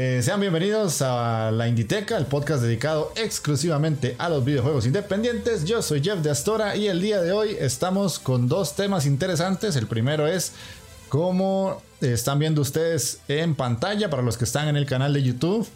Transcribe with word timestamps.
Eh, 0.00 0.22
sean 0.22 0.40
bienvenidos 0.40 1.02
a 1.02 1.50
la 1.50 1.66
Inditeca, 1.66 2.16
el 2.16 2.26
podcast 2.26 2.62
dedicado 2.62 3.10
exclusivamente 3.16 4.14
a 4.18 4.28
los 4.28 4.44
videojuegos 4.44 4.86
independientes. 4.86 5.64
Yo 5.64 5.82
soy 5.82 6.00
Jeff 6.00 6.20
de 6.20 6.30
Astora 6.30 6.76
y 6.76 6.86
el 6.86 7.00
día 7.00 7.20
de 7.20 7.32
hoy 7.32 7.56
estamos 7.58 8.20
con 8.20 8.46
dos 8.46 8.76
temas 8.76 9.06
interesantes. 9.06 9.74
El 9.74 9.88
primero 9.88 10.28
es 10.28 10.52
cómo 11.08 11.82
están 12.00 12.38
viendo 12.38 12.62
ustedes 12.62 13.22
en 13.26 13.56
pantalla 13.56 14.08
para 14.08 14.22
los 14.22 14.38
que 14.38 14.44
están 14.44 14.68
en 14.68 14.76
el 14.76 14.86
canal 14.86 15.12
de 15.12 15.24
YouTube. 15.24 15.66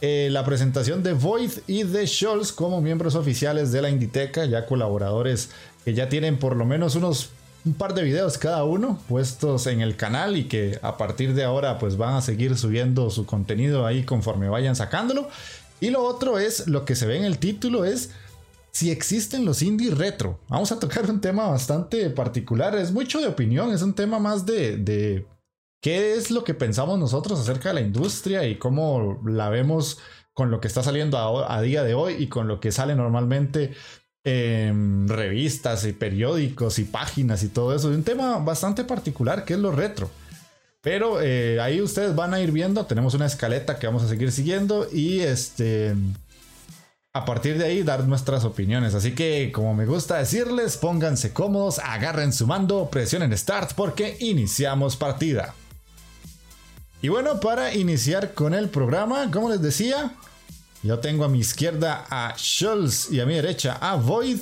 Eh, 0.00 0.28
la 0.30 0.44
presentación 0.44 1.02
de 1.02 1.14
Void 1.14 1.50
y 1.66 1.82
de 1.82 2.06
Scholz 2.06 2.52
como 2.52 2.80
miembros 2.80 3.16
oficiales 3.16 3.72
de 3.72 3.82
la 3.82 3.90
Inditeca, 3.90 4.44
ya 4.44 4.64
colaboradores 4.64 5.50
que 5.84 5.92
ya 5.92 6.08
tienen 6.08 6.38
por 6.38 6.54
lo 6.54 6.66
menos 6.66 6.94
unos 6.94 7.30
un 7.64 7.74
par 7.74 7.94
de 7.94 8.02
videos 8.02 8.38
cada 8.38 8.64
uno 8.64 8.98
puestos 9.08 9.66
en 9.66 9.80
el 9.80 9.96
canal 9.96 10.36
y 10.36 10.44
que 10.44 10.78
a 10.82 10.96
partir 10.96 11.34
de 11.34 11.44
ahora 11.44 11.78
pues 11.78 11.96
van 11.96 12.14
a 12.14 12.22
seguir 12.22 12.56
subiendo 12.56 13.10
su 13.10 13.26
contenido 13.26 13.86
ahí 13.86 14.04
conforme 14.04 14.48
vayan 14.48 14.76
sacándolo. 14.76 15.28
Y 15.80 15.90
lo 15.90 16.02
otro 16.02 16.38
es, 16.38 16.68
lo 16.68 16.84
que 16.84 16.94
se 16.94 17.06
ve 17.06 17.16
en 17.16 17.24
el 17.24 17.38
título 17.38 17.84
es 17.84 18.10
si 18.70 18.90
existen 18.90 19.44
los 19.44 19.62
indie 19.62 19.90
retro. 19.90 20.38
Vamos 20.48 20.72
a 20.72 20.78
tocar 20.78 21.08
un 21.10 21.20
tema 21.20 21.48
bastante 21.48 22.10
particular, 22.10 22.74
es 22.76 22.92
mucho 22.92 23.20
de 23.20 23.28
opinión, 23.28 23.72
es 23.72 23.82
un 23.82 23.94
tema 23.94 24.18
más 24.18 24.46
de, 24.46 24.76
de 24.76 25.26
qué 25.82 26.14
es 26.14 26.30
lo 26.30 26.44
que 26.44 26.54
pensamos 26.54 26.98
nosotros 26.98 27.40
acerca 27.40 27.70
de 27.70 27.74
la 27.76 27.80
industria 27.80 28.46
y 28.46 28.58
cómo 28.58 29.20
la 29.26 29.48
vemos 29.48 29.98
con 30.32 30.50
lo 30.50 30.60
que 30.60 30.68
está 30.68 30.82
saliendo 30.82 31.18
a, 31.18 31.54
a 31.54 31.60
día 31.60 31.82
de 31.82 31.94
hoy 31.94 32.14
y 32.18 32.28
con 32.28 32.48
lo 32.48 32.60
que 32.60 32.72
sale 32.72 32.94
normalmente 32.94 33.74
Em, 34.22 35.08
revistas 35.08 35.86
y 35.86 35.94
periódicos 35.94 36.78
y 36.78 36.84
páginas 36.84 37.42
y 37.42 37.48
todo 37.48 37.74
eso. 37.74 37.88
un 37.88 38.02
tema 38.02 38.36
bastante 38.38 38.84
particular 38.84 39.46
que 39.46 39.54
es 39.54 39.60
lo 39.60 39.72
retro. 39.72 40.10
Pero 40.82 41.20
eh, 41.22 41.58
ahí 41.60 41.80
ustedes 41.80 42.14
van 42.14 42.34
a 42.34 42.40
ir 42.40 42.52
viendo. 42.52 42.84
Tenemos 42.84 43.14
una 43.14 43.26
escaleta 43.26 43.78
que 43.78 43.86
vamos 43.86 44.02
a 44.02 44.08
seguir 44.08 44.30
siguiendo. 44.30 44.86
Y 44.92 45.20
este. 45.20 45.94
A 47.12 47.24
partir 47.24 47.58
de 47.58 47.64
ahí 47.64 47.82
dar 47.82 48.06
nuestras 48.06 48.44
opiniones. 48.44 48.94
Así 48.94 49.14
que, 49.14 49.50
como 49.52 49.74
me 49.74 49.84
gusta 49.84 50.18
decirles, 50.18 50.76
pónganse 50.76 51.32
cómodos, 51.32 51.80
agarren 51.80 52.32
su 52.32 52.46
mando, 52.46 52.88
presionen 52.88 53.36
Start 53.36 53.72
porque 53.74 54.16
iniciamos 54.20 54.96
partida. 54.96 55.54
Y 57.02 57.08
bueno, 57.08 57.40
para 57.40 57.74
iniciar 57.74 58.32
con 58.34 58.54
el 58.54 58.68
programa, 58.68 59.28
como 59.32 59.50
les 59.50 59.60
decía, 59.60 60.12
yo 60.82 60.98
tengo 60.98 61.24
a 61.24 61.28
mi 61.28 61.40
izquierda 61.40 62.06
a 62.08 62.34
Schultz 62.36 63.10
y 63.10 63.20
a 63.20 63.26
mi 63.26 63.34
derecha 63.34 63.78
a 63.80 63.96
Void. 63.96 64.38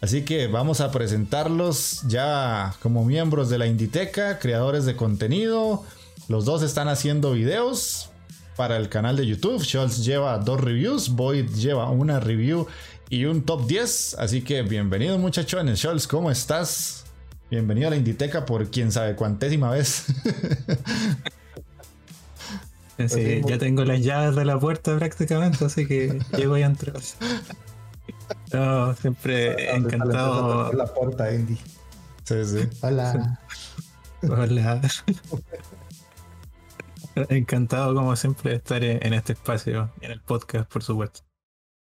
Así 0.00 0.22
que 0.22 0.46
vamos 0.46 0.80
a 0.80 0.90
presentarlos 0.90 2.02
ya 2.06 2.74
como 2.82 3.04
miembros 3.04 3.48
de 3.48 3.58
la 3.58 3.66
Inditeca, 3.66 4.38
creadores 4.38 4.84
de 4.84 4.96
contenido. 4.96 5.84
Los 6.28 6.44
dos 6.44 6.62
están 6.62 6.88
haciendo 6.88 7.32
videos 7.32 8.10
para 8.56 8.76
el 8.76 8.88
canal 8.88 9.16
de 9.16 9.26
YouTube. 9.26 9.62
Schultz 9.62 10.04
lleva 10.04 10.38
dos 10.38 10.60
reviews, 10.60 11.10
Void 11.10 11.50
lleva 11.50 11.88
una 11.90 12.20
review 12.20 12.66
y 13.08 13.24
un 13.24 13.42
top 13.42 13.66
10. 13.66 14.16
Así 14.18 14.42
que 14.42 14.62
bienvenido 14.62 15.18
muchachones. 15.18 15.78
Schultz, 15.78 16.06
¿cómo 16.06 16.30
estás? 16.30 17.04
Bienvenido 17.48 17.86
a 17.86 17.90
la 17.90 17.96
Inditeca 17.96 18.44
por 18.44 18.70
quién 18.70 18.90
sabe 18.90 19.14
cuantésima 19.14 19.70
vez. 19.70 20.06
Sí, 23.08 23.42
ya 23.46 23.58
tengo 23.58 23.84
las 23.84 24.00
llaves 24.00 24.36
de 24.36 24.44
la 24.44 24.58
puerta 24.58 24.96
prácticamente, 24.96 25.64
así 25.64 25.86
que 25.86 26.18
llego 26.36 26.56
y 26.56 26.62
entro. 26.62 26.94
No, 28.52 28.94
siempre 28.94 29.74
encantado. 29.74 30.72
La 30.72 30.86
puerta, 30.86 31.26
Andy. 31.26 31.58
Sí, 32.24 32.44
sí. 32.44 32.68
Hola. 32.80 33.38
Hola. 34.22 34.80
encantado, 37.28 37.94
como 37.94 38.16
siempre, 38.16 38.50
de 38.50 38.56
estar 38.56 38.82
en 38.82 39.12
este 39.12 39.34
espacio, 39.34 39.90
en 40.00 40.10
el 40.10 40.20
podcast, 40.22 40.70
por 40.70 40.82
supuesto. 40.82 41.20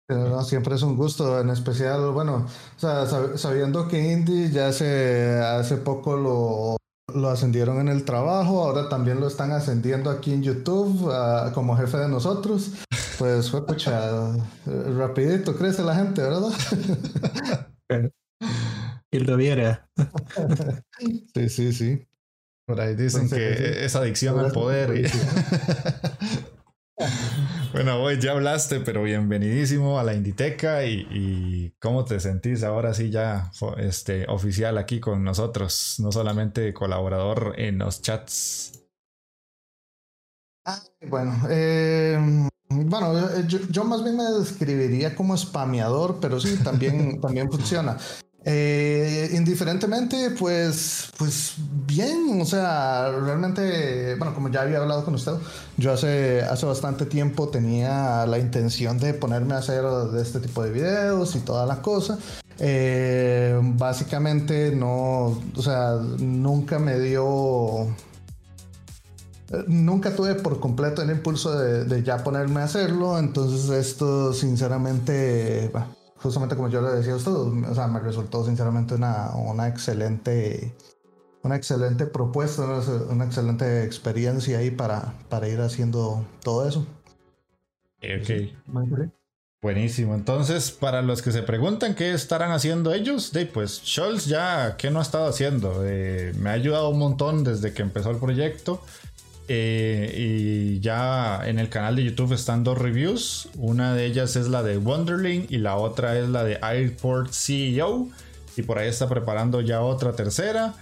No, 0.09 0.43
siempre 0.43 0.75
es 0.75 0.83
un 0.83 0.97
gusto, 0.97 1.41
en 1.41 1.49
especial, 1.49 2.11
bueno, 2.13 2.47
o 2.77 2.79
sea, 2.79 3.07
sabiendo 3.37 3.89
que 3.89 4.13
Indy 4.13 4.51
ya 4.51 4.69
hace, 4.69 5.41
hace 5.41 5.79
poco 5.79 6.17
lo 6.17 6.77
lo 7.15 7.31
ascendieron 7.31 7.81
en 7.81 7.89
el 7.89 8.05
trabajo, 8.05 8.65
ahora 8.65 8.89
también 8.89 9.21
lo 9.21 9.27
están 9.27 9.53
ascendiendo 9.53 10.11
aquí 10.11 10.33
en 10.33 10.43
YouTube 10.43 11.11
ah, 11.13 11.53
como 11.55 11.77
jefe 11.77 11.97
de 11.99 12.09
nosotros. 12.09 12.73
Pues 13.19 13.51
fue 13.51 13.65
pucha, 13.65 14.33
rapidito 14.67 15.57
crece 15.57 15.83
la 15.83 15.95
gente, 15.95 16.21
¿verdad? 16.21 16.51
Y 19.11 19.21
lo 19.21 19.37
viera. 19.37 19.89
Sí, 21.35 21.49
sí, 21.49 21.73
sí. 21.73 22.05
Por 22.67 22.81
ahí 22.81 22.97
dicen 22.97 23.31
que 23.31 23.85
es 23.85 23.95
adicción 23.95 24.41
al 24.41 24.51
poder. 24.51 24.91
bueno, 27.73 28.01
hoy 28.01 28.21
ya 28.21 28.33
hablaste, 28.33 28.81
pero 28.81 29.03
bienvenidísimo 29.03 29.99
a 29.99 30.05
la 30.05 30.15
Inditeca 30.15 30.85
y, 30.87 31.75
cómo 31.81 32.05
te 32.05 32.21
sentís 32.21 32.63
ahora 32.63 32.95
sí 32.95 33.11
ya 33.11 33.51
este, 33.79 34.27
oficial 34.29 34.79
aquí 34.79 35.01
con 35.01 35.25
nosotros, 35.25 35.97
no 35.99 36.13
solamente 36.13 36.73
colaborador 36.73 37.55
en 37.59 37.79
los 37.79 38.01
chats. 38.01 38.85
bueno, 41.09 41.35
eh, 41.51 42.49
bueno, 42.69 43.41
yo, 43.47 43.59
yo, 43.71 43.85
más 43.85 44.05
bien 44.05 44.17
me 44.17 44.25
describiría 44.25 45.17
como 45.17 45.37
spameador, 45.37 46.19
pero 46.21 46.41
sí, 46.41 46.57
también, 46.63 47.21
también 47.21 47.51
funciona. 47.51 47.99
Eh, 48.47 49.31
indiferentemente, 49.33 50.31
pues, 50.39 51.11
pues 51.17 51.55
bien, 51.59 52.39
o 52.41 52.45
sea, 52.45 53.11
realmente, 53.11 54.17
bueno, 54.17 54.35
como 54.35 54.51
ya 54.51 54.63
había 54.63 54.79
hablado 54.79 55.05
con 55.05 55.15
usted, 55.15 55.33
yo 55.79 55.93
hace, 55.93 56.43
hace 56.43 56.67
bastante 56.67 57.07
tiempo 57.07 57.49
tenía 57.49 58.27
la 58.27 58.39
intención 58.39 58.99
de 58.99 59.15
ponerme 59.15 59.55
a 59.55 59.59
hacer 59.59 59.83
este 60.21 60.41
tipo 60.41 60.63
de 60.63 60.71
videos 60.73 61.35
y 61.37 61.41
toda 61.41 61.65
la 61.65 61.81
cosa. 61.81 62.19
Eh, 62.59 63.59
básicamente 63.63 64.77
no, 64.77 65.41
o 65.57 65.63
sea, 65.63 65.95
nunca 66.19 66.79
me 66.79 67.01
dio 67.01 67.89
nunca 69.67 70.15
tuve 70.15 70.35
por 70.35 70.61
completo 70.61 71.03
el 71.03 71.11
impulso 71.11 71.59
de, 71.59 72.03
ya 72.03 72.23
ponerme 72.25 72.61
a 72.61 72.65
hacerlo, 72.65 73.19
entonces 73.19 73.71
esto 73.71 74.33
sinceramente, 74.33 75.71
justamente 76.25 76.57
como 76.57 76.71
yo 76.71 76.81
le 76.81 76.89
decía 76.89 77.13
a 77.13 77.17
usted, 77.17 77.33
o 77.33 77.75
sea, 77.75 77.87
me 77.87 78.01
resultó 78.01 78.47
sinceramente 78.47 78.95
una, 78.95 79.35
una 79.37 79.69
excelente 79.69 80.75
una 81.43 81.57
excelente 81.57 82.07
propuesta, 82.07 82.63
una, 83.11 83.27
excelente 83.27 83.85
experiencia 83.85 84.57
ahí 84.57 84.71
para, 84.71 85.13
para 85.29 85.47
ir 85.49 85.61
haciendo 85.61 86.25
todo 86.43 86.67
eso. 86.67 86.87
Ok. 87.99 89.11
Buenísimo. 89.61 90.15
Entonces, 90.15 90.71
para 90.71 91.03
los 91.03 91.21
que 91.21 91.31
se 91.31 91.43
preguntan 91.43 91.95
qué 91.95 92.15
estarán 92.15 92.53
haciendo 92.53 92.95
ellos, 92.95 93.33
de, 93.33 93.45
pues 93.45 93.83
Scholz 93.85 94.25
ya, 94.25 94.77
¿qué 94.79 94.91
no 94.91 95.01
ha 95.01 95.03
estado 95.03 95.27
haciendo? 95.27 95.83
Eh, 95.85 96.33
me 96.39 96.49
ha 96.49 96.55
ayudado 96.55 96.89
un 96.89 96.99
montón 96.99 97.45
desde 97.45 97.75
que 97.75 97.83
empezó 97.83 98.11
el 98.11 98.17
proyecto. 98.17 98.83
Eh, 99.47 100.15
y 100.17 100.81
ya 100.81 101.43
en 101.45 101.59
el 101.59 101.69
canal 101.69 101.97
de 101.97 102.05
YouTube 102.05 102.33
están 102.33 102.65
dos 102.65 102.79
reviews. 102.79 103.49
Una 103.57 103.95
de 103.95 104.07
ellas 104.07 104.37
es 104.37 104.49
la 104.49 104.63
de 104.63 104.79
Wonderling 104.79 105.47
y 105.51 105.59
la 105.59 105.77
otra 105.77 106.19
es 106.19 106.29
la 106.29 106.45
de 106.45 106.59
Airport 106.63 107.33
CEO. 107.33 108.09
Y 108.57 108.63
por 108.63 108.79
ahí 108.79 108.89
está 108.89 109.09
preparando 109.09 109.61
ya 109.61 109.83
otra 109.83 110.13
tercera. 110.13 110.75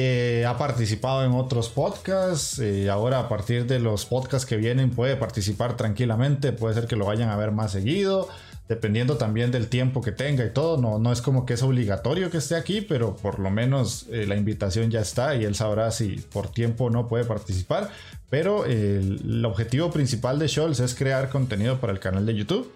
Ha 0.00 0.56
participado 0.58 1.24
en 1.24 1.32
otros 1.32 1.68
podcasts. 1.68 2.60
eh, 2.60 2.88
ahora 2.88 3.18
a 3.18 3.28
partir 3.28 3.66
de 3.66 3.80
los 3.80 4.06
podcasts 4.06 4.46
que 4.46 4.56
vienen 4.56 4.90
puede 4.90 5.16
participar 5.16 5.76
tranquilamente. 5.76 6.52
Puede 6.52 6.74
ser 6.74 6.86
que 6.86 6.94
lo 6.94 7.06
vayan 7.06 7.30
a 7.30 7.36
ver 7.36 7.50
más 7.50 7.72
seguido 7.72 8.28
dependiendo 8.68 9.16
también 9.16 9.50
del 9.50 9.68
tiempo 9.68 10.02
que 10.02 10.12
tenga 10.12 10.44
y 10.44 10.50
todo, 10.50 10.76
no, 10.76 10.98
no 10.98 11.10
es 11.10 11.22
como 11.22 11.46
que 11.46 11.54
es 11.54 11.62
obligatorio 11.62 12.30
que 12.30 12.36
esté 12.36 12.54
aquí, 12.54 12.82
pero 12.82 13.16
por 13.16 13.38
lo 13.38 13.50
menos 13.50 14.06
eh, 14.10 14.26
la 14.26 14.36
invitación 14.36 14.90
ya 14.90 15.00
está 15.00 15.34
y 15.34 15.44
él 15.44 15.54
sabrá 15.54 15.90
si 15.90 16.16
por 16.32 16.52
tiempo 16.52 16.90
no 16.90 17.08
puede 17.08 17.24
participar. 17.24 17.90
Pero 18.30 18.66
el, 18.66 19.42
objetivo 19.44 19.90
principal 19.90 20.38
de 20.38 20.48
Scholz 20.48 20.80
es 20.80 20.94
crear 20.94 21.30
contenido 21.30 21.80
para 21.80 21.94
el 21.94 21.98
canal 21.98 22.26
de 22.26 22.34
YouTube. 22.34 22.70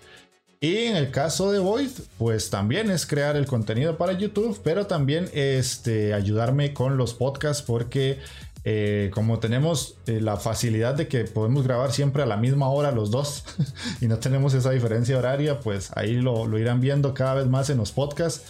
Y 0.61 0.77
en 0.85 0.97
el 0.97 1.11
caso 1.11 1.51
de 1.51 1.59
Void, 1.59 1.91
pues 2.19 2.49
también 2.49 2.91
es 2.91 3.05
crear 3.05 3.37
el 3.37 3.47
contenido 3.47 3.99
para 3.99 4.13
YouTube, 4.13 4.59
pero 4.63 4.87
también 4.87 5.29
este, 5.35 6.15
ayudarme 6.15 6.73
con 6.73 6.97
los 6.97 7.15
podcasts 7.15 7.63
porque 7.63 8.21
Eh, 8.65 9.11
como 9.13 9.41
tenemos 9.41 9.97
eh, 10.07 10.21
la 10.21 10.37
facilidad 10.37 10.95
de 10.95 11.09
que 11.09 11.25
podemos 11.25 11.65
grabar 11.65 11.91
siempre 11.91 12.23
a 12.23 12.27
la 12.27 12.37
misma 12.37 12.69
hora 12.69 12.93
los 12.93 13.11
dos 13.11 13.45
y 14.01 14.07
no 14.07 14.19
tenemos 14.19 14.55
esa 14.55 14.71
diferencia 14.71 15.19
horaria, 15.19 15.59
pues 15.61 15.91
ahí 15.97 16.15
lo, 16.15 16.47
lo 16.47 16.59
irán 16.59 16.81
viendo 16.81 17.13
cada 17.13 17.35
vez 17.35 17.47
más 17.47 17.71
en 17.71 17.79
los 17.79 17.93
podcasts. 17.93 18.45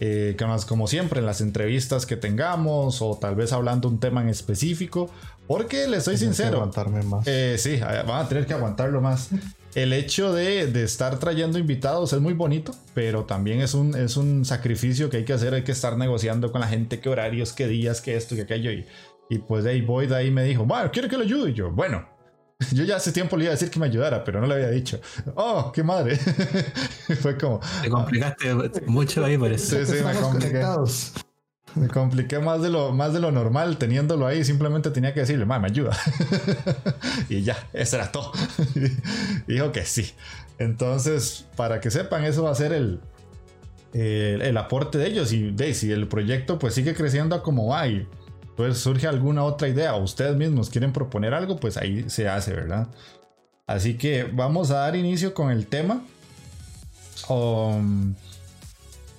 Eh, 0.00 0.36
como 0.68 0.86
siempre 0.86 1.18
en 1.18 1.26
las 1.26 1.40
entrevistas 1.40 2.06
que 2.06 2.16
tengamos 2.16 3.02
o 3.02 3.18
tal 3.20 3.34
vez 3.34 3.52
hablando 3.52 3.88
un 3.88 3.98
tema 3.98 4.22
en 4.22 4.28
específico 4.28 5.10
porque 5.48 5.88
les 5.88 6.04
soy 6.04 6.16
sincero 6.16 6.58
aguantarme 6.58 7.02
más. 7.02 7.26
Eh, 7.26 7.56
sí 7.58 7.80
van 7.80 8.24
a 8.24 8.28
tener 8.28 8.46
que 8.46 8.54
aguantarlo 8.54 9.00
más 9.00 9.30
el 9.74 9.92
hecho 9.92 10.32
de, 10.32 10.68
de, 10.68 10.84
estar 10.84 11.18
trayendo 11.18 11.58
invitados 11.58 12.12
es 12.12 12.20
muy 12.20 12.32
bonito 12.32 12.76
pero 12.94 13.24
también 13.24 13.60
es 13.60 13.74
un, 13.74 13.96
es 13.96 14.16
un 14.16 14.44
sacrificio 14.44 15.10
que 15.10 15.16
hay 15.16 15.24
que 15.24 15.32
hacer 15.32 15.52
hay 15.52 15.64
que 15.64 15.72
estar 15.72 15.96
negociando 15.96 16.52
con 16.52 16.60
la 16.60 16.68
gente 16.68 17.00
qué 17.00 17.08
horarios 17.08 17.52
qué 17.52 17.66
días 17.66 18.00
qué 18.00 18.16
esto 18.16 18.36
qué 18.36 18.42
aquello 18.42 18.70
y, 18.70 18.86
y 19.28 19.38
pues 19.38 19.66
ahí 19.66 19.82
Boyd 19.82 20.12
ahí 20.12 20.30
me 20.30 20.44
dijo 20.44 20.64
bueno 20.64 20.90
quiero 20.90 21.08
que 21.08 21.16
lo 21.16 21.22
ayude 21.22 21.50
y 21.50 21.54
yo 21.54 21.70
bueno 21.70 22.18
Yo 22.72 22.84
ya 22.84 22.96
hace 22.96 23.12
tiempo 23.12 23.36
le 23.36 23.44
iba 23.44 23.52
a 23.52 23.54
decir 23.54 23.70
que 23.70 23.78
me 23.78 23.86
ayudara, 23.86 24.24
pero 24.24 24.40
no 24.40 24.46
le 24.46 24.54
había 24.54 24.70
dicho. 24.70 25.00
¡Oh, 25.36 25.70
qué 25.72 25.82
madre! 25.82 26.16
Fue 27.20 27.36
como. 27.38 27.60
Te 27.82 27.88
complicaste 27.88 28.52
mucho 28.86 29.24
ahí, 29.24 29.38
parece. 29.38 29.86
Sí, 29.86 29.98
sí, 29.98 30.04
me 30.04 30.14
compliqué. 30.14 30.64
Me 31.74 31.86
compliqué 31.86 32.38
más 32.40 32.62
de, 32.62 32.70
lo, 32.70 32.92
más 32.92 33.12
de 33.12 33.20
lo 33.20 33.30
normal 33.30 33.76
teniéndolo 33.76 34.26
ahí. 34.26 34.44
Simplemente 34.44 34.90
tenía 34.90 35.14
que 35.14 35.20
decirle, 35.20 35.44
mamá, 35.44 35.60
me 35.60 35.66
ayuda. 35.68 35.96
y 37.28 37.42
ya, 37.42 37.68
eso 37.72 37.96
era 37.96 38.10
todo. 38.10 38.32
dijo 39.46 39.70
que 39.70 39.84
sí. 39.84 40.12
Entonces, 40.58 41.46
para 41.56 41.80
que 41.80 41.90
sepan, 41.90 42.24
eso 42.24 42.42
va 42.42 42.50
a 42.50 42.54
ser 42.56 42.72
el, 42.72 43.00
el, 43.92 44.42
el 44.42 44.56
aporte 44.56 44.98
de 44.98 45.06
ellos. 45.06 45.32
Y 45.32 45.52
de, 45.52 45.74
si 45.74 45.92
el 45.92 46.08
proyecto 46.08 46.58
pues 46.58 46.74
sigue 46.74 46.94
creciendo 46.94 47.36
a 47.36 47.42
como 47.42 47.68
va 47.68 47.86
y 47.86 48.08
pues 48.58 48.78
surge 48.78 49.06
alguna 49.06 49.44
otra 49.44 49.68
idea 49.68 49.94
o 49.94 50.02
ustedes 50.02 50.34
mismos 50.34 50.68
quieren 50.68 50.92
proponer 50.92 51.32
algo, 51.32 51.60
pues 51.60 51.76
ahí 51.76 52.10
se 52.10 52.28
hace, 52.28 52.52
¿verdad? 52.52 52.88
Así 53.68 53.94
que 53.94 54.24
vamos 54.24 54.72
a 54.72 54.78
dar 54.78 54.96
inicio 54.96 55.32
con 55.32 55.52
el 55.52 55.68
tema. 55.68 56.02
Um, 57.28 58.16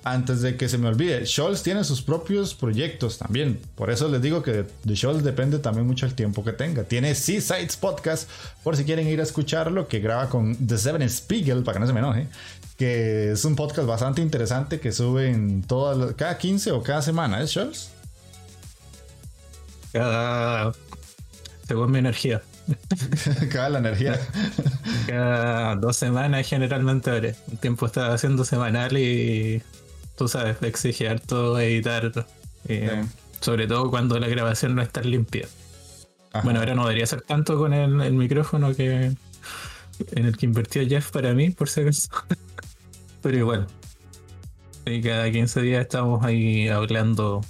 antes 0.04 0.42
de 0.42 0.58
que 0.58 0.68
se 0.68 0.78
me 0.78 0.90
olvide, 0.90 1.26
Scholz 1.26 1.64
tiene 1.64 1.86
sus 1.86 2.02
propios 2.02 2.54
proyectos 2.54 3.18
también. 3.18 3.62
Por 3.76 3.90
eso 3.90 4.10
les 4.10 4.22
digo 4.22 4.44
que 4.44 4.66
de 4.84 4.96
Scholz 4.98 5.24
depende 5.24 5.60
también 5.60 5.88
mucho 5.88 6.06
el 6.06 6.16
tiempo 6.16 6.44
que 6.44 6.52
tenga. 6.52 6.84
Tiene 6.84 7.16
Seasides 7.16 7.78
Podcast, 7.78 8.30
por 8.62 8.76
si 8.76 8.84
quieren 8.84 9.08
ir 9.08 9.22
a 9.22 9.24
escucharlo, 9.24 9.88
que 9.88 10.02
graba 10.02 10.28
con 10.28 10.54
The 10.68 10.78
Seven 10.78 11.10
Spiegel, 11.10 11.64
para 11.64 11.76
que 11.76 11.80
no 11.80 11.88
se 11.88 11.94
me 11.94 12.00
enoje. 12.00 12.28
Que 12.76 13.32
es 13.32 13.46
un 13.46 13.56
podcast 13.56 13.88
bastante 13.88 14.22
interesante 14.22 14.82
que 14.82 14.92
suben 14.92 15.64
todas, 15.64 16.14
cada 16.16 16.38
15 16.38 16.74
o 16.74 16.84
cada 16.84 17.02
semana, 17.02 17.42
¿es 17.42 17.52
Scholz? 17.52 17.99
Cada. 19.92 20.72
Según 21.68 21.92
mi 21.92 22.00
energía. 22.00 22.42
Cada 23.52 23.70
la 23.70 23.80
energía. 23.80 24.20
Cada 25.08 25.76
dos 25.76 25.96
semanas 25.96 26.48
generalmente 26.48 27.10
ahora. 27.10 27.34
Un 27.48 27.58
tiempo 27.58 27.86
estaba 27.86 28.14
haciendo 28.14 28.46
semanal 28.46 28.98
y 28.98 29.62
tú 30.18 30.28
sabes, 30.28 30.58
exige 30.62 31.10
harto 31.10 31.60
editar. 31.60 32.26
Eh, 32.68 33.04
sobre 33.40 33.68
todo 33.68 33.90
cuando 33.90 34.20
la 34.20 34.28
grabación 34.28 34.76
no 34.76 34.82
está 34.82 35.02
limpia. 35.02 35.48
Bueno, 36.44 36.60
ahora 36.60 36.76
no 36.76 36.84
debería 36.84 37.08
ser 37.08 37.22
tanto 37.22 37.58
con 37.58 37.74
el, 37.74 38.14
micrófono 38.14 38.76
que 38.76 39.16
en 40.12 40.26
el 40.26 40.38
que 40.38 40.46
invirtió 40.46 40.88
Jeff 40.88 41.12
para 41.12 41.34
mí, 41.34 41.50
por 41.50 41.70
si 41.70 41.82
acaso. 41.82 42.10
Pero 43.22 43.38
igual. 43.38 43.68
Y 44.86 45.02
cada 45.02 45.30
15 45.32 45.62
días 45.62 45.82
estamos 45.82 46.24
ahí 46.24 46.68
hablando 46.68 47.42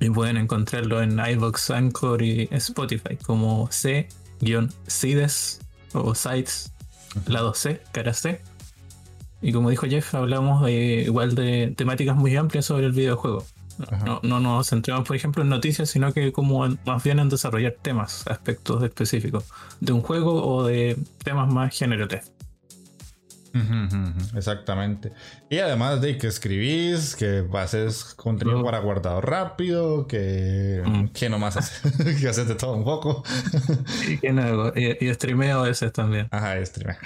y 0.00 0.10
pueden 0.10 0.36
encontrarlo 0.36 1.00
en 1.02 1.18
iVox, 1.18 1.70
Anchor 1.70 2.22
y 2.22 2.48
Spotify 2.52 3.16
como 3.16 3.68
C-Cides 3.70 5.60
o 5.92 6.14
Sites, 6.14 6.72
lado 7.26 7.54
C, 7.54 7.82
cara 7.92 8.12
C. 8.12 8.40
Y 9.42 9.52
como 9.52 9.70
dijo 9.70 9.86
Jeff, 9.86 10.14
hablamos 10.14 10.68
igual 10.68 11.34
de 11.34 11.74
temáticas 11.76 12.16
muy 12.16 12.36
amplias 12.36 12.66
sobre 12.66 12.86
el 12.86 12.92
videojuego. 12.92 13.44
No, 14.04 14.20
no, 14.22 14.40
nos 14.40 14.70
centramos, 14.70 15.06
por 15.06 15.16
ejemplo, 15.16 15.42
en 15.42 15.50
noticias, 15.50 15.90
sino 15.90 16.12
que 16.12 16.32
como 16.32 16.66
más 16.86 17.04
bien 17.04 17.18
en 17.18 17.28
desarrollar 17.28 17.76
temas, 17.82 18.26
aspectos 18.26 18.82
específicos 18.82 19.44
de 19.80 19.92
un 19.92 20.00
juego 20.00 20.46
o 20.46 20.64
de 20.64 20.96
temas 21.22 21.52
más 21.52 21.76
generales. 21.76 22.32
Exactamente. 24.34 25.12
Y 25.48 25.58
además 25.58 26.00
de 26.00 26.18
que 26.18 26.26
escribís, 26.26 27.16
que 27.16 27.44
haces 27.54 28.14
contenido 28.14 28.64
para 28.64 28.78
guardado 28.80 29.20
rápido, 29.20 30.06
que, 30.06 30.82
mm. 30.84 31.06
que 31.08 31.28
nomás 31.28 31.56
haces, 31.56 31.82
que 32.20 32.28
haces 32.28 32.48
de 32.48 32.54
todo 32.54 32.74
un 32.74 32.84
poco. 32.84 33.22
y, 34.08 34.18
que 34.18 34.32
no, 34.32 34.72
y, 34.74 34.96
y 35.00 35.14
streameo 35.14 35.60
a 35.60 35.68
veces 35.68 35.92
también. 35.92 36.28
Ajá, 36.30 36.64
streameo. 36.64 36.96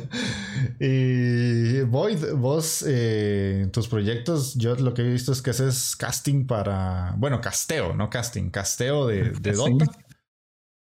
y 0.80 1.80
Void, 1.82 2.32
vos, 2.34 2.84
eh, 2.86 3.68
tus 3.72 3.88
proyectos, 3.88 4.54
yo 4.54 4.74
lo 4.76 4.94
que 4.94 5.02
he 5.02 5.08
visto 5.08 5.32
es 5.32 5.42
que 5.42 5.50
haces 5.50 5.96
casting 5.96 6.46
para, 6.46 7.14
bueno, 7.16 7.40
casteo, 7.40 7.94
no 7.94 8.10
casting, 8.10 8.50
casteo 8.50 9.06
de, 9.06 9.30
de 9.30 9.52
Dota. 9.52 9.86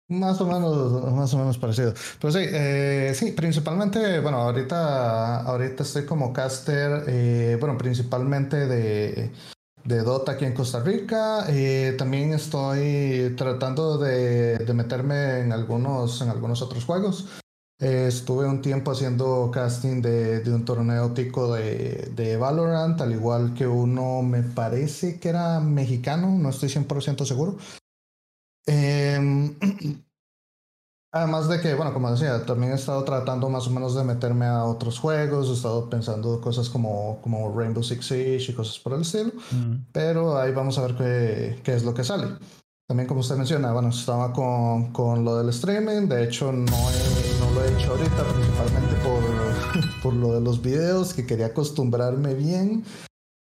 Más 0.08 0.40
o 0.40 0.46
menos, 0.46 1.14
más 1.16 1.34
o 1.34 1.38
menos 1.38 1.58
parecido. 1.58 1.94
Pero 2.22 2.32
sí, 2.32 2.40
eh, 2.42 3.12
sí, 3.16 3.32
principalmente, 3.32 4.20
bueno, 4.20 4.38
ahorita, 4.38 5.42
ahorita 5.42 5.82
estoy 5.82 6.06
como 6.06 6.32
caster, 6.32 7.06
eh, 7.08 7.58
bueno, 7.60 7.76
principalmente 7.76 8.68
de, 8.68 9.32
de, 9.84 9.98
Dota 10.04 10.34
aquí 10.34 10.46
en 10.46 10.54
Costa 10.54 10.82
Rica. 10.82 11.46
Eh, 11.50 11.96
también 11.98 12.34
estoy 12.34 13.34
tratando 13.36 13.98
de, 13.98 14.60
de, 14.60 14.74
meterme 14.76 15.40
en 15.40 15.52
algunos, 15.52 16.22
en 16.22 16.30
algunos 16.30 16.62
otros 16.62 16.86
juegos. 16.86 17.28
estuve 17.80 18.46
un 18.48 18.62
tiempo 18.62 18.92
haciendo 18.92 19.50
casting 19.52 20.02
de, 20.04 20.42
de 20.42 20.54
un 20.54 20.66
torneo 20.66 21.14
tico 21.14 21.56
de, 21.56 22.12
de, 22.16 22.38
Valorant, 22.38 23.02
al 23.02 23.12
igual 23.12 23.56
que 23.56 23.66
uno 23.66 24.22
me 24.22 24.44
parece 24.44 25.20
que 25.20 25.30
era 25.30 25.60
mexicano, 25.62 26.30
no 26.30 26.50
estoy 26.50 26.70
100% 26.70 27.26
seguro. 27.26 27.58
Em, 28.66 29.56
además 31.12 31.48
de 31.48 31.62
que, 31.62 31.74
bueno, 31.76 31.94
como 31.94 32.12
decía, 32.12 32.46
también 32.46 32.74
he 32.74 32.76
estado 32.76 33.04
tratando 33.04 33.50
más 33.50 33.68
o 33.68 33.70
menos 33.70 33.96
de 33.96 34.04
meterme 34.04 34.46
a 34.46 34.66
otros 34.66 35.00
juegos, 35.00 35.50
he 35.50 35.54
estado 35.54 35.90
pensando 35.90 36.42
cosas 36.42 36.70
como, 36.70 37.20
como 37.22 37.58
Rainbow 37.58 37.84
Six 37.84 38.06
Siege 38.06 38.52
y 38.52 38.56
cosas 38.56 38.80
por 38.80 38.94
el 38.94 39.02
estilo, 39.02 39.32
mm. 39.52 39.88
pero 39.92 40.38
ahí 40.38 40.52
vamos 40.52 40.78
a 40.78 40.88
ver 40.88 40.96
qué, 40.96 41.62
qué, 41.64 41.74
es 41.74 41.84
lo 41.84 41.94
que 41.94 42.04
sale. 42.04 42.28
También 42.88 43.08
como 43.08 43.22
usted 43.22 43.36
menciona, 43.36 43.72
bueno, 43.72 43.90
estaba 43.90 44.32
con, 44.34 44.92
con 44.92 45.24
lo 45.24 45.38
del 45.38 45.50
streaming, 45.50 46.08
de 46.08 46.24
hecho 46.24 46.52
no, 46.52 46.66
no 46.66 47.52
lo 47.52 47.64
he 47.64 47.74
hecho 47.74 47.92
ahorita 47.92 48.24
principalmente 48.34 48.96
por, 49.04 50.02
por 50.04 50.14
lo 50.14 50.34
de 50.34 50.42
los 50.42 50.62
videos, 50.62 51.14
que 51.14 51.26
quería 51.26 51.48
acostumbrarme 51.48 52.34
bien. 52.34 52.84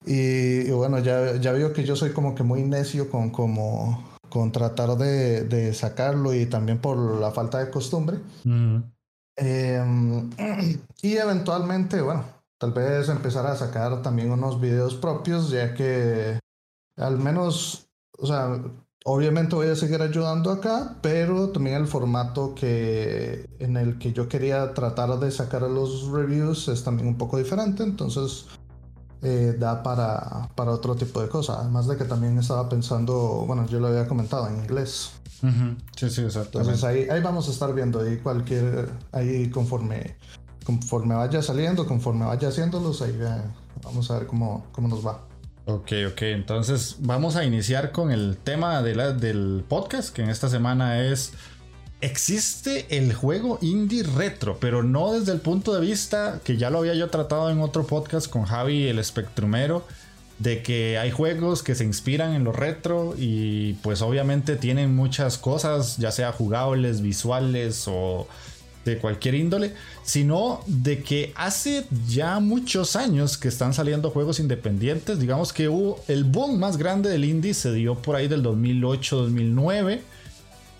Y, 0.06 0.68
y, 0.68 0.70
bueno, 0.70 0.98
ya, 0.98 1.36
ya 1.36 1.52
veo 1.52 1.72
que 1.72 1.82
yo 1.82 1.96
soy 1.96 2.10
como 2.10 2.34
que 2.34 2.42
muy 2.42 2.62
necio 2.62 3.10
con 3.10 3.30
como 3.30 4.13
con 4.34 4.50
tratar 4.50 4.98
de, 4.98 5.44
de, 5.44 5.72
sacarlo 5.72 6.34
y 6.34 6.46
también 6.46 6.80
por 6.80 6.98
la 7.20 7.30
falta 7.30 7.60
de 7.60 7.70
costumbre. 7.70 8.18
Em, 9.36 10.30
y 11.02 11.16
eventualmente, 11.16 12.00
bueno, 12.00 12.24
tal 12.58 12.72
vez 12.72 13.08
empezar 13.08 13.46
a 13.46 13.54
sacar 13.54 14.02
también 14.02 14.32
unos 14.32 14.60
videos 14.60 14.96
propios, 14.96 15.50
ya 15.50 15.72
que 15.72 16.40
al 16.96 17.18
menos, 17.18 17.86
o 18.18 18.26
sea, 18.26 18.60
obviamente 19.04 19.54
voy 19.54 19.68
a 19.68 19.76
seguir 19.76 20.02
ayudando 20.02 20.50
acá, 20.50 20.96
pero 21.00 21.50
también 21.50 21.76
el 21.76 21.86
formato 21.86 22.56
que 22.56 23.48
en 23.60 23.76
el 23.76 23.98
que 23.98 24.12
yo 24.12 24.28
quería 24.28 24.74
tratar 24.74 25.16
de 25.20 25.30
sacar 25.30 25.62
los 25.62 26.08
reviews 26.08 26.66
es 26.66 26.82
también 26.82 27.06
un 27.06 27.18
poco 27.18 27.38
diferente, 27.38 27.84
entonces 27.84 28.46
eh, 29.24 29.56
da 29.58 29.82
para, 29.82 30.50
para 30.54 30.70
otro 30.70 30.94
tipo 30.94 31.20
de 31.22 31.28
cosas. 31.28 31.56
Además 31.60 31.88
de 31.88 31.96
que 31.96 32.04
también 32.04 32.38
estaba 32.38 32.68
pensando, 32.68 33.44
bueno, 33.46 33.66
yo 33.66 33.80
lo 33.80 33.88
había 33.88 34.06
comentado 34.06 34.46
en 34.48 34.58
inglés. 34.58 35.12
Sí, 35.96 36.08
sí, 36.08 36.22
exacto. 36.22 36.60
Entonces 36.60 36.84
ahí, 36.84 37.06
ahí 37.10 37.20
vamos 37.20 37.48
a 37.48 37.50
estar 37.50 37.74
viendo 37.74 38.00
ahí 38.00 38.18
cualquier, 38.18 38.88
ahí 39.12 39.50
conforme, 39.50 40.16
conforme 40.64 41.14
vaya 41.14 41.42
saliendo, 41.42 41.86
conforme 41.86 42.24
vaya 42.24 42.48
haciéndolos, 42.48 43.02
ahí 43.02 43.18
vamos 43.82 44.10
a 44.10 44.18
ver 44.18 44.26
cómo, 44.26 44.66
cómo 44.72 44.88
nos 44.88 45.06
va. 45.06 45.20
Ok, 45.66 45.92
ok, 46.12 46.22
entonces 46.22 46.96
vamos 47.00 47.36
a 47.36 47.44
iniciar 47.44 47.90
con 47.90 48.10
el 48.10 48.36
tema 48.36 48.82
de 48.82 48.94
la, 48.94 49.12
del 49.12 49.64
podcast, 49.66 50.14
que 50.14 50.22
en 50.22 50.28
esta 50.28 50.48
semana 50.48 51.00
es 51.00 51.32
existe 52.00 52.86
el 52.90 53.14
juego 53.14 53.58
indie 53.62 54.02
retro, 54.02 54.58
pero 54.60 54.82
no 54.82 55.12
desde 55.12 55.32
el 55.32 55.40
punto 55.40 55.74
de 55.74 55.80
vista 55.80 56.40
que 56.44 56.56
ya 56.56 56.70
lo 56.70 56.78
había 56.78 56.94
yo 56.94 57.08
tratado 57.08 57.50
en 57.50 57.60
otro 57.60 57.86
podcast 57.86 58.28
con 58.28 58.44
Javi 58.44 58.88
el 58.88 58.98
Espectrumero, 58.98 59.84
de 60.38 60.62
que 60.62 60.98
hay 60.98 61.10
juegos 61.10 61.62
que 61.62 61.74
se 61.74 61.84
inspiran 61.84 62.34
en 62.34 62.44
lo 62.44 62.52
retro 62.52 63.14
y 63.16 63.74
pues 63.74 64.02
obviamente 64.02 64.56
tienen 64.56 64.94
muchas 64.94 65.38
cosas, 65.38 65.96
ya 65.96 66.10
sea 66.10 66.32
jugables, 66.32 67.00
visuales 67.00 67.84
o 67.86 68.26
de 68.84 68.98
cualquier 68.98 69.34
índole, 69.34 69.72
sino 70.02 70.60
de 70.66 71.02
que 71.02 71.32
hace 71.36 71.86
ya 72.06 72.38
muchos 72.40 72.96
años 72.96 73.38
que 73.38 73.48
están 73.48 73.72
saliendo 73.72 74.10
juegos 74.10 74.40
independientes. 74.40 75.18
Digamos 75.18 75.52
que 75.52 75.68
hubo 75.68 76.02
el 76.08 76.24
boom 76.24 76.58
más 76.58 76.76
grande 76.76 77.08
del 77.08 77.24
indie 77.24 77.54
se 77.54 77.72
dio 77.72 77.94
por 77.94 78.16
ahí 78.16 78.28
del 78.28 78.42
2008-2009. 78.42 80.00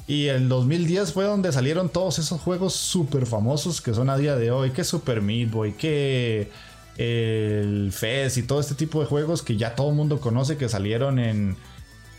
Y 0.07 0.27
el 0.27 0.49
2010 0.49 1.13
fue 1.13 1.25
donde 1.25 1.51
salieron 1.53 1.89
todos 1.89 2.19
esos 2.19 2.41
juegos 2.41 2.75
súper 2.75 3.27
famosos 3.27 3.81
que 3.81 3.95
son 3.95 4.11
a 4.11 4.19
día 4.19 4.37
de 4.37 4.51
hoy, 4.51 4.71
que 4.71 4.85
Super 4.85 5.23
Meat 5.23 5.51
Boy, 5.51 5.73
que 5.73 6.51
el 6.99 7.91
FES 7.91 8.37
y 8.37 8.43
todo 8.43 8.61
este 8.61 8.75
tipo 8.75 9.01
de 9.01 9.07
juegos 9.07 9.43
que 9.43 9.57
ya 9.57 9.75
todo 9.75 9.89
el 9.89 9.97
mundo 9.97 10.21
conoce 10.21 10.57
que 10.59 10.69
salieron 10.69 11.19
en, 11.19 11.57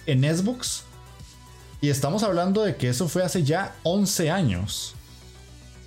en 0.07 0.23
Xbox. 0.23 0.83
Y 1.79 1.89
estamos 1.89 2.23
hablando 2.23 2.63
de 2.63 2.75
que 2.75 2.89
eso 2.89 3.07
fue 3.07 3.23
hace 3.23 3.43
ya 3.43 3.75
11 3.83 4.31
años. 4.31 4.95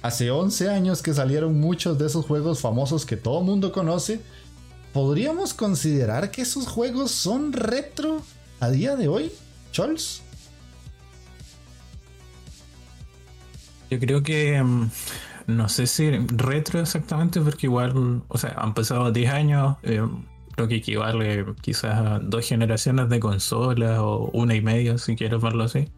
Hace 0.00 0.30
11 0.30 0.68
años 0.68 1.02
que 1.02 1.12
salieron 1.12 1.58
muchos 1.58 1.98
de 1.98 2.06
esos 2.06 2.24
juegos 2.24 2.60
famosos 2.60 3.04
que 3.04 3.16
todo 3.16 3.40
el 3.40 3.46
mundo 3.46 3.72
conoce. 3.72 4.20
¿Podríamos 4.92 5.52
considerar 5.52 6.30
que 6.30 6.42
esos 6.42 6.68
juegos 6.68 7.10
son 7.10 7.52
retro 7.52 8.22
a 8.60 8.70
día 8.70 8.94
de 8.94 9.08
hoy, 9.08 9.32
Chols? 9.72 10.22
Yo 13.90 13.98
creo 13.98 14.22
que 14.22 14.62
mm, 14.62 14.90
no 15.48 15.68
sé 15.68 15.86
si 15.86 16.10
retro 16.10 16.80
exactamente, 16.80 17.40
porque 17.40 17.66
igual, 17.66 18.22
o 18.28 18.38
sea, 18.38 18.54
han 18.58 18.74
pasado 18.74 19.10
10 19.10 19.32
años, 19.32 19.76
eh, 19.82 20.06
creo 20.54 20.68
que 20.68 20.76
equivale 20.76 21.46
quizás 21.60 21.94
a 21.94 22.18
dos 22.18 22.46
generaciones 22.46 23.08
de 23.08 23.20
consolas 23.20 23.98
o 23.98 24.30
una 24.32 24.54
y 24.54 24.60
media, 24.60 24.98
si 24.98 25.16
quieres 25.16 25.40
verlo 25.40 25.64
así. 25.64 25.88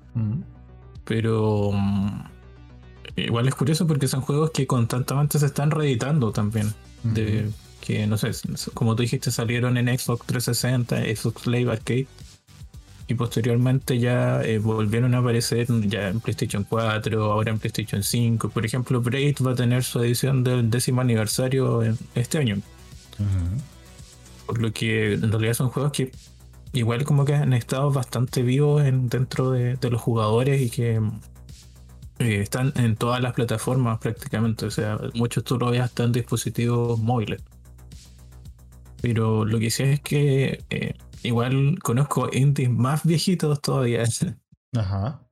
Pero 1.04 1.72
mm, 1.72 2.20
igual 3.16 3.48
es 3.48 3.54
curioso 3.54 3.86
porque 3.86 4.06
son 4.06 4.20
juegos 4.20 4.50
que 4.52 4.66
constantemente 4.66 5.38
se 5.38 5.46
están 5.46 5.70
reeditando 5.70 6.32
también. 6.32 6.72
De 7.02 7.50
que, 7.80 8.06
no 8.06 8.18
sé, 8.18 8.30
como 8.74 8.94
tú 8.94 9.02
dijiste, 9.02 9.30
salieron 9.30 9.78
en 9.78 9.86
Xbox 9.98 10.26
360, 10.26 11.16
Xbox 11.16 11.46
Live 11.46 11.72
Arcade 11.72 12.06
y 13.10 13.14
posteriormente 13.14 13.98
ya 13.98 14.40
eh, 14.42 14.60
volvieron 14.60 15.16
a 15.16 15.18
aparecer 15.18 15.66
ya 15.88 16.10
en 16.10 16.20
PlayStation 16.20 16.62
4, 16.62 17.24
ahora 17.24 17.50
en 17.50 17.58
PlayStation 17.58 18.04
5. 18.04 18.50
Por 18.50 18.64
ejemplo, 18.64 19.00
Braid 19.00 19.38
va 19.44 19.50
a 19.50 19.54
tener 19.56 19.82
su 19.82 20.00
edición 20.00 20.44
del 20.44 20.70
décimo 20.70 21.00
aniversario 21.00 21.82
este 22.14 22.38
año. 22.38 22.58
Por 24.46 24.62
lo 24.62 24.72
que 24.72 25.14
en 25.14 25.28
realidad 25.28 25.54
son 25.54 25.70
juegos 25.70 25.90
que 25.90 26.12
igual 26.72 27.02
como 27.02 27.24
que 27.24 27.34
han 27.34 27.52
estado 27.52 27.90
bastante 27.90 28.44
vivos 28.44 28.84
en, 28.84 29.08
dentro 29.08 29.50
de, 29.50 29.76
los 29.90 30.00
jugadores 30.00 30.62
y 30.62 30.70
que 30.70 31.00
eh, 32.20 32.40
están 32.42 32.72
en 32.76 32.94
todas 32.94 33.20
las 33.20 33.32
plataformas 33.32 33.98
prácticamente. 33.98 34.66
O 34.66 34.70
sea, 34.70 35.00
muchos 35.14 35.42
tú 35.42 35.58
lo 35.58 35.72
veas 35.72 35.90
en 35.98 36.12
dispositivos 36.12 37.00
móviles. 37.00 37.42
Pero 39.02 39.44
lo 39.44 39.58
que 39.58 39.72
sí 39.72 39.82
es 39.82 40.00
que 40.00 40.62
eh, 40.70 40.94
igual 41.22 41.78
conozco 41.82 42.28
indies 42.32 42.70
más 42.70 43.04
viejitos 43.04 43.60
todavía. 43.60 44.04
Ajá. 44.76 45.26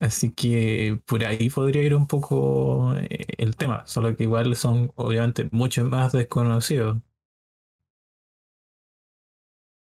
Así 0.00 0.32
que 0.32 1.00
por 1.06 1.24
ahí 1.24 1.50
podría 1.50 1.82
ir 1.82 1.94
un 1.94 2.06
poco 2.06 2.94
eh, 2.96 3.26
el 3.38 3.56
tema, 3.56 3.84
solo 3.86 4.16
que 4.16 4.24
igual 4.24 4.54
son 4.54 4.92
obviamente 4.94 5.48
mucho 5.50 5.84
más 5.84 6.12
desconocidos. 6.12 6.98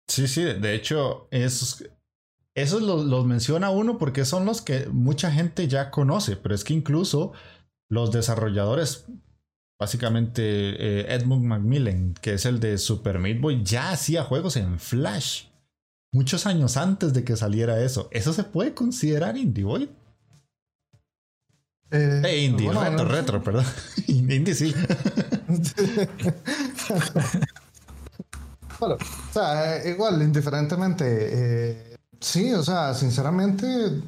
Sí, 0.07 0.27
sí, 0.27 0.43
de 0.43 0.73
hecho, 0.73 1.27
esos, 1.31 1.83
esos 2.55 2.81
los, 2.81 3.25
menciona 3.25 3.69
uno 3.69 3.97
porque 3.99 4.25
son 4.25 4.45
los 4.45 4.61
que 4.61 4.87
mucha 4.87 5.31
gente 5.31 5.67
ya 5.67 5.91
conoce, 5.91 6.37
pero 6.37 6.55
es 6.55 6.63
que 6.63 6.73
incluso 6.73 7.33
los 7.89 8.11
desarrolladores 8.11 9.05
Básicamente, 9.79 10.41
eh, 10.43 11.13
Edmund 11.13 11.45
Macmillan, 11.45 12.15
que 12.15 12.33
es 12.33 12.45
el 12.45 12.59
de 12.59 12.79
Super 12.79 13.19
Meat 13.19 13.39
Boy, 13.39 13.63
ya 13.63 13.91
hacía 13.91 14.23
juegos 14.23 14.57
en 14.57 14.79
Flash. 14.79 15.43
Muchos 16.11 16.47
años 16.47 16.77
antes 16.77 17.13
de 17.13 17.23
que 17.23 17.35
saliera 17.35 17.79
eso. 17.83 18.09
¿Eso 18.11 18.33
se 18.33 18.43
puede 18.43 18.73
considerar 18.73 19.37
Indie 19.37 19.63
Boy? 19.63 19.89
Eh, 21.91 22.21
eh 22.25 22.43
indie, 22.43 22.71
retro, 22.71 23.05
retro, 23.05 23.43
perdón. 23.43 23.65
indie 24.07 24.55
sí. 24.55 24.73
bueno, 28.79 28.95
o 28.95 29.33
sea, 29.33 29.77
eh, 29.77 29.91
igual, 29.91 30.21
indiferentemente. 30.21 31.97
sí, 32.19 32.51
o 32.51 32.63
sea, 32.63 32.93
sinceramente, 32.95 34.01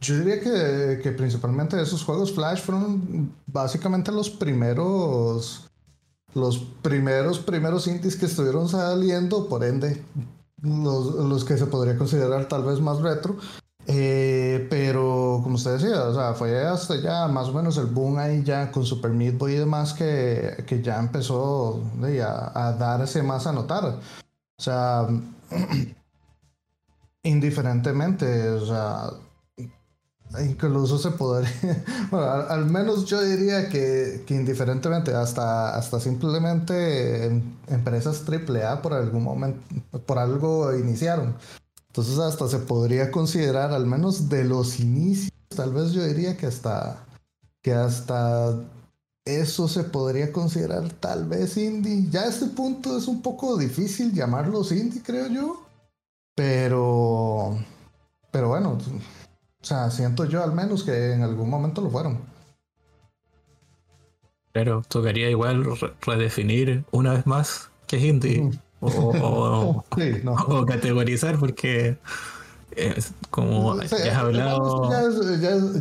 yo 0.00 0.18
diría 0.18 0.40
que, 0.40 1.00
que, 1.02 1.12
principalmente 1.12 1.80
esos 1.80 2.04
juegos 2.04 2.32
Flash 2.32 2.60
fueron 2.60 3.34
básicamente 3.46 4.12
los 4.12 4.28
primeros, 4.28 5.68
los 6.34 6.58
primeros, 6.82 7.38
primeros 7.38 7.86
indies 7.86 8.16
que 8.16 8.26
estuvieron 8.26 8.68
saliendo, 8.68 9.48
por 9.48 9.64
ende, 9.64 10.02
los, 10.60 11.14
los 11.14 11.44
que 11.44 11.56
se 11.56 11.66
podría 11.66 11.96
considerar 11.96 12.46
tal 12.46 12.64
vez 12.64 12.80
más 12.80 13.00
retro. 13.00 13.36
Eh, 13.88 14.66
pero 14.68 15.40
como 15.44 15.54
usted 15.54 15.74
decía, 15.74 16.02
o 16.02 16.14
sea, 16.14 16.34
fue 16.34 16.66
hasta 16.66 16.96
ya 17.00 17.28
más 17.28 17.48
o 17.48 17.52
menos 17.52 17.76
el 17.78 17.86
boom 17.86 18.18
ahí 18.18 18.42
ya 18.42 18.72
con 18.72 18.84
Super 18.84 19.12
Meat 19.12 19.38
Boy 19.38 19.52
y 19.52 19.56
demás 19.58 19.94
que, 19.94 20.64
que 20.66 20.82
ya 20.82 20.98
empezó 20.98 21.80
a, 22.02 22.68
a 22.68 22.72
darse 22.72 23.22
más 23.22 23.46
a 23.46 23.52
notar. 23.52 23.84
O 24.58 24.62
sea, 24.62 25.06
indiferentemente, 27.22 28.48
o 28.50 28.66
sea, 28.66 29.10
Incluso 30.44 30.98
se 30.98 31.12
podría, 31.12 31.50
bueno, 32.10 32.26
al, 32.26 32.66
menos 32.66 33.06
yo 33.06 33.22
diría 33.22 33.68
que, 33.68 34.24
que, 34.26 34.34
indiferentemente, 34.34 35.14
hasta, 35.14 35.76
hasta 35.76 36.00
simplemente 36.00 37.26
empresas 37.68 38.22
AAA 38.28 38.82
por 38.82 38.92
algún 38.92 39.22
momento, 39.22 39.62
por 40.04 40.18
algo 40.18 40.76
iniciaron. 40.76 41.36
Entonces 41.88 42.18
hasta 42.18 42.48
se 42.48 42.58
podría 42.58 43.10
considerar, 43.10 43.72
al 43.72 43.86
menos 43.86 44.28
de 44.28 44.44
los 44.44 44.80
inicios, 44.80 45.32
tal 45.48 45.72
vez 45.72 45.92
yo 45.92 46.04
diría 46.04 46.36
que 46.36 46.46
hasta, 46.46 47.06
que 47.62 47.72
hasta 47.72 48.54
eso 49.24 49.66
se 49.66 49.82
podría 49.82 50.32
considerar 50.32 50.88
tal 51.00 51.26
vez 51.26 51.56
indie. 51.56 52.08
Ya 52.10 52.22
a 52.22 52.28
este 52.28 52.46
punto 52.46 52.98
es 52.98 53.08
un 53.08 53.22
poco 53.22 53.56
difícil 53.56 54.12
llamarlos 54.12 54.72
indie, 54.72 55.02
creo 55.02 55.26
yo. 55.28 55.62
Pero, 56.34 57.58
pero 58.30 58.48
bueno, 58.48 58.78
o 59.66 59.68
sea, 59.68 59.90
siento 59.90 60.26
yo 60.26 60.44
al 60.44 60.52
menos 60.52 60.84
que 60.84 61.12
en 61.12 61.24
algún 61.24 61.50
momento 61.50 61.80
lo 61.80 61.90
fueron. 61.90 62.20
Pero 64.52 64.82
tocaría 64.86 65.28
igual 65.28 65.66
redefinir 66.02 66.84
una 66.92 67.14
vez 67.14 67.26
más 67.26 67.68
qué 67.88 67.96
es 67.96 68.04
indie. 68.04 68.50
O, 68.78 69.82
categorizar 70.66 71.38
porque 71.40 71.96
como 73.30 73.82
ya 73.82 74.12
has 74.12 74.18
hablado. 74.18 74.90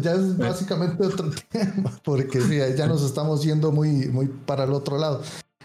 Ya 0.01 0.13
es, 0.13 0.37
básicamente 0.37 1.05
otro 1.05 1.29
tema, 1.49 1.91
porque 2.03 2.41
sí, 2.41 2.57
ya 2.75 2.87
nos 2.87 3.03
estamos 3.03 3.43
yendo 3.43 3.71
muy, 3.71 4.07
muy 4.07 4.27
para 4.27 4.63
el 4.63 4.71
otro 4.71 4.97
lado. 4.97 5.21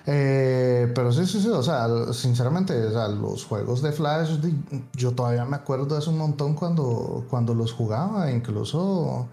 Eh, 0.06 0.90
pero 0.94 1.12
sí, 1.12 1.26
sí, 1.26 1.40
sí, 1.40 1.48
o 1.48 1.62
sea, 1.62 1.86
sinceramente, 2.12 2.86
o 2.86 2.90
sea, 2.90 3.08
los 3.08 3.44
juegos 3.44 3.82
de 3.82 3.92
Flash, 3.92 4.38
yo 4.94 5.12
todavía 5.12 5.44
me 5.44 5.56
acuerdo 5.56 5.94
de 5.94 5.98
eso 5.98 6.10
un 6.10 6.18
montón 6.18 6.54
cuando, 6.54 7.24
cuando 7.28 7.54
los 7.54 7.72
jugaba, 7.72 8.30
incluso 8.30 9.28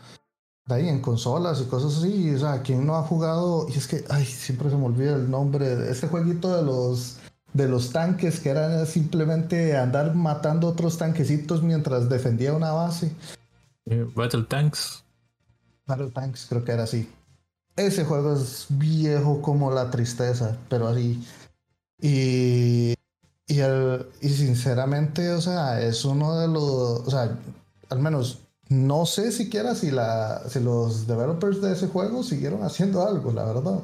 de 0.66 0.76
ahí 0.76 0.90
en 0.90 1.02
consolas 1.02 1.62
y 1.62 1.66
cosas 1.66 1.98
así, 1.98 2.34
o 2.36 2.40
sea, 2.40 2.62
¿quién 2.62 2.86
no 2.86 2.98
ha 2.98 3.04
jugado? 3.04 3.68
Y 3.70 3.78
es 3.78 3.88
que, 3.88 4.04
ay, 4.10 4.26
siempre 4.26 4.70
se 4.70 4.76
me 4.76 4.86
olvida 4.86 5.16
el 5.16 5.32
nombre, 5.32 5.76
de 5.76 5.92
ese 5.92 6.10
jueguito 6.10 6.56
de 6.56 6.64
los, 6.64 7.18
de 7.54 7.70
los 7.70 7.92
tanques, 7.92 8.42
que 8.42 8.50
era 8.50 8.86
simplemente 8.86 9.78
andar 9.78 10.14
matando 10.14 10.68
otros 10.68 10.98
tanquecitos 10.98 11.64
mientras 11.64 12.10
defendía 12.10 12.54
una 12.54 12.74
base. 12.74 13.16
Eh, 13.86 14.06
Battle 14.14 14.44
Tanks. 14.44 15.06
Battle 15.86 16.12
Tanks, 16.12 16.48
creo 16.50 16.66
que 16.66 16.74
era 16.74 16.84
así. 16.84 17.10
Ese 17.78 18.04
juego 18.04 18.34
es 18.34 18.66
viejo 18.70 19.42
como 19.42 19.72
la 19.72 19.90
tristeza, 19.90 20.58
pero 20.68 20.88
así. 20.88 21.24
Y, 22.02 22.94
y, 23.48 23.62
y 24.22 24.30
sinceramente, 24.30 25.32
o 25.32 25.42
sea, 25.42 25.82
es 25.82 26.04
uno 26.04 26.40
de 26.40 26.48
los, 26.48 27.08
o 27.08 27.10
sea, 27.10 27.38
al 27.90 28.00
menos 28.00 28.40
no 28.70 29.06
sé 29.06 29.32
siquiera 29.32 29.76
si, 29.76 29.92
la, 29.92 30.42
si 30.50 30.60
los 30.60 31.08
developers 31.08 31.62
de 31.62 31.74
ese 31.74 31.88
juego 31.88 32.24
siguieron 32.24 32.64
haciendo 32.64 33.08
algo, 33.08 33.32
la 33.32 33.46
verdad. 33.46 33.80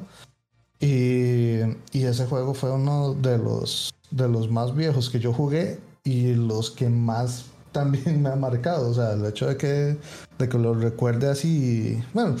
Y, 0.80 1.60
y, 1.92 2.04
ese 2.04 2.26
juego 2.26 2.52
fue 2.52 2.70
uno 2.70 3.14
de 3.14 3.38
los, 3.38 3.94
de 4.10 4.28
los 4.28 4.50
más 4.50 4.74
viejos 4.74 5.08
que 5.08 5.20
yo 5.20 5.32
jugué 5.32 5.80
y 6.02 6.34
los 6.34 6.70
que 6.70 6.90
más 6.90 7.46
también 7.72 8.22
me 8.22 8.28
ha 8.28 8.36
marcado. 8.36 8.90
O 8.90 8.94
sea, 8.94 9.12
el 9.12 9.24
hecho 9.24 9.46
de 9.46 9.56
que, 9.56 9.96
de 10.38 10.48
que 10.48 10.58
lo 10.58 10.74
recuerde 10.74 11.28
así. 11.30 12.02
Bueno, 12.12 12.36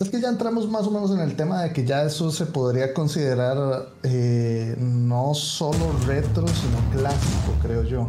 es 0.00 0.10
que 0.10 0.20
ya 0.20 0.28
entramos 0.28 0.68
más 0.68 0.86
o 0.86 0.90
menos 0.90 1.10
en 1.10 1.20
el 1.20 1.34
tema 1.34 1.62
de 1.62 1.72
que 1.72 1.84
ya 1.84 2.04
eso 2.04 2.30
se 2.30 2.46
podría 2.46 2.94
considerar 2.94 3.88
eh, 4.02 4.76
no 4.78 5.34
solo 5.34 5.92
retro, 6.06 6.46
sino 6.46 6.78
clásico, 6.92 7.54
creo 7.60 7.82
yo. 7.82 8.08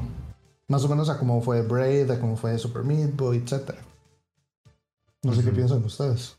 Más 0.68 0.84
o 0.84 0.90
menos 0.90 1.10
a 1.10 1.18
como 1.18 1.42
fue 1.42 1.64
Braid, 1.64 2.12
a 2.12 2.20
como 2.20 2.36
fue 2.38 2.58
Super 2.60 2.84
Meat 2.84 3.16
Boy, 3.16 3.38
etc. 3.38 3.72
No 5.24 5.34
sé 5.34 5.44
qué 5.44 5.52
piensan 5.52 5.84
ustedes. 5.84 6.38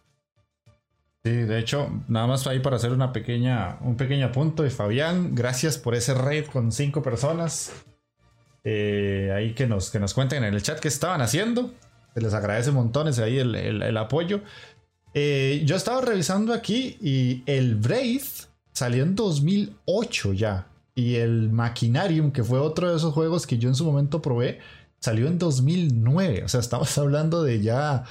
Sí, 1.25 1.31
de 1.31 1.59
hecho, 1.59 1.91
nada 2.09 2.27
más 2.27 2.47
ahí 2.47 2.61
para 2.61 2.77
hacer 2.77 2.93
una 2.93 3.13
pequeña, 3.13 3.77
un 3.83 3.97
pequeño 3.97 4.33
punto. 4.33 4.65
Y 4.65 4.71
Fabián, 4.71 5.35
gracias 5.35 5.77
por 5.77 5.95
ese 5.95 6.15
raid 6.15 6.47
con 6.47 6.73
cinco 6.73 7.03
personas. 7.03 7.73
Eh, 8.65 9.33
ahí 9.35 9.55
que 9.55 9.67
nos, 9.67 9.91
que 9.91 9.99
nos 9.99 10.15
cuenten 10.15 10.45
en 10.45 10.55
el 10.55 10.63
chat 10.63 10.79
qué 10.79 10.89
estaban 10.89 11.21
haciendo. 11.21 11.73
Se 12.15 12.21
les 12.21 12.33
agradece 12.35 12.73
montones 12.73 13.19
ahí 13.19 13.39
el, 13.39 13.97
apoyo. 13.97 14.41
Eh, 15.15 15.63
yo 15.67 15.77
estaba 15.77 16.01
revisando 16.01 16.53
aquí 16.53 16.97
y 17.01 17.43
el 17.47 17.77
Wraith 17.77 18.49
salió 18.73 19.03
en 19.03 19.15
2008 19.15 20.33
ya. 20.35 20.67
Y 20.95 21.17
el 21.17 21.51
Machinarium, 21.51 22.33
que 22.33 22.45
fue 22.45 22.59
otro 22.59 22.91
de 22.91 22.97
esos 22.97 23.15
juegos 23.15 23.47
que 23.47 23.59
yo 23.59 23.69
en 23.69 23.75
su 23.75 23.85
momento 23.85 24.21
probé, 24.21 24.59
salió 25.01 25.27
en 25.27 25.39
2009. 25.39 26.45
O 26.45 26.49
sea, 26.49 26.61
estamos 26.61 26.97
hablando 26.99 27.43
de 27.43 27.61
ya 27.61 28.05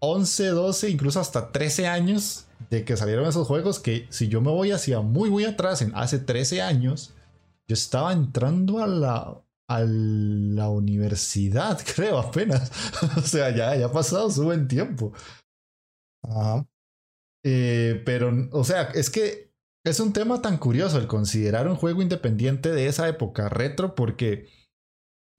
11, 0.00 0.48
12, 0.48 0.90
incluso 0.90 1.20
hasta 1.20 1.52
13 1.52 1.86
años 1.86 2.46
de 2.70 2.84
que 2.84 2.96
salieron 2.96 3.26
esos 3.26 3.46
juegos 3.46 3.78
que 3.78 4.06
si 4.10 4.28
yo 4.28 4.40
me 4.40 4.50
voy 4.50 4.72
hacia 4.72 5.00
muy, 5.00 5.30
muy 5.30 5.44
atrás, 5.44 5.80
en 5.82 5.92
hace 5.94 6.18
13 6.18 6.62
años, 6.62 7.12
yo 7.68 7.74
estaba 7.74 8.12
entrando 8.12 8.82
a 8.82 8.86
la, 8.86 9.40
a 9.68 9.80
la 9.80 10.68
universidad, 10.68 11.80
creo, 11.94 12.18
apenas. 12.18 12.70
o 13.16 13.22
sea, 13.22 13.50
ya, 13.54 13.76
ya 13.76 13.86
ha 13.86 13.92
pasado 13.92 14.30
su 14.30 14.44
buen 14.44 14.68
tiempo. 14.68 15.12
Eh, 17.44 18.02
pero, 18.04 18.32
o 18.52 18.64
sea, 18.64 18.82
es 18.94 19.10
que 19.10 19.52
es 19.84 20.00
un 20.00 20.12
tema 20.12 20.42
tan 20.42 20.58
curioso 20.58 20.98
el 20.98 21.06
considerar 21.06 21.68
un 21.68 21.76
juego 21.76 22.02
independiente 22.02 22.72
de 22.72 22.86
esa 22.86 23.08
época 23.08 23.48
retro 23.48 23.94
porque 23.94 24.48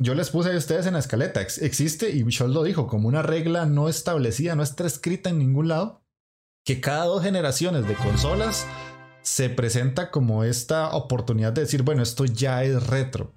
yo 0.01 0.15
les 0.15 0.29
puse 0.29 0.53
a 0.53 0.57
ustedes 0.57 0.85
en 0.85 0.93
la 0.93 0.99
escaleta, 0.99 1.41
existe, 1.41 2.15
y 2.15 2.23
Michelle 2.23 2.53
lo 2.53 2.63
dijo, 2.63 2.87
como 2.87 3.09
una 3.09 3.21
regla 3.21 3.65
no 3.65 3.89
establecida, 3.89 4.55
no 4.55 4.63
está 4.63 4.87
escrita 4.87 5.29
en 5.29 5.39
ningún 5.39 5.67
lado, 5.67 6.01
que 6.65 6.79
cada 6.79 7.05
dos 7.05 7.21
generaciones 7.21 7.85
de 7.85 7.95
consolas 7.95 8.65
se 9.21 9.49
presenta 9.49 10.09
como 10.09 10.45
esta 10.45 10.95
oportunidad 10.95 11.51
de 11.51 11.61
decir, 11.61 11.83
bueno, 11.83 12.01
esto 12.01 12.23
ya 12.23 12.63
es 12.63 12.87
retro. 12.87 13.33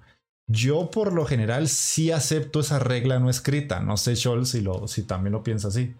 Yo 0.47 0.89
por 0.89 1.13
lo 1.13 1.25
general 1.25 1.67
sí 1.67 2.11
acepto 2.11 2.61
esa 2.61 2.79
regla 2.79 3.19
no 3.19 3.29
escrita. 3.29 3.79
No 3.79 3.97
sé, 3.97 4.15
Scholl, 4.15 4.45
si, 4.45 4.61
lo, 4.61 4.87
si 4.87 5.03
también 5.03 5.33
lo 5.33 5.43
piensa 5.43 5.69
así. 5.69 5.95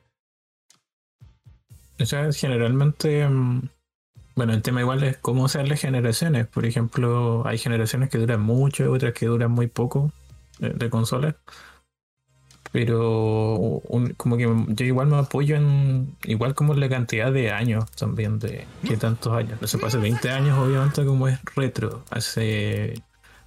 O 1.99 2.05
sea, 2.05 2.31
generalmente, 2.33 3.27
mm, 3.27 3.69
bueno, 4.35 4.53
el 4.53 4.61
tema 4.61 4.81
igual 4.81 5.03
es 5.03 5.17
cómo 5.17 5.47
sean 5.47 5.69
las 5.69 5.79
generaciones. 5.81 6.47
Por 6.47 6.65
ejemplo, 6.65 7.43
hay 7.45 7.57
generaciones 7.57 8.09
que 8.09 8.17
duran 8.17 8.41
mucho, 8.41 8.91
otras 8.91 9.13
que 9.13 9.27
duran 9.27 9.51
muy 9.51 9.67
poco 9.67 10.11
de, 10.59 10.89
consolas. 10.89 11.35
Pero 12.71 13.81
como 14.17 14.37
que 14.37 14.43
yo 14.69 14.85
igual 14.85 15.07
me 15.07 15.17
apoyo 15.17 15.55
en, 15.55 16.15
igual 16.23 16.55
como 16.55 16.73
la 16.73 16.89
cantidad 16.89 17.31
de 17.31 17.51
años 17.51 17.91
también, 17.91 18.39
de 18.39 18.65
qué 18.83 18.97
tantos 18.97 19.31
años. 19.33 19.61
No 19.61 19.67
se 19.67 19.77
pasa 19.77 19.99
20 19.99 20.31
años 20.31 20.57
obviamente 20.57 21.05
como 21.05 21.27
es 21.27 21.39
retro. 21.55 22.03
Hace 22.09 22.95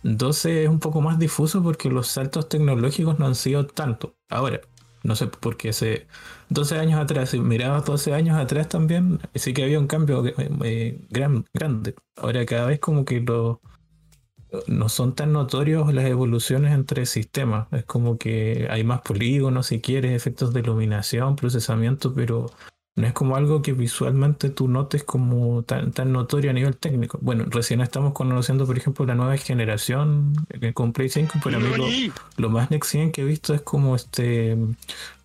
12 0.05 0.65
es 0.65 0.69
un 0.69 0.79
poco 0.79 1.01
más 1.01 1.19
difuso 1.19 1.61
porque 1.61 1.91
los 1.91 2.07
saltos 2.07 2.49
tecnológicos 2.49 3.19
no 3.19 3.27
han 3.27 3.35
sido 3.35 3.67
tanto. 3.67 4.15
Ahora, 4.29 4.61
no 5.07 5.15
sé, 5.15 5.29
porque 5.29 5.71
hace 5.71 6.07
12 6.51 6.79
años 6.79 7.01
atrás, 7.01 7.31
si 7.31 7.41
mirabas 7.41 7.85
12 7.85 8.13
años 8.13 8.37
atrás 8.37 8.69
también, 8.69 9.21
sí 9.35 9.55
que 9.55 9.63
había 9.63 9.79
un 9.79 9.87
cambio 9.87 10.27
eh, 10.27 10.35
eh, 10.65 11.01
grande. 11.11 11.95
Ahora 12.17 12.45
cada 12.45 12.67
vez 12.67 12.81
como 12.81 13.05
que 13.05 13.21
no 14.67 14.89
son 14.89 15.15
tan 15.15 15.33
notorios 15.33 15.93
las 15.95 16.07
evoluciones 16.07 16.75
entre 16.75 17.07
sistemas. 17.07 17.69
Es 17.73 17.85
como 17.85 18.19
que 18.19 18.67
hay 18.71 18.83
más 18.85 19.03
polígonos, 19.03 19.69
si 19.69 19.81
quieres, 19.81 20.13
efectos 20.13 20.53
de 20.53 20.61
iluminación, 20.61 21.37
procesamiento, 21.37 22.13
pero 22.13 22.51
no 22.97 23.07
es 23.07 23.13
como 23.13 23.37
algo 23.37 23.61
que 23.61 23.75
visualmente 23.75 24.49
tú 24.49 24.69
notes 24.69 25.05
como 25.05 25.63
tan, 25.63 25.93
tan 25.93 26.13
notorio 26.13 26.51
a 26.51 26.55
nivel 26.55 26.77
técnico. 26.77 27.19
Bueno, 27.21 27.45
recién 27.51 27.83
estamos 27.83 28.15
conociendo, 28.15 28.67
por 28.67 28.79
ejemplo, 28.79 29.05
la 29.05 29.15
nueva 29.15 29.37
generación 29.37 30.33
con 30.73 30.95
Play 30.95 31.11
5, 31.11 31.39
pero 31.45 31.59
a 31.59 31.61
mí 31.61 32.11
lo, 32.39 32.49
más 32.49 32.71
next 32.71 32.93
que 33.13 33.21
he 33.21 33.25
visto 33.25 33.53
es 33.53 33.61
como 33.61 33.97
este 33.97 34.57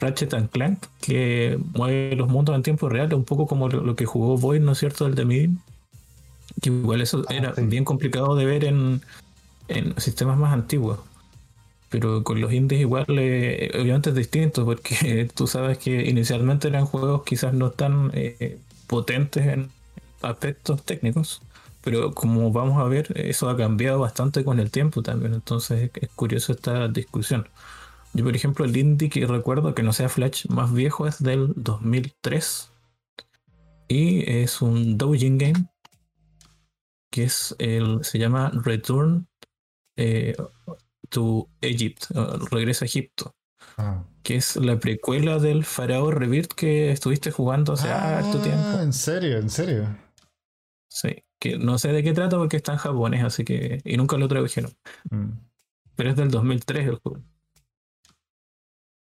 Ratchet 0.01 0.34
and 0.34 0.49
Clank, 0.49 0.79
que 0.99 1.57
mueve 1.73 2.17
los 2.17 2.27
mundos 2.27 2.57
en 2.57 2.62
tiempo 2.62 2.89
real, 2.89 3.13
un 3.13 3.23
poco 3.23 3.47
como 3.47 3.69
lo, 3.69 3.95
que 3.95 4.05
jugó 4.05 4.38
Void, 4.38 4.60
¿no 4.60 4.73
es 4.73 4.77
cierto?, 4.77 5.07
el 5.07 5.15
de 5.15 5.49
que 6.62 6.69
igual 6.69 6.99
eso 6.99 7.23
ah, 7.29 7.34
era 7.34 7.53
bien 7.53 7.86
complicado 7.86 8.36
de 8.36 8.45
ver 8.45 8.65
en, 8.65 9.01
sistemas 9.95 10.38
más 10.38 10.51
antiguos. 10.51 10.99
Pero 11.91 12.23
con 12.23 12.41
los 12.41 12.54
indies 12.54 12.82
igual 12.82 13.06
eh, 13.10 13.69
obviamente 13.75 14.10
es 14.10 14.15
distinto 14.15 14.65
porque 14.65 15.30
tú 15.36 15.45
sabes 15.45 15.77
que 15.77 16.10
inicialmente 16.10 16.69
eran 16.69 16.86
juegos 16.86 17.23
quizás 17.23 17.54
no 17.54 17.69
tan 17.71 18.10
eh, 18.13 18.58
potentes 18.88 19.45
en 19.45 19.69
aspectos 20.23 20.84
técnicos. 20.84 21.41
Pero 21.84 22.13
como 22.13 22.51
vamos 22.51 22.80
a 22.80 22.86
ver, 22.86 23.12
eso 23.15 23.49
ha 23.49 23.58
cambiado 23.58 23.99
bastante 23.99 24.43
con 24.45 24.60
el 24.60 24.71
tiempo 24.71 25.04
también. 25.04 25.34
Entonces 25.34 25.91
es 25.93 26.10
curioso 26.10 26.54
esta 26.54 26.88
discusión. 26.88 27.47
Yo, 28.13 28.23
por 28.23 28.36
ejemplo, 28.36 28.65
el 28.65 28.75
indie 28.77 29.10
que 29.10 29.25
recuerdo 29.27 29.75
que 29.75 29.84
no 29.84 29.93
sea 29.93 30.10
Flash 30.10 30.47
más 30.47 30.73
viejo 30.73 31.08
es 31.08 31.21
del 31.21 31.54
2003. 31.56 32.71
Y 33.89 34.30
es 34.30 34.62
un 34.62 34.97
doujin 34.97 35.38
game 35.38 35.67
que 37.12 37.25
es 37.25 37.56
el, 37.60 38.04
se 38.04 38.17
llama 38.17 38.51
Return 38.54 39.27
eh, 39.97 40.36
to 41.12 41.50
Egypt, 41.62 42.06
Regresa 42.50 42.86
a 42.86 42.88
Egipto. 42.88 43.36
Ah. 43.78 44.04
Que 44.24 44.38
es 44.38 44.56
la 44.56 44.80
precuela 44.80 45.39
del 45.39 45.63
Faraón 45.65 46.13
Rebirth 46.13 46.54
que 46.54 46.91
estuviste 46.91 47.32
jugando 47.32 47.74
hace 47.74 47.89
ah, 47.89 48.19
harto 48.19 48.39
tiempo. 48.39 48.80
En 48.80 48.93
serio, 48.93 49.38
en 49.38 49.50
serio. 49.50 49.88
Sí, 50.89 51.24
que 51.39 51.58
no 51.58 51.78
sé 51.78 51.91
de 51.91 52.04
qué 52.04 52.13
trata 52.13 52.38
porque 52.38 52.58
está 52.58 52.74
en 52.74 52.80
japonés, 52.80 53.24
así 53.24 53.43
que. 53.43 53.82
Y 53.84 53.97
nunca 53.97 54.17
lo 54.17 54.28
tradujeron. 54.28 54.74
Mm. 55.10 55.32
Pero 55.95 56.10
es 56.10 56.15
del 56.15 56.32
2003 56.32 56.88
el 56.88 56.95
juego. 56.95 57.24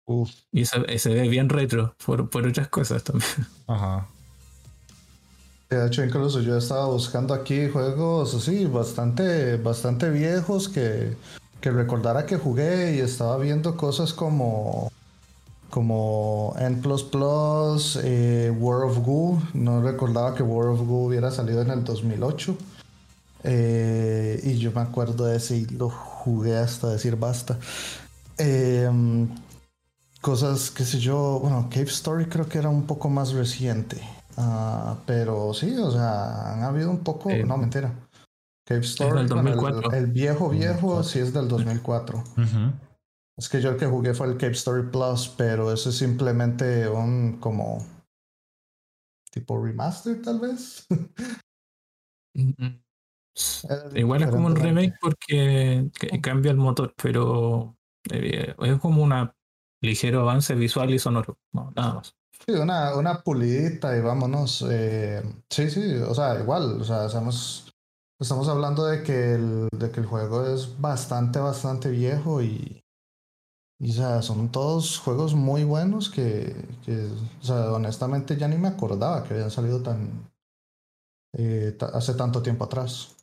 Uf. 0.07 0.31
Y 0.51 0.65
se, 0.65 1.09
ve 1.09 1.27
bien 1.27 1.49
retro 1.49 1.95
por, 2.05 2.29
por 2.29 2.45
otras 2.45 2.67
cosas 2.69 3.03
también. 3.03 3.29
Ajá. 3.67 4.07
De 5.69 5.87
hecho, 5.87 6.03
incluso 6.03 6.41
yo 6.41 6.57
estaba 6.57 6.85
buscando 6.85 7.33
aquí 7.33 7.69
juegos 7.69 8.35
así, 8.35 8.65
bastante, 8.65 9.57
bastante 9.57 10.11
viejos 10.11 10.69
que, 10.69 11.15
que 11.65 11.71
recordara 11.71 12.27
que 12.27 12.37
jugué 12.37 12.95
y 12.95 12.99
estaba 12.99 13.37
viendo 13.37 13.75
cosas 13.75 14.13
como 14.13 14.91
como 15.71 16.53
N++, 16.59 16.79
eh, 18.03 18.53
War 18.55 18.83
of 18.83 18.99
Goo. 18.99 19.41
No 19.55 19.81
recordaba 19.81 20.35
que 20.35 20.43
War 20.43 20.67
of 20.67 20.81
Goo 20.81 21.07
hubiera 21.07 21.31
salido 21.31 21.63
en 21.63 21.71
el 21.71 21.83
2008. 21.83 22.55
Eh, 23.45 24.41
y 24.43 24.59
yo 24.59 24.71
me 24.73 24.81
acuerdo 24.81 25.25
de 25.25 25.37
ese 25.37 25.57
y 25.57 25.65
lo 25.65 25.89
jugué 25.89 26.55
hasta 26.55 26.89
decir 26.89 27.15
basta. 27.15 27.57
Em, 28.37 29.27
cosas, 30.21 30.69
qué 30.69 30.85
sé 30.85 30.99
yo, 30.99 31.39
bueno, 31.41 31.67
Cave 31.71 31.85
Story 31.85 32.25
creo 32.25 32.47
que 32.47 32.59
era 32.59 32.69
un 32.69 32.83
poco 32.83 33.09
más 33.09 33.33
reciente. 33.33 33.99
Ah, 34.37 34.97
pero 35.07 35.51
sí, 35.55 35.75
o 35.75 35.89
sea, 35.89 36.53
han 36.53 36.61
habido 36.63 36.91
un 36.91 36.99
poco. 36.99 37.31
no, 37.31 37.57
mentira. 37.57 37.91
Cave 38.65 38.81
Story, 38.81 39.27
el, 39.93 40.07
viejo, 40.07 40.49
viejo, 40.49 41.03
sí 41.03 41.19
es 41.19 41.31
del 41.31 41.47
2004. 41.47 42.23
Es 43.37 43.47
que 43.49 43.61
yo 43.61 43.69
el 43.69 43.77
que 43.77 43.85
jugué 43.85 44.13
fue 44.13 44.27
el 44.27 44.37
Cave 44.37 44.53
Story 44.53 44.89
Plus, 44.89 45.33
pero 45.37 45.71
eso 45.71 45.89
es 45.89 45.97
simplemente 45.97 46.87
un 46.89 47.39
como. 47.39 47.85
tipo 49.31 49.63
remaster, 49.63 50.21
tal 50.21 50.39
vez. 50.39 50.87
Igual 53.95 54.23
es 54.23 54.29
como 54.29 54.47
un 54.47 54.55
remake 54.55 54.95
porque 54.99 55.89
cambia 56.21 56.51
el 56.51 56.57
motor, 56.57 56.93
pero 57.01 57.77
eh, 58.11 58.55
es 58.57 58.79
como 58.79 59.03
un 59.03 59.29
ligero 59.81 60.21
avance 60.21 60.55
visual 60.55 60.93
y 60.93 60.99
sonoro, 60.99 61.37
no, 61.51 61.71
nada 61.75 61.95
más. 61.95 62.15
Sí, 62.45 62.53
una, 62.53 62.95
una 62.95 63.21
pulidita 63.21 63.95
y 63.97 64.01
vámonos. 64.01 64.65
Eh, 64.69 65.23
sí, 65.49 65.69
sí, 65.69 65.95
o 65.95 66.13
sea, 66.13 66.39
igual, 66.39 66.81
o 66.81 66.83
sea, 66.83 67.05
estamos, 67.05 67.64
estamos 68.19 68.47
hablando 68.47 68.85
de 68.85 69.03
que, 69.03 69.33
el, 69.33 69.67
de 69.77 69.91
que 69.91 69.99
el 69.99 70.05
juego 70.05 70.45
es 70.45 70.79
bastante, 70.79 71.39
bastante 71.39 71.89
viejo 71.89 72.41
y, 72.41 72.83
y 73.79 73.91
o 73.91 73.93
sea, 73.93 74.21
son 74.21 74.51
todos 74.51 74.99
juegos 74.99 75.35
muy 75.35 75.63
buenos 75.63 76.09
que, 76.09 76.55
que, 76.85 77.07
o 77.41 77.43
sea, 77.43 77.73
honestamente 77.73 78.37
ya 78.37 78.47
ni 78.47 78.57
me 78.57 78.69
acordaba 78.69 79.23
que 79.23 79.33
habían 79.33 79.51
salido 79.51 79.81
tan, 79.81 80.31
eh, 81.33 81.77
hace 81.93 82.13
tanto 82.13 82.41
tiempo 82.41 82.63
atrás. 82.65 83.15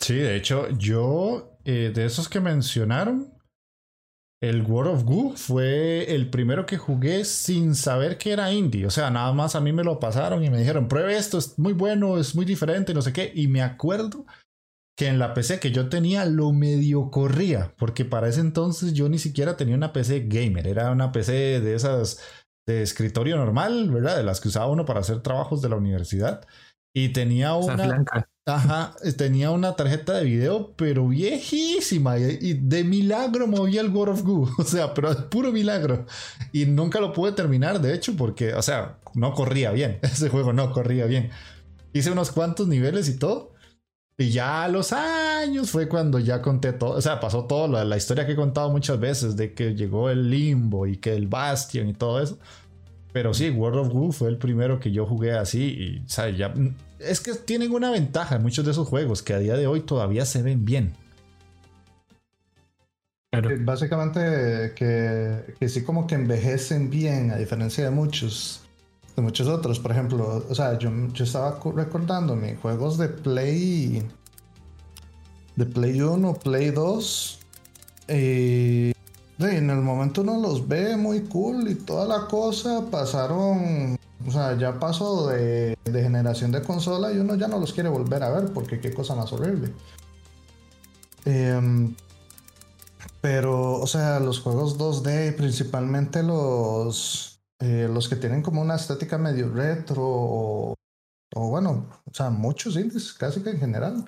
Sí, 0.00 0.14
de 0.14 0.36
hecho, 0.36 0.68
yo, 0.70 1.58
eh, 1.64 1.92
de 1.94 2.04
esos 2.04 2.28
que 2.28 2.40
mencionaron, 2.40 3.31
el 4.42 4.62
World 4.62 4.94
of 4.94 5.04
Goo 5.04 5.36
fue 5.36 6.12
el 6.14 6.28
primero 6.28 6.66
que 6.66 6.76
jugué 6.76 7.24
sin 7.24 7.76
saber 7.76 8.18
que 8.18 8.32
era 8.32 8.52
indie. 8.52 8.86
O 8.86 8.90
sea, 8.90 9.08
nada 9.08 9.32
más 9.32 9.54
a 9.54 9.60
mí 9.60 9.72
me 9.72 9.84
lo 9.84 10.00
pasaron 10.00 10.42
y 10.42 10.50
me 10.50 10.58
dijeron, 10.58 10.88
pruebe 10.88 11.16
esto, 11.16 11.38
es 11.38 11.58
muy 11.60 11.72
bueno, 11.72 12.18
es 12.18 12.34
muy 12.34 12.44
diferente, 12.44 12.92
no 12.92 13.02
sé 13.02 13.12
qué. 13.12 13.30
Y 13.32 13.46
me 13.46 13.62
acuerdo 13.62 14.26
que 14.98 15.06
en 15.06 15.20
la 15.20 15.32
PC 15.32 15.60
que 15.60 15.70
yo 15.70 15.88
tenía 15.88 16.24
lo 16.24 16.52
medio 16.52 17.08
corría, 17.10 17.72
porque 17.78 18.04
para 18.04 18.28
ese 18.28 18.40
entonces 18.40 18.92
yo 18.94 19.08
ni 19.08 19.18
siquiera 19.18 19.56
tenía 19.56 19.76
una 19.76 19.92
PC 19.92 20.26
gamer, 20.26 20.66
era 20.66 20.90
una 20.90 21.12
PC 21.12 21.60
de 21.60 21.74
esas 21.74 22.20
de 22.66 22.82
escritorio 22.82 23.36
normal, 23.36 23.90
¿verdad? 23.90 24.16
De 24.16 24.24
las 24.24 24.40
que 24.40 24.48
usaba 24.48 24.66
uno 24.66 24.84
para 24.84 25.00
hacer 25.00 25.20
trabajos 25.20 25.62
de 25.62 25.68
la 25.68 25.76
universidad. 25.76 26.46
Y 26.94 27.10
tenía 27.10 27.54
una. 27.54 28.28
Ajá, 28.44 28.96
tenía 29.16 29.52
una 29.52 29.76
tarjeta 29.76 30.14
de 30.14 30.24
video, 30.24 30.72
pero 30.74 31.06
viejísima. 31.06 32.18
Y 32.18 32.54
de 32.54 32.82
milagro 32.82 33.46
movía 33.46 33.80
el 33.80 33.90
God 33.90 34.08
of 34.08 34.22
Goo. 34.22 34.50
O 34.58 34.64
sea, 34.64 34.92
pero 34.94 35.14
de 35.14 35.22
puro 35.22 35.52
milagro. 35.52 36.06
Y 36.52 36.66
nunca 36.66 37.00
lo 37.00 37.12
pude 37.12 37.32
terminar, 37.32 37.80
de 37.80 37.94
hecho, 37.94 38.16
porque, 38.16 38.54
o 38.54 38.62
sea, 38.62 38.98
no 39.14 39.32
corría 39.34 39.70
bien. 39.70 39.98
Ese 40.02 40.28
juego 40.28 40.52
no 40.52 40.72
corría 40.72 41.06
bien. 41.06 41.30
Hice 41.92 42.10
unos 42.10 42.32
cuantos 42.32 42.66
niveles 42.66 43.08
y 43.08 43.18
todo. 43.18 43.52
Y 44.18 44.30
ya 44.30 44.64
a 44.64 44.68
los 44.68 44.92
años 44.92 45.70
fue 45.70 45.88
cuando 45.88 46.18
ya 46.18 46.42
conté 46.42 46.72
todo. 46.72 46.96
O 46.96 47.00
sea, 47.00 47.20
pasó 47.20 47.44
todo 47.46 47.68
la, 47.68 47.84
la 47.84 47.96
historia 47.96 48.26
que 48.26 48.32
he 48.32 48.36
contado 48.36 48.70
muchas 48.70 48.98
veces 48.98 49.36
de 49.36 49.54
que 49.54 49.74
llegó 49.74 50.10
el 50.10 50.30
Limbo 50.30 50.86
y 50.86 50.96
que 50.96 51.14
el 51.14 51.28
Bastion 51.28 51.88
y 51.88 51.94
todo 51.94 52.20
eso. 52.20 52.38
Pero 53.12 53.34
sí, 53.34 53.50
World 53.50 53.78
of 53.80 53.88
Goo 53.90 54.12
fue 54.12 54.28
el 54.28 54.38
primero 54.38 54.80
que 54.80 54.90
yo 54.90 55.06
jugué 55.06 55.32
así 55.32 55.62
y, 55.62 56.08
¿sabes? 56.08 56.38
Ya, 56.38 56.52
es 57.04 57.20
que 57.20 57.34
tienen 57.34 57.72
una 57.72 57.90
ventaja 57.90 58.36
en 58.36 58.42
muchos 58.42 58.64
de 58.64 58.70
esos 58.70 58.88
juegos 58.88 59.22
que 59.22 59.34
a 59.34 59.38
día 59.38 59.56
de 59.56 59.66
hoy 59.66 59.80
todavía 59.80 60.24
se 60.24 60.42
ven 60.42 60.64
bien. 60.64 60.94
Básicamente 63.60 64.74
que, 64.74 65.54
que, 65.58 65.68
sí 65.68 65.82
como 65.82 66.06
que 66.06 66.16
envejecen 66.16 66.90
bien, 66.90 67.30
a 67.30 67.36
diferencia 67.36 67.84
de 67.84 67.90
muchos, 67.90 68.60
de 69.16 69.22
muchos 69.22 69.48
otros. 69.48 69.80
Por 69.80 69.90
ejemplo, 69.90 70.44
o 70.48 70.54
sea, 70.54 70.78
yo, 70.78 70.90
yo 71.14 71.24
estaba 71.24 71.58
recordando 71.74 72.36
mis 72.36 72.58
juegos 72.58 72.98
de 72.98 73.08
Play, 73.08 74.06
de 75.56 75.64
Play 75.64 76.02
1, 76.02 76.34
Play 76.34 76.70
2, 76.72 77.38
y 78.08 78.92
en 79.38 79.70
el 79.70 79.78
momento 79.78 80.20
uno 80.20 80.38
los 80.38 80.68
ve 80.68 80.96
muy 80.96 81.22
cool 81.22 81.68
y 81.70 81.74
toda 81.74 82.06
la 82.06 82.26
cosa, 82.26 82.84
pasaron 82.90 83.98
o 84.26 84.30
sea, 84.30 84.56
ya 84.56 84.78
pasó 84.78 85.28
de, 85.28 85.76
generación 85.84 86.52
de 86.52 86.62
consola 86.62 87.12
y 87.12 87.18
uno 87.18 87.34
ya 87.34 87.48
no 87.48 87.58
los 87.58 87.72
quiere 87.72 87.88
volver 87.88 88.22
a 88.22 88.30
ver 88.30 88.52
porque 88.52 88.80
qué 88.80 88.92
cosa 88.92 89.14
más 89.14 89.32
horrible. 89.32 89.72
Em, 91.24 91.94
pero, 93.20 93.74
o 93.74 93.86
sea, 93.86 94.20
los 94.20 94.40
juegos 94.40 94.78
2D, 94.78 95.36
principalmente 95.36 96.22
los, 96.22 97.40
eh, 97.60 97.88
los 97.92 98.08
que 98.08 98.16
tienen 98.16 98.42
como 98.42 98.60
una 98.60 98.76
estética 98.76 99.18
medio 99.18 99.48
retro 99.48 100.02
o, 100.02 100.74
bueno, 101.34 101.86
o 102.04 102.14
sea, 102.14 102.30
muchos 102.30 102.76
indies, 102.76 103.12
casi 103.12 103.42
que 103.42 103.50
en 103.50 103.58
general, 103.58 104.04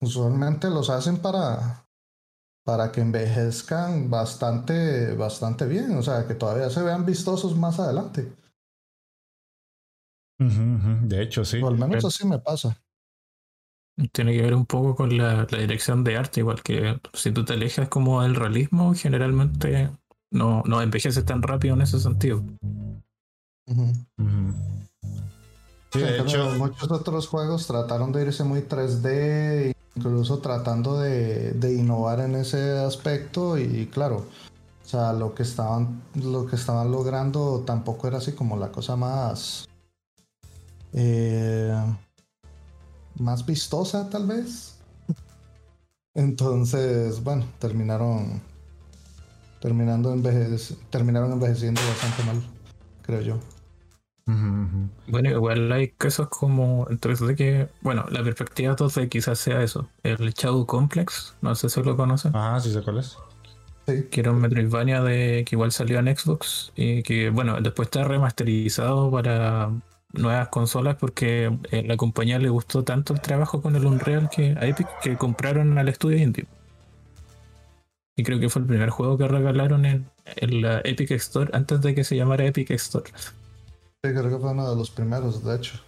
usualmente 0.00 0.68
los 0.68 0.90
hacen 0.90 1.18
para, 1.18 1.86
para 2.64 2.92
que 2.92 3.00
envejezcan 3.00 4.10
bastante, 4.10 5.14
bastante 5.14 5.66
bien, 5.66 5.96
o 5.96 6.02
sea, 6.02 6.26
que 6.26 6.34
todavía 6.34 6.68
se 6.70 6.82
vean 6.82 7.06
vistosos 7.06 7.56
más 7.56 7.78
adelante. 7.80 8.32
De 10.38 11.22
hecho, 11.22 11.44
sí. 11.44 11.60
O 11.60 11.68
al 11.68 11.76
menos 11.76 12.04
así 12.04 12.26
me 12.26 12.38
pasa. 12.38 12.80
Tiene 14.12 14.32
que 14.32 14.42
ver 14.42 14.54
un 14.54 14.66
poco 14.66 14.94
con 14.94 15.16
la, 15.16 15.44
dirección 15.46 16.04
de 16.04 16.16
arte, 16.16 16.40
igual 16.40 16.62
que 16.62 17.00
si 17.14 17.32
tú 17.32 17.44
te 17.44 17.54
alejas 17.54 17.88
como 17.88 18.22
del 18.22 18.36
realismo, 18.36 18.94
generalmente 18.94 19.90
no, 20.30 20.62
no 20.66 20.80
envejeces 20.80 21.24
tan 21.24 21.42
rápido 21.42 21.74
en 21.74 21.82
ese 21.82 21.98
sentido. 21.98 22.44
Sí, 25.92 25.98
de 25.98 26.20
hecho, 26.20 26.52
muchos 26.56 26.90
otros 26.92 27.26
juegos 27.26 27.66
trataron 27.66 28.12
de 28.12 28.22
irse 28.22 28.44
muy 28.44 28.60
3D, 28.60 29.74
incluso 29.96 30.38
tratando 30.38 31.00
de, 31.00 31.54
de, 31.54 31.74
innovar 31.74 32.20
en 32.20 32.36
ese 32.36 32.78
aspecto 32.78 33.58
y 33.58 33.86
claro, 33.86 34.26
o 34.84 34.88
sea, 34.88 35.12
lo 35.12 35.34
que 35.34 35.42
estaban 35.42 36.02
lo 36.14 36.46
que 36.46 36.56
estaban 36.56 36.92
logrando 36.92 37.64
tampoco 37.66 38.06
era 38.06 38.18
así 38.18 38.32
como 38.32 38.56
la 38.56 38.70
cosa 38.70 38.96
más 38.96 39.67
eh, 40.92 41.74
más 43.18 43.44
vistosa 43.44 44.08
tal 44.10 44.26
vez. 44.26 44.78
Entonces, 46.14 47.22
bueno, 47.22 47.44
terminaron 47.58 48.40
terminando 49.60 50.14
terminaron 50.90 51.32
envejeciendo 51.32 51.80
bastante 51.88 52.22
mal, 52.24 52.42
creo 53.02 53.20
yo. 53.20 53.40
Bueno, 55.06 55.30
igual 55.30 55.72
hay 55.72 55.88
casos 55.88 56.28
como 56.28 56.86
el 56.90 57.00
3D 57.00 57.34
que, 57.34 57.68
bueno, 57.80 58.04
la 58.10 58.22
perspectiva 58.22 58.76
2D 58.76 59.08
quizás 59.08 59.38
sea 59.38 59.62
eso. 59.62 59.88
El 60.02 60.34
Shadow 60.34 60.66
Complex, 60.66 61.34
no 61.40 61.54
sé 61.54 61.70
si 61.70 61.82
lo 61.82 61.96
conocen. 61.96 62.32
Ah, 62.34 62.60
sí 62.60 62.70
sé 62.70 62.82
cuál 62.82 62.98
es. 62.98 63.16
Que 63.86 64.20
era 64.20 64.32
un 64.32 64.40
Metroidvania 64.42 65.02
de 65.02 65.46
que 65.46 65.56
igual 65.56 65.72
salió 65.72 65.98
en 65.98 66.14
Xbox 66.14 66.72
y 66.76 67.02
que, 67.02 67.30
bueno, 67.30 67.58
después 67.62 67.86
está 67.86 68.04
remasterizado 68.04 69.10
para 69.10 69.70
nuevas 70.12 70.48
consolas 70.48 70.96
porque 70.96 71.46
a 71.46 71.76
eh, 71.76 71.84
la 71.86 71.96
compañía 71.96 72.38
le 72.38 72.48
gustó 72.48 72.84
tanto 72.84 73.14
el 73.14 73.20
trabajo 73.20 73.60
con 73.60 73.76
el 73.76 73.84
Unreal 73.84 74.30
que 74.30 74.56
a 74.58 74.66
Epic 74.66 74.88
que 75.00 75.16
compraron 75.16 75.76
al 75.78 75.88
estudio 75.88 76.18
indie. 76.18 76.46
Y 78.16 78.24
creo 78.24 78.40
que 78.40 78.48
fue 78.48 78.62
el 78.62 78.68
primer 78.68 78.90
juego 78.90 79.16
que 79.16 79.28
regalaron 79.28 79.84
en, 79.84 80.10
la 80.60 80.80
Epic 80.84 81.12
Store 81.12 81.50
antes 81.52 81.80
de 81.82 81.94
que 81.94 82.02
se 82.02 82.16
llamara 82.16 82.46
Epic 82.46 82.70
Store. 82.72 83.10
Sí, 83.16 84.10
creo 84.10 84.28
que 84.28 84.38
fue 84.38 84.50
uno 84.50 84.68
de 84.68 84.76
los 84.76 84.90
primeros, 84.90 85.44
de 85.44 85.56
hecho. 85.56 85.80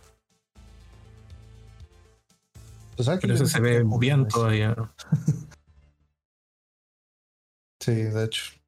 Pues 2.97 3.09
Pero 3.21 3.35
eso 3.35 3.47
se 3.47 3.61
ve 3.61 3.83
bien 3.99 4.29
todavía. 4.29 4.77
sí, 7.81 7.95
de 7.95 8.25
hecho 8.25 8.60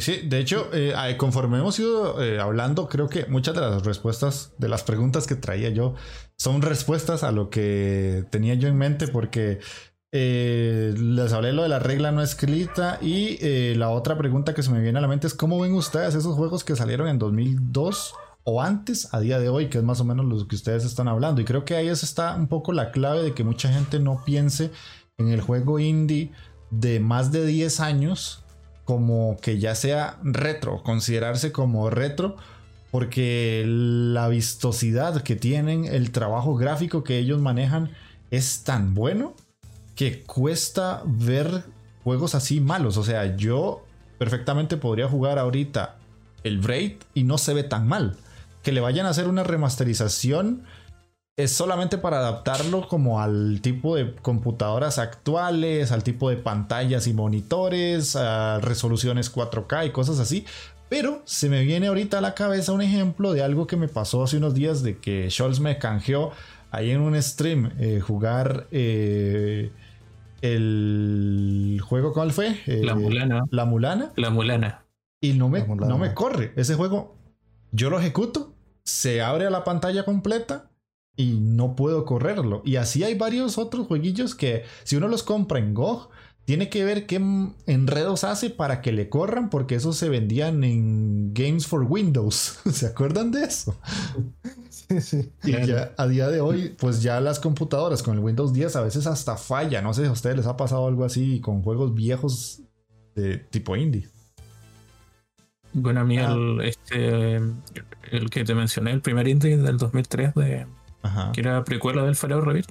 sí, 0.00 0.20
de 0.24 0.38
hecho, 0.38 0.68
eh, 0.72 0.92
conforme 1.16 1.58
hemos 1.58 1.78
ido 1.78 2.22
eh, 2.22 2.38
hablando, 2.38 2.88
creo 2.88 3.08
que 3.08 3.24
muchas 3.26 3.54
de 3.54 3.62
las 3.62 3.84
respuestas, 3.84 4.52
de 4.58 4.68
las 4.68 4.82
preguntas 4.82 5.26
que 5.26 5.34
traía 5.34 5.70
yo, 5.70 5.94
son 6.36 6.60
respuestas 6.60 7.24
a 7.24 7.32
lo 7.32 7.48
que 7.48 8.24
tenía 8.30 8.54
yo 8.54 8.68
en 8.68 8.76
mente, 8.76 9.08
porque 9.08 9.60
eh, 10.12 10.94
les 10.96 11.32
hablé 11.32 11.52
lo 11.52 11.62
de 11.62 11.70
la 11.70 11.78
regla 11.78 12.12
no 12.12 12.22
escrita 12.22 12.98
y 13.00 13.38
la 13.74 13.90
otra 13.90 14.18
pregunta 14.18 14.54
que 14.54 14.62
se 14.62 14.70
me 14.70 14.80
viene 14.80 14.98
a 14.98 15.02
la 15.02 15.08
mente 15.08 15.26
es 15.26 15.34
cómo 15.34 15.58
ven 15.58 15.72
ustedes 15.72 16.14
esos 16.14 16.36
juegos 16.36 16.64
que 16.64 16.76
salieron 16.76 17.08
en 17.08 17.18
2002 17.18 18.14
o 18.44 18.62
antes 18.62 19.12
a 19.12 19.20
día 19.20 19.38
de 19.38 19.48
hoy, 19.48 19.68
que 19.68 19.78
es 19.78 19.84
más 19.84 20.00
o 20.00 20.04
menos 20.04 20.26
lo 20.26 20.46
que 20.48 20.56
ustedes 20.56 20.84
están 20.84 21.08
hablando. 21.08 21.40
Y 21.40 21.44
creo 21.44 21.64
que 21.64 21.76
ahí 21.76 21.88
está 21.88 22.34
un 22.34 22.48
poco 22.48 22.72
la 22.72 22.90
clave 22.92 23.22
de 23.22 23.34
que 23.34 23.44
mucha 23.44 23.72
gente 23.72 24.00
no 24.00 24.22
piense 24.24 24.70
en 25.18 25.28
el 25.28 25.40
juego 25.40 25.78
indie 25.78 26.32
de 26.70 27.00
más 27.00 27.32
de 27.32 27.46
10 27.46 27.80
años 27.80 28.44
como 28.88 29.36
que 29.42 29.58
ya 29.58 29.74
sea 29.74 30.16
retro, 30.22 30.82
considerarse 30.82 31.52
como 31.52 31.90
retro, 31.90 32.36
porque 32.90 33.62
la 33.66 34.28
vistosidad 34.28 35.22
que 35.22 35.36
tienen, 35.36 35.84
el 35.84 36.10
trabajo 36.10 36.56
gráfico 36.56 37.04
que 37.04 37.18
ellos 37.18 37.38
manejan 37.38 37.90
es 38.30 38.64
tan 38.64 38.94
bueno 38.94 39.34
que 39.94 40.22
cuesta 40.22 41.02
ver 41.04 41.64
juegos 42.02 42.34
así 42.34 42.62
malos. 42.62 42.96
O 42.96 43.04
sea, 43.04 43.36
yo 43.36 43.84
perfectamente 44.16 44.78
podría 44.78 45.06
jugar 45.06 45.38
ahorita 45.38 45.96
el 46.42 46.56
Braid 46.56 46.94
y 47.12 47.24
no 47.24 47.36
se 47.36 47.52
ve 47.52 47.64
tan 47.64 47.86
mal. 47.86 48.16
Que 48.62 48.72
le 48.72 48.80
vayan 48.80 49.04
a 49.04 49.10
hacer 49.10 49.28
una 49.28 49.44
remasterización 49.44 50.62
es 51.38 51.52
solamente 51.52 51.98
para 51.98 52.18
adaptarlo 52.18 52.88
como 52.88 53.20
al 53.20 53.60
tipo 53.62 53.94
de 53.94 54.12
computadoras 54.16 54.98
actuales, 54.98 55.92
al 55.92 56.02
tipo 56.02 56.28
de 56.30 56.36
pantallas 56.36 57.06
y 57.06 57.12
monitores, 57.12 58.16
a 58.16 58.58
resoluciones 58.58 59.32
4K 59.32 59.86
y 59.86 59.90
cosas 59.90 60.18
así. 60.18 60.44
Pero 60.88 61.22
se 61.26 61.48
me 61.48 61.62
viene 61.62 61.86
ahorita 61.86 62.18
a 62.18 62.20
la 62.20 62.34
cabeza 62.34 62.72
un 62.72 62.82
ejemplo 62.82 63.32
de 63.32 63.44
algo 63.44 63.68
que 63.68 63.76
me 63.76 63.86
pasó 63.86 64.24
hace 64.24 64.38
unos 64.38 64.54
días 64.54 64.82
de 64.82 64.98
que 64.98 65.30
Scholz 65.30 65.60
me 65.60 65.78
canjeó 65.78 66.32
ahí 66.72 66.90
en 66.90 67.02
un 67.02 67.22
stream 67.22 67.70
eh, 67.78 68.00
jugar 68.00 68.66
eh, 68.72 69.70
el 70.42 71.80
juego, 71.84 72.12
¿cuál 72.12 72.32
fue? 72.32 72.58
la 72.66 72.96
Mulana. 72.96 73.44
La 73.52 73.64
Mulana. 73.64 74.12
La 74.16 74.30
Mulana. 74.30 74.82
Y 75.20 75.34
no 75.34 75.48
me, 75.48 75.64
no 75.64 75.98
me 75.98 76.14
corre. 76.14 76.52
Ese 76.56 76.74
juego, 76.74 77.14
yo 77.70 77.90
lo 77.90 78.00
ejecuto, 78.00 78.54
se 78.82 79.22
abre 79.22 79.46
a 79.46 79.50
la 79.50 79.62
pantalla 79.62 80.04
completa 80.04 80.68
y 81.18 81.40
no 81.40 81.74
puedo 81.74 82.04
correrlo. 82.04 82.62
Y 82.64 82.76
así 82.76 83.02
hay 83.02 83.14
varios 83.14 83.58
otros 83.58 83.88
jueguillos 83.88 84.36
que 84.36 84.62
si 84.84 84.94
uno 84.94 85.08
los 85.08 85.24
compra 85.24 85.58
en 85.58 85.74
GOG, 85.74 86.10
tiene 86.44 86.70
que 86.70 86.84
ver 86.84 87.06
qué 87.06 87.20
enredos 87.66 88.22
hace 88.22 88.50
para 88.50 88.80
que 88.80 88.92
le 88.92 89.08
corran, 89.08 89.50
porque 89.50 89.74
esos 89.74 89.96
se 89.96 90.08
vendían 90.08 90.62
en 90.62 91.34
Games 91.34 91.66
for 91.66 91.82
Windows. 91.82 92.60
¿Se 92.72 92.86
acuerdan 92.86 93.30
de 93.32 93.44
eso? 93.44 93.76
Sí, 94.70 95.02
sí. 95.02 95.32
Y 95.44 95.52
ya 95.66 95.92
a 95.98 96.06
día 96.06 96.28
de 96.28 96.40
hoy, 96.40 96.74
pues 96.78 97.02
ya 97.02 97.20
las 97.20 97.40
computadoras 97.40 98.02
con 98.02 98.14
el 98.14 98.20
Windows 98.20 98.54
10 98.54 98.74
a 98.76 98.80
veces 98.80 99.06
hasta 99.06 99.36
falla. 99.36 99.82
No 99.82 99.92
sé 99.92 100.00
si 100.00 100.08
a 100.08 100.12
ustedes 100.12 100.38
les 100.38 100.46
ha 100.46 100.56
pasado 100.56 100.86
algo 100.86 101.04
así 101.04 101.40
con 101.40 101.62
juegos 101.62 101.94
viejos 101.94 102.62
de 103.14 103.36
tipo 103.36 103.76
indie. 103.76 104.08
Bueno, 105.74 106.00
a 106.00 106.04
mí 106.04 106.16
ah. 106.16 106.32
el, 106.32 106.62
este, 106.62 107.36
el 107.36 108.30
que 108.30 108.44
te 108.44 108.54
mencioné, 108.54 108.92
el 108.92 109.02
primer 109.02 109.28
indie 109.28 109.58
del 109.58 109.76
2003 109.76 110.34
de 110.34 110.66
que 111.32 111.40
era 111.40 111.64
precuela 111.64 112.02
del 112.02 112.16
Fallout 112.16 112.44
Rebirth, 112.44 112.70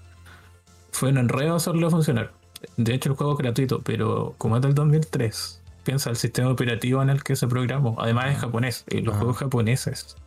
fue 0.91 1.09
un 1.09 1.17
enredo 1.17 1.55
hacerlo 1.55 1.89
funcionar. 1.89 2.31
De 2.75 2.93
hecho, 2.93 3.09
el 3.09 3.15
juego 3.15 3.33
es 3.33 3.37
gratuito, 3.37 3.81
pero 3.81 4.35
como 4.37 4.57
es 4.57 4.61
del 4.61 4.73
2003, 4.73 5.61
piensa 5.83 6.09
el 6.09 6.17
sistema 6.17 6.49
operativo 6.49 7.01
en 7.01 7.09
el 7.09 7.23
que 7.23 7.35
se 7.35 7.47
programó. 7.47 7.95
Además 7.99 8.31
es 8.31 8.39
japonés. 8.39 8.83
Y 8.89 9.01
los 9.01 9.15
juegos 9.15 9.37
japoneses, 9.37 10.17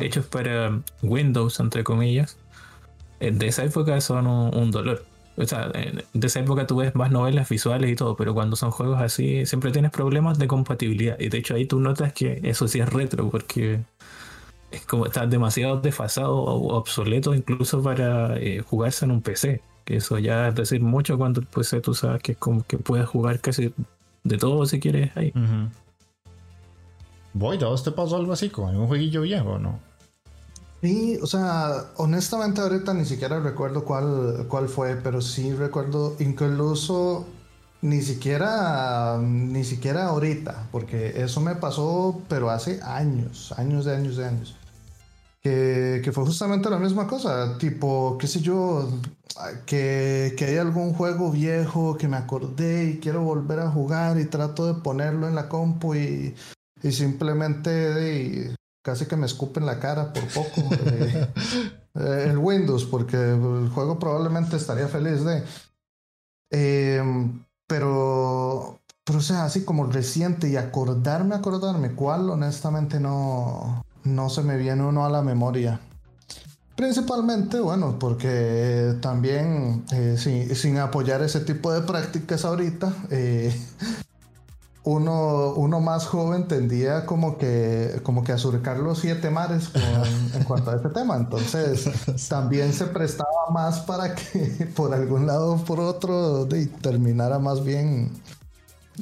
hechos 0.00 0.26
para 0.26 0.80
Windows, 1.02 1.60
entre 1.60 1.84
comillas, 1.84 2.38
eh, 3.20 3.30
de 3.30 3.48
esa 3.48 3.64
época 3.64 4.00
son 4.00 4.26
un, 4.26 4.70
dolor. 4.70 5.04
O 5.36 5.44
sea, 5.44 5.68
de 5.68 6.26
esa 6.26 6.40
época 6.40 6.66
tú 6.66 6.76
ves 6.76 6.94
más 6.94 7.10
novelas 7.10 7.48
visuales 7.48 7.90
y 7.90 7.96
todo, 7.96 8.16
pero 8.16 8.34
cuando 8.34 8.56
son 8.56 8.70
juegos 8.70 9.00
así, 9.00 9.44
siempre 9.46 9.72
tienes 9.72 9.90
problemas 9.90 10.38
de 10.38 10.48
compatibilidad. 10.48 11.18
Y 11.18 11.28
de 11.28 11.38
hecho 11.38 11.54
ahí 11.54 11.66
tú 11.66 11.80
notas 11.80 12.12
que 12.12 12.40
eso 12.44 12.66
sí 12.66 12.80
es 12.80 12.88
retro, 12.88 13.30
porque 13.30 13.80
es 14.70 14.86
como 14.86 15.06
está 15.06 15.26
demasiado 15.26 15.80
desfasado 15.80 16.36
o 16.36 16.76
obsoleto 16.76 17.34
incluso 17.34 17.82
para 17.82 18.36
eh, 18.38 18.60
jugarse 18.60 19.04
en 19.04 19.10
un 19.10 19.22
PC. 19.22 19.62
Que 19.84 19.96
eso 19.96 20.18
ya 20.18 20.48
es 20.48 20.54
decir 20.54 20.80
mucho 20.80 21.18
cuando 21.18 21.40
el 21.40 21.46
PC 21.46 21.80
tú 21.80 21.94
sabes 21.94 22.22
que 22.22 22.32
es 22.32 22.38
como 22.38 22.62
que 22.64 22.78
puedes 22.78 23.08
jugar 23.08 23.40
casi 23.40 23.72
de 24.22 24.38
todo 24.38 24.66
si 24.66 24.78
quieres 24.78 25.16
ahí. 25.16 25.32
Voy, 27.32 27.56
¿a 27.62 27.66
vos 27.66 27.82
te 27.82 27.90
pasó 27.90 28.16
algo 28.16 28.32
así 28.32 28.50
con 28.50 28.76
un 28.76 28.86
jueguillo 28.86 29.22
viejo 29.22 29.50
o 29.50 29.58
no? 29.58 29.78
Sí, 30.82 31.18
o 31.22 31.26
sea, 31.26 31.90
honestamente 31.96 32.60
ahorita 32.60 32.94
ni 32.94 33.04
siquiera 33.04 33.38
recuerdo 33.40 33.84
cuál, 33.84 34.46
cuál 34.48 34.68
fue, 34.68 34.96
pero 34.96 35.20
sí 35.20 35.52
recuerdo 35.52 36.16
incluso 36.20 37.26
ni 37.82 38.02
siquiera, 38.02 39.18
ni 39.22 39.64
siquiera 39.64 40.06
ahorita, 40.06 40.68
porque 40.72 41.22
eso 41.22 41.40
me 41.40 41.54
pasó, 41.54 42.20
pero 42.28 42.50
hace 42.50 42.80
años, 42.82 43.52
años 43.56 43.84
de 43.84 43.96
años 43.96 44.16
de 44.16 44.26
años. 44.26 44.56
Que, 45.42 46.02
que, 46.04 46.12
fue 46.12 46.26
justamente 46.26 46.68
la 46.68 46.78
misma 46.78 47.06
cosa, 47.06 47.56
tipo, 47.56 48.18
qué 48.18 48.26
sé 48.26 48.40
yo, 48.40 48.90
que, 49.64 50.34
que 50.36 50.44
hay 50.44 50.58
algún 50.58 50.92
juego 50.92 51.30
viejo 51.30 51.96
que 51.96 52.08
me 52.08 52.18
acordé 52.18 52.90
y 52.90 52.98
quiero 52.98 53.22
volver 53.22 53.60
a 53.60 53.70
jugar 53.70 54.18
y 54.20 54.26
trato 54.26 54.66
de 54.66 54.82
ponerlo 54.82 55.26
en 55.28 55.34
la 55.34 55.48
compu 55.48 55.94
y, 55.94 56.34
y 56.82 56.92
simplemente 56.92 58.54
casi 58.82 59.06
que 59.06 59.16
me 59.16 59.26
escupen 59.26 59.66
la 59.66 59.78
cara 59.78 60.12
por 60.12 60.26
poco. 60.28 60.74
Eh, 60.86 61.28
eh, 61.94 62.26
el 62.30 62.38
Windows, 62.38 62.84
porque 62.84 63.16
el 63.16 63.68
juego 63.68 63.98
probablemente 63.98 64.56
estaría 64.56 64.88
feliz 64.88 65.24
de. 65.24 65.44
Em, 66.50 67.44
pero, 67.66 68.80
pero, 69.04 69.18
o 69.18 69.22
sea, 69.22 69.44
así 69.44 69.64
como 69.64 69.86
reciente 69.86 70.48
y 70.48 70.56
acordarme, 70.56 71.34
acordarme 71.34 71.92
cuál, 71.94 72.30
honestamente 72.30 72.98
no, 72.98 73.84
no 74.04 74.30
se 74.30 74.42
me 74.42 74.56
viene 74.56 74.82
uno 74.84 75.04
a 75.04 75.10
la 75.10 75.22
memoria. 75.22 75.80
Principalmente, 76.76 77.60
bueno, 77.60 77.98
porque 77.98 78.94
también 79.00 79.84
eh, 79.92 80.16
sin, 80.18 80.54
sin, 80.56 80.78
apoyar 80.78 81.22
ese 81.22 81.40
tipo 81.40 81.72
de 81.72 81.82
prácticas 81.82 82.44
ahorita, 82.44 82.92
uno, 84.84 85.52
uno 85.54 85.80
más 85.80 86.06
joven 86.06 86.48
tendía 86.48 87.04
como 87.04 87.36
que, 87.36 88.00
como 88.02 88.24
que 88.24 88.32
a 88.32 88.38
surcar 88.38 88.78
los 88.78 88.98
siete 88.98 89.30
mares 89.30 89.70
en 90.34 90.44
cuanto 90.44 90.70
a 90.70 90.76
este 90.76 90.88
tema. 90.88 91.16
Entonces, 91.16 91.88
también 92.28 92.72
se 92.72 92.86
prestaba 92.86 93.50
más 93.52 93.80
para 93.80 94.14
que 94.14 94.68
por 94.76 94.94
algún 94.94 95.26
lado 95.26 95.54
o 95.54 95.56
por 95.58 95.80
otro 95.80 96.46
de, 96.46 96.66
terminara 96.66 97.38
más 97.38 97.62
bien 97.62 98.10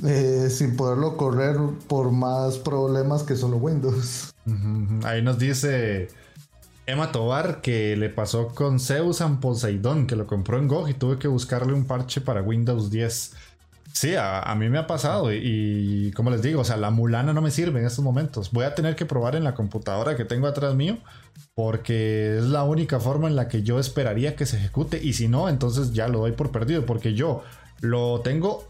eh, 0.07 0.49
sin 0.51 0.77
poderlo 0.77 1.17
correr 1.17 1.57
por 1.87 2.13
más 2.13 2.59
problemas 2.59 3.23
que 3.23 3.37
solo 3.37 3.57
Windows. 3.57 4.35
Ahí 5.05 5.23
nos 5.23 5.39
dice 5.39 6.09
Emma 6.87 7.13
Tobar 7.13 7.61
que 7.61 7.97
le 7.97 8.09
pasó 8.09 8.49
con 8.49 8.81
Zeus 8.81 9.21
and 9.21 9.41
Poseidon, 9.41 10.07
que 10.07 10.17
lo 10.17 10.27
compró 10.27 10.59
en 10.59 10.69
GOG 10.69 10.89
y 10.91 10.95
tuve 10.95 11.19
que 11.19 11.29
buscarle 11.29 11.73
un 11.73 11.85
parche 11.85 12.21
para 12.21 12.43
Windows 12.43 12.91
10. 12.91 13.35
Sí, 13.93 14.15
a, 14.17 14.55
mí 14.57 14.69
me 14.69 14.79
ha 14.79 14.87
pasado 14.87 15.33
y, 15.33 16.13
como 16.15 16.31
les 16.31 16.41
digo, 16.41 16.61
o 16.61 16.65
sea, 16.65 16.77
la 16.77 16.91
mulana 16.91 17.33
no 17.33 17.43
me 17.43 17.51
sirve 17.51 17.81
en 17.81 17.87
estos 17.87 18.05
momentos. 18.05 18.53
Voy 18.53 18.65
a 18.65 18.75
tener 18.75 18.95
que 18.95 19.05
probar 19.05 19.35
en 19.35 19.43
la 19.43 19.55
computadora 19.55 20.17
que 20.17 20.25
tengo 20.25 20.47
atrás 20.47 20.75
mío 20.75 20.99
porque 21.55 22.39
es 22.39 22.45
la 22.45 22.63
única 22.63 23.01
forma 23.01 23.27
en 23.27 23.35
la 23.35 23.49
que 23.49 23.65
yo 23.65 23.81
esperaría 23.81 24.37
que 24.37 24.47
se 24.47 24.57
ejecute 24.57 25.03
y 25.03 25.15
si 25.15 25.27
no, 25.27 25.49
entonces 25.49 25.93
ya 25.93 26.07
lo 26.07 26.21
doy 26.21 26.33
por 26.33 26.53
perdido 26.53 26.87
porque 26.87 27.15
yo 27.15 27.43
lo 27.81 28.21
tengo 28.21 28.69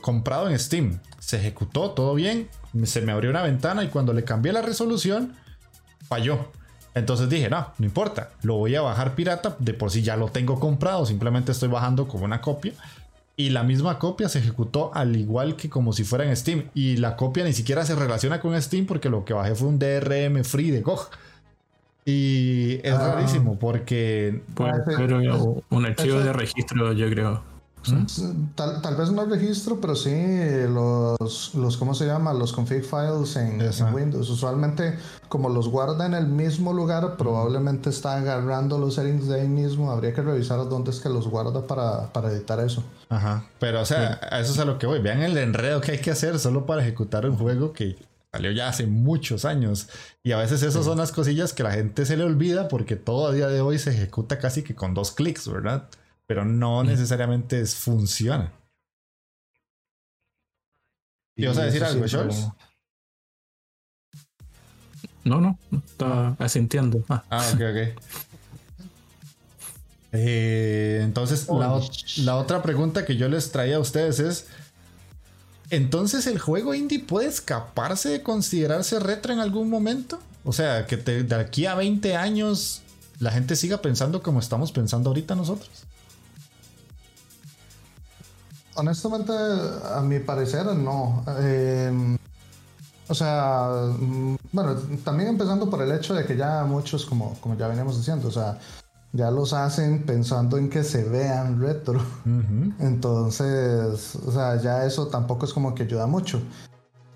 comprado 0.00 0.48
en 0.48 0.58
Steam. 0.58 1.00
Se 1.18 1.36
ejecutó 1.36 1.90
todo 1.90 2.14
bien, 2.14 2.48
se 2.84 3.00
me 3.02 3.12
abrió 3.12 3.30
una 3.30 3.42
ventana 3.42 3.84
y 3.84 3.88
cuando 3.88 4.12
le 4.12 4.24
cambié 4.24 4.52
la 4.52 4.62
resolución, 4.62 5.34
falló. 6.08 6.48
Entonces 6.94 7.28
dije, 7.28 7.48
no, 7.48 7.68
no 7.78 7.86
importa, 7.86 8.30
lo 8.42 8.56
voy 8.56 8.74
a 8.74 8.80
bajar 8.80 9.14
pirata, 9.14 9.56
de 9.58 9.74
por 9.74 9.90
sí 9.90 10.02
ya 10.02 10.16
lo 10.16 10.28
tengo 10.28 10.58
comprado, 10.58 11.06
simplemente 11.06 11.52
estoy 11.52 11.68
bajando 11.68 12.08
como 12.08 12.24
una 12.24 12.40
copia 12.40 12.72
y 13.40 13.48
la 13.48 13.62
misma 13.62 13.98
copia 13.98 14.28
se 14.28 14.38
ejecutó 14.38 14.90
al 14.92 15.16
igual 15.16 15.56
que 15.56 15.70
como 15.70 15.94
si 15.94 16.04
fuera 16.04 16.26
en 16.26 16.36
Steam. 16.36 16.64
Y 16.74 16.98
la 16.98 17.16
copia 17.16 17.42
ni 17.42 17.54
siquiera 17.54 17.86
se 17.86 17.94
relaciona 17.94 18.38
con 18.38 18.60
Steam 18.60 18.84
porque 18.84 19.08
lo 19.08 19.24
que 19.24 19.32
bajé 19.32 19.54
fue 19.54 19.68
un 19.68 19.78
DRM 19.78 20.44
free 20.44 20.70
de 20.70 20.82
GOG. 20.82 21.08
Y 22.04 22.80
es 22.82 22.92
ah. 22.92 23.14
rarísimo 23.14 23.58
porque... 23.58 24.42
Pero 24.54 25.62
un 25.70 25.86
archivo 25.86 26.18
de 26.18 26.34
registro, 26.34 26.92
yo 26.92 27.08
creo. 27.08 27.42
Tal, 28.54 28.96
vez 28.96 29.10
no 29.10 29.22
el 29.22 29.30
registro, 29.30 29.80
pero 29.80 29.94
sí 29.94 30.14
los, 30.68 31.54
los 31.54 31.76
¿cómo 31.76 31.94
se 31.94 32.06
llama? 32.06 32.32
Los 32.34 32.52
config 32.52 32.84
files 32.84 33.36
en, 33.36 33.94
Windows. 33.94 34.28
Usualmente, 34.28 34.98
como 35.28 35.48
los 35.48 35.68
guarda 35.68 36.04
en 36.06 36.14
el 36.14 36.26
mismo 36.26 36.72
lugar, 36.72 37.16
probablemente 37.16 37.90
está 37.90 38.16
agarrando 38.16 38.78
los 38.78 38.94
settings 38.94 39.28
de 39.28 39.40
ahí 39.40 39.48
mismo. 39.48 39.90
Habría 39.90 40.12
que 40.12 40.22
revisar 40.22 40.68
dónde 40.68 40.90
es 40.90 41.00
que 41.00 41.08
los 41.08 41.28
guarda 41.28 41.66
para, 41.66 42.12
para 42.12 42.30
editar 42.30 42.60
eso. 42.60 42.84
Ajá. 43.08 43.44
Pero, 43.58 43.80
o 43.80 43.86
sea, 43.86 44.20
a 44.30 44.40
eso 44.40 44.52
es 44.52 44.58
a 44.58 44.64
lo 44.64 44.78
que 44.78 44.86
voy. 44.86 45.00
Vean 45.00 45.22
el 45.22 45.36
enredo 45.38 45.80
que 45.80 45.92
hay 45.92 45.98
que 45.98 46.10
hacer 46.10 46.38
solo 46.38 46.66
para 46.66 46.82
ejecutar 46.82 47.24
un 47.26 47.36
juego 47.36 47.72
que 47.72 47.96
salió 48.32 48.50
ya 48.52 48.68
hace 48.68 48.86
muchos 48.86 49.44
años. 49.44 49.88
Y 50.22 50.32
a 50.32 50.36
veces 50.38 50.62
esas 50.62 50.84
son 50.84 50.98
las 50.98 51.12
cosillas 51.12 51.52
que 51.52 51.62
la 51.62 51.72
gente 51.72 52.04
se 52.04 52.16
le 52.16 52.24
olvida 52.24 52.68
porque 52.68 52.96
todo 52.96 53.28
a 53.28 53.32
día 53.32 53.48
de 53.48 53.60
hoy 53.60 53.78
se 53.78 53.90
ejecuta 53.90 54.38
casi 54.38 54.62
que 54.62 54.74
con 54.74 54.94
dos 54.94 55.12
clics, 55.12 55.48
¿verdad? 55.48 55.88
Pero 56.30 56.44
no 56.44 56.84
necesariamente 56.84 57.66
funciona. 57.66 58.52
¿Y 61.36 61.44
vas 61.44 61.58
a 61.58 61.64
decir 61.64 61.82
algo, 61.82 62.06
Scholz? 62.06 62.46
No, 65.24 65.40
no, 65.40 65.58
estaba 65.72 66.36
asintiendo. 66.38 67.04
Ah, 67.08 67.24
ah 67.30 67.50
ok, 67.52 67.60
ok. 67.60 68.02
Eh, 70.12 71.00
entonces, 71.02 71.48
la, 72.18 72.36
otra 72.36 72.62
pregunta 72.62 73.04
que 73.04 73.16
yo 73.16 73.28
les 73.28 73.50
traía 73.52 73.76
a 73.76 73.80
ustedes 73.80 74.18
es: 74.18 74.46
¿Entonces 75.70 76.26
el 76.28 76.38
juego 76.40 76.74
indie 76.74 76.98
puede 77.00 77.28
escaparse 77.28 78.08
de 78.08 78.22
considerarse 78.22 78.98
retro 79.00 79.32
en 79.32 79.38
algún 79.38 79.68
momento? 79.68 80.20
O 80.44 80.52
sea, 80.52 80.86
que 80.86 80.96
de 80.96 81.34
aquí 81.34 81.66
a 81.66 81.76
20 81.76 82.16
años 82.16 82.82
la 83.20 83.30
gente 83.30 83.54
siga 83.54 83.82
pensando 83.82 84.20
como 84.20 84.40
estamos 84.40 84.72
pensando 84.72 85.10
ahorita 85.10 85.36
nosotros 85.36 85.86
honestamente, 88.74 89.32
a 89.32 90.00
mi 90.00 90.20
parecer, 90.20 90.66
no. 90.66 91.24
Em, 91.38 92.18
o 93.08 93.14
sea, 93.14 93.88
mm, 93.98 94.36
bueno, 94.52 94.74
también 95.04 95.30
empezando 95.30 95.68
por 95.68 95.82
el 95.82 95.92
hecho 95.92 96.14
de 96.14 96.24
que 96.24 96.36
ya 96.36 96.64
muchos, 96.64 97.04
como, 97.06 97.34
como 97.40 97.56
ya 97.56 97.68
veníamos 97.68 97.96
diciendo, 97.96 98.28
o 98.28 98.30
sea, 98.30 98.58
ya 99.12 99.30
los 99.30 99.52
hacen 99.52 100.04
pensando 100.06 100.56
en 100.58 100.70
que 100.70 100.84
se 100.84 101.04
vean 101.04 101.60
retro. 101.60 102.00
Entonces, 102.78 104.14
o 104.16 104.32
sea, 104.32 104.56
ya 104.56 104.84
eso 104.84 105.08
tampoco 105.08 105.46
es 105.46 105.52
como 105.52 105.74
que 105.74 105.84
ayuda 105.84 106.06
mucho. 106.06 106.40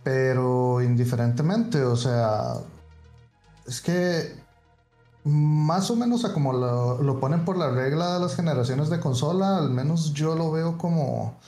Pero 0.03 0.83
indiferentemente, 0.83 1.83
o 1.83 1.97
sea, 1.97 2.55
es 3.67 3.81
que 3.81 4.43
más 5.25 5.91
o 5.91 5.97
menos 5.97 6.25
a 6.25 6.33
como 6.33 6.53
lo, 6.53 7.03
lo, 7.03 7.21
ponen 7.21 7.45
por 7.45 7.57
la 7.57 7.71
regla 7.71 8.15
de 8.15 8.21
las 8.21 8.37
generaciones 8.37 8.91
de 8.91 9.01
consola, 9.01 9.59
al 9.59 9.71
menos 9.71 10.13
yo 10.13 10.35
lo 10.35 10.51
veo 10.51 10.79
como 10.79 11.39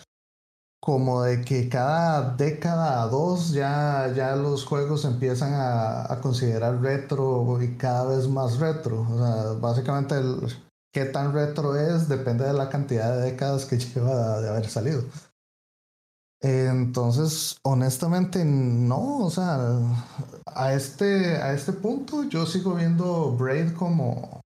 como 0.87 1.25
de 1.25 1.41
que 1.45 1.69
cada 1.69 2.37
década 2.37 3.09
dos 3.09 3.51
ya, 3.51 4.13
ya 4.15 4.37
los 4.37 4.65
juegos 4.65 5.05
empiezan 5.05 5.53
a, 5.53 6.21
considerar 6.23 6.81
retro 6.81 7.61
y 7.61 7.77
cada 7.77 8.07
vez 8.07 8.29
más 8.29 8.59
retro. 8.59 9.01
O 9.01 9.19
sea, 9.19 9.53
básicamente 9.61 10.15
el, 10.15 10.47
qué 10.93 11.05
tan 11.07 11.33
retro 11.33 11.75
es 11.75 12.09
depende 12.09 12.45
de 12.45 12.53
la 12.53 12.69
cantidad 12.69 13.17
de 13.17 13.33
décadas 13.33 13.65
que 13.65 13.79
lleva 13.81 14.41
de 14.41 14.49
haber 14.49 14.69
salido. 14.69 15.03
Entonces, 16.41 17.59
honestamente, 17.65 18.45
no, 18.45 19.25
o 19.25 19.31
sea, 19.31 19.59
a 20.57 20.73
este, 20.73 21.37
a 21.37 21.53
este 21.53 21.73
punto 21.73 22.25
yo 22.25 22.47
sigo 22.47 22.75
viendo 22.75 23.37
Braid 23.37 23.73
como, 23.75 24.41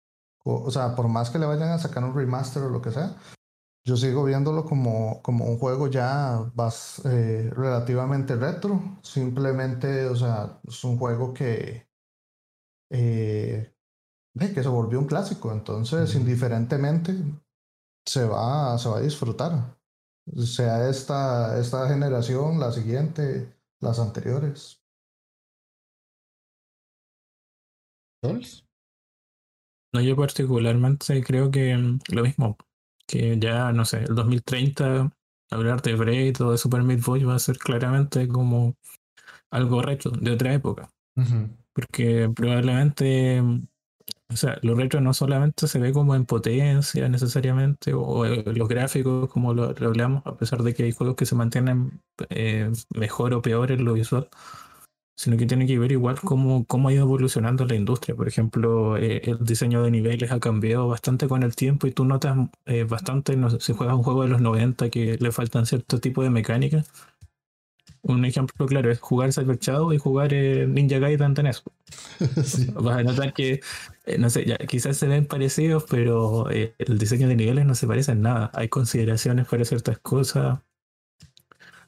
o 0.44 0.70
sea, 0.70 0.94
por 0.96 1.08
más 1.08 1.30
que 1.30 1.38
le 1.38 1.46
vayan 1.46 1.70
a 1.70 1.78
sacar 1.78 2.04
un 2.04 2.14
remaster 2.14 2.62
o 2.64 2.70
lo 2.70 2.82
que 2.82 2.90
sea, 2.90 3.16
yo 3.84 3.96
sigo 3.96 4.24
viéndolo 4.24 4.64
como, 4.64 5.22
como 5.22 5.46
un 5.46 5.58
juego 5.58 5.88
ya 5.88 6.50
más, 6.54 7.02
eh, 7.06 7.50
relativamente 7.54 8.36
retro. 8.36 8.98
Simplemente, 9.02 10.06
o 10.06 10.16
sea, 10.16 10.60
es 10.68 10.84
un 10.84 10.98
juego 10.98 11.32
que, 11.32 11.88
eh, 12.90 13.74
que 14.38 14.62
se 14.62 14.68
volvió 14.68 14.98
un 14.98 15.06
clásico. 15.06 15.50
Entonces, 15.52 16.14
indiferentemente, 16.14 17.14
se 18.06 18.24
va, 18.26 18.76
se 18.78 18.88
va 18.88 18.98
a 18.98 19.00
disfrutar. 19.00 19.76
Sea 20.36 20.88
esta, 20.88 21.58
esta 21.58 21.88
generación, 21.88 22.60
la 22.60 22.72
siguiente, 22.72 23.56
las 23.80 23.98
anteriores. 23.98 24.79
No, 29.92 30.00
yo 30.00 30.16
particularmente 30.16 31.22
creo 31.22 31.50
que 31.50 31.76
mm, 31.76 32.00
lo 32.12 32.22
mismo, 32.22 32.56
que 33.06 33.38
ya, 33.38 33.72
no 33.72 33.84
sé, 33.84 34.04
el 34.04 34.14
2030, 34.14 35.10
hablar 35.50 35.82
de 35.82 35.96
Braid 35.96 36.40
o 36.42 36.52
de 36.52 36.58
Super 36.58 36.82
Meat 36.82 37.00
Boy 37.02 37.24
va 37.24 37.34
a 37.34 37.38
ser 37.40 37.58
claramente 37.58 38.28
como 38.28 38.76
algo 39.50 39.82
retro 39.82 40.12
de 40.12 40.30
otra 40.30 40.54
época. 40.54 40.90
Porque 41.72 42.30
probablemente, 42.34 43.42
mm, 43.42 43.66
o 44.32 44.36
sea, 44.36 44.58
lo 44.62 44.74
retro 44.74 45.00
no 45.00 45.12
solamente 45.12 45.66
se 45.66 45.78
ve 45.80 45.92
como 45.92 46.14
en 46.14 46.24
potencia 46.24 47.08
necesariamente, 47.08 47.92
o, 47.92 48.24
los 48.24 48.68
gráficos, 48.68 49.28
como 49.28 49.54
lo, 49.54 49.64
hablamos, 49.64 50.22
a 50.24 50.36
pesar 50.36 50.62
de 50.62 50.72
que 50.72 50.84
hay 50.84 50.92
juegos 50.92 51.16
que 51.16 51.26
se 51.26 51.34
mantienen 51.34 52.00
eh, 52.28 52.70
mejor 52.94 53.34
o 53.34 53.42
peor 53.42 53.72
en 53.72 53.84
lo 53.84 53.94
visual 53.94 54.28
sino 55.20 55.36
que 55.36 55.44
tiene 55.44 55.66
que 55.66 55.78
ver 55.78 55.92
igual 55.92 56.18
cómo, 56.18 56.64
cómo 56.64 56.88
ha 56.88 56.94
ido 56.94 57.02
evolucionando 57.02 57.66
la 57.66 57.74
industria. 57.74 58.16
Por 58.16 58.26
ejemplo, 58.26 58.96
eh, 58.96 59.20
el 59.24 59.44
diseño 59.44 59.82
de 59.82 59.90
niveles 59.90 60.32
ha 60.32 60.40
cambiado 60.40 60.88
bastante 60.88 61.28
con 61.28 61.42
el 61.42 61.54
tiempo 61.54 61.86
y 61.86 61.92
tú 61.92 62.06
notas 62.06 62.38
eh, 62.64 62.84
bastante, 62.84 63.36
no 63.36 63.50
sé, 63.50 63.60
si 63.60 63.74
juegas 63.74 63.96
un 63.96 64.02
juego 64.02 64.22
de 64.22 64.28
los 64.30 64.40
90 64.40 64.88
que 64.88 65.18
le 65.20 65.30
faltan 65.30 65.66
cierto 65.66 66.00
tipo 66.00 66.22
de 66.22 66.30
mecánica. 66.30 66.84
Un 68.00 68.24
ejemplo 68.24 68.64
claro 68.64 68.90
es 68.90 68.98
jugar 68.98 69.34
Cyber 69.34 69.58
Shadow 69.58 69.92
y 69.92 69.98
jugar 69.98 70.32
eh, 70.32 70.66
Ninja 70.66 70.98
Gaiden 70.98 71.34
en 71.36 71.44
NES. 71.44 71.64
Vas 72.74 72.96
a 72.96 73.02
notar 73.02 73.34
que, 73.34 73.60
no 74.18 74.30
sé, 74.30 74.46
ya, 74.46 74.56
quizás 74.56 74.96
se 74.96 75.06
ven 75.06 75.26
parecidos, 75.26 75.84
pero 75.90 76.48
el 76.48 76.98
diseño 76.98 77.28
de 77.28 77.36
niveles 77.36 77.66
no 77.66 77.74
se 77.74 77.86
parece 77.86 78.12
en 78.12 78.22
nada. 78.22 78.50
Hay 78.54 78.70
consideraciones 78.70 79.46
para 79.46 79.66
ciertas 79.66 79.98
cosas 79.98 80.60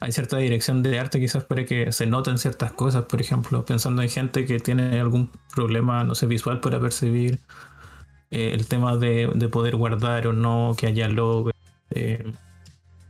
hay 0.03 0.13
cierta 0.13 0.39
dirección 0.39 0.83
de 0.83 0.99
arte 0.99 1.21
quizás 1.21 1.45
para 1.45 1.65
que 1.65 1.93
se 1.93 2.07
noten 2.07 2.39
ciertas 2.39 2.73
cosas, 2.73 3.05
por 3.05 3.21
ejemplo, 3.21 3.65
pensando 3.65 4.03
en 4.03 4.09
gente 4.09 4.45
que 4.47 4.59
tiene 4.61 5.01
algún 5.01 5.31
problema, 5.55 6.05
no 6.05 6.15
sé, 6.15 6.27
visual 6.27 6.61
para 6.61 6.81
percibir, 6.81 7.39
eh, 8.31 8.53
el 8.55 8.67
tema 8.67 8.97
de, 8.97 9.29
poder 9.51 9.77
guardar 9.77 10.27
o 10.27 10.33
no, 10.33 10.75
que 10.77 10.87
haya 10.87 11.09
log. 11.09 11.51
Eh, 11.91 12.33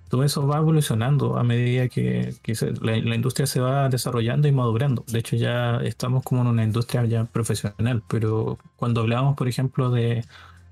todo 0.09 0.25
eso 0.25 0.47
va 0.47 0.59
evolucionando 0.59 1.39
a 1.39 1.45
medida 1.45 1.89
que, 1.89 2.35
la, 2.83 2.97
industria 2.97 3.47
se 3.47 3.61
va 3.61 3.89
desarrollando 3.89 4.49
y 4.49 4.53
madurando. 4.53 5.05
De 5.09 5.21
hecho, 5.21 5.37
ya 5.37 5.77
estamos 5.79 6.23
como 6.25 6.43
en 6.43 6.49
una 6.49 6.65
industria 6.65 7.05
ya 7.07 7.25
profesional, 7.25 8.03
pero 8.09 8.59
cuando 8.77 9.01
hablábamos, 9.01 9.37
por 9.37 9.49
ejemplo, 9.49 9.91
de, 9.91 10.25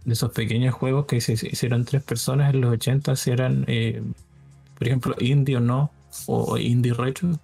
esos 0.04 0.32
pequeños 0.32 0.74
juegos 0.74 1.06
que 1.06 1.20
se 1.20 1.34
hicieron 1.34 1.84
tres 1.84 2.02
personas 2.02 2.52
en 2.52 2.60
los 2.60 2.72
80, 2.72 3.16
si 3.16 3.30
eran, 3.30 3.64
eh, 3.68 4.02
por 4.78 4.88
ejemplo, 4.88 5.14
indie 5.20 5.56
o 5.56 5.60
no, 5.60 5.90
o 6.26 6.58
indie 6.58 6.94
retro, 6.94 7.38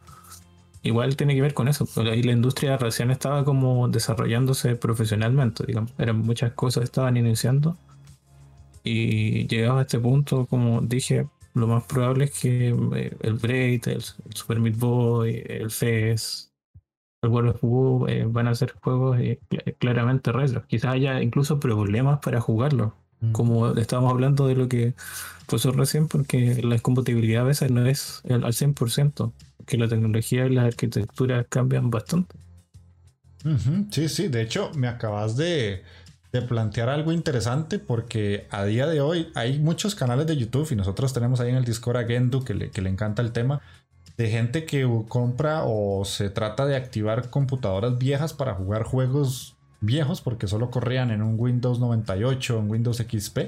igual 0.82 1.16
tiene 1.16 1.34
que 1.34 1.42
ver 1.42 1.54
con 1.54 1.68
eso. 1.68 1.88
Ahí 1.96 2.22
la 2.22 2.32
industria 2.32 2.76
recién 2.76 3.10
estaba 3.10 3.44
como 3.44 3.88
desarrollándose 3.88 4.76
profesionalmente, 4.76 5.64
digamos. 5.66 5.92
Eran 5.98 6.18
muchas 6.18 6.52
cosas 6.52 6.84
estaban 6.84 7.16
iniciando. 7.16 7.76
Y 8.84 9.46
llegado 9.48 9.78
a 9.78 9.82
este 9.82 9.98
punto, 9.98 10.46
como 10.46 10.80
dije, 10.80 11.26
lo 11.54 11.66
más 11.66 11.84
probable 11.84 12.26
es 12.26 12.38
que 12.38 12.68
eh, 12.94 13.16
el 13.20 13.34
Braid, 13.34 13.88
el, 13.88 14.02
Super 14.02 14.60
Meat 14.60 14.76
Boy, 14.76 15.42
el 15.46 15.70
FES, 15.70 16.52
el 17.22 17.30
World 17.30 17.50
of 17.50 17.58
War 17.62 18.10
eh, 18.10 18.24
van 18.28 18.46
a 18.48 18.54
ser 18.54 18.74
juegos 18.82 19.18
eh, 19.18 19.40
claramente 19.78 20.32
retro. 20.32 20.64
Quizás 20.66 20.94
haya 20.94 21.20
incluso 21.22 21.58
problemas 21.58 22.20
para 22.20 22.40
jugarlo. 22.40 22.94
Mm. 23.20 23.32
Como 23.32 23.68
estábamos 23.74 24.12
hablando 24.12 24.46
de 24.46 24.54
lo 24.54 24.68
que 24.68 24.94
pasó 25.46 25.72
recién, 25.72 26.08
porque 26.08 26.62
la 26.62 26.78
compatibilidad 26.78 27.42
a 27.42 27.46
veces 27.46 27.70
no 27.70 27.86
es 27.86 28.22
al 28.28 28.42
100%, 28.42 29.32
que 29.66 29.78
la 29.78 29.88
tecnología 29.88 30.46
y 30.46 30.50
las 30.50 30.66
arquitecturas 30.66 31.46
cambian 31.48 31.90
bastante. 31.90 32.36
Sí, 33.90 34.08
sí, 34.08 34.28
de 34.28 34.42
hecho 34.42 34.72
me 34.74 34.88
acabas 34.88 35.36
de, 35.36 35.84
plantear 36.48 36.90
algo 36.90 37.12
interesante 37.12 37.78
porque 37.78 38.46
a 38.50 38.64
día 38.64 38.86
de 38.86 39.00
hoy 39.00 39.28
hay 39.34 39.58
muchos 39.58 39.94
canales 39.94 40.26
de 40.26 40.36
YouTube 40.36 40.70
y 40.70 40.76
nosotros 40.76 41.14
tenemos 41.14 41.40
ahí 41.40 41.48
en 41.48 41.56
el 41.56 41.64
Discord 41.64 41.96
a 41.96 42.04
Gendu 42.04 42.44
que 42.44 42.52
le, 42.52 42.70
que 42.70 42.82
le 42.82 42.90
encanta 42.90 43.22
el 43.22 43.32
tema 43.32 43.62
de 44.18 44.28
gente 44.28 44.66
que 44.66 44.86
compra 45.08 45.62
o 45.64 46.04
se 46.04 46.28
trata 46.28 46.66
de 46.66 46.76
activar 46.76 47.30
computadoras 47.30 47.96
viejas 47.96 48.34
para 48.34 48.54
jugar 48.54 48.82
juegos 48.82 49.55
viejos 49.86 50.20
porque 50.20 50.46
solo 50.48 50.70
corrían 50.70 51.10
en 51.10 51.22
un 51.22 51.36
Windows 51.38 51.78
98 51.78 52.56
o 52.56 52.60
en 52.60 52.70
Windows 52.70 52.98
XP. 52.98 53.38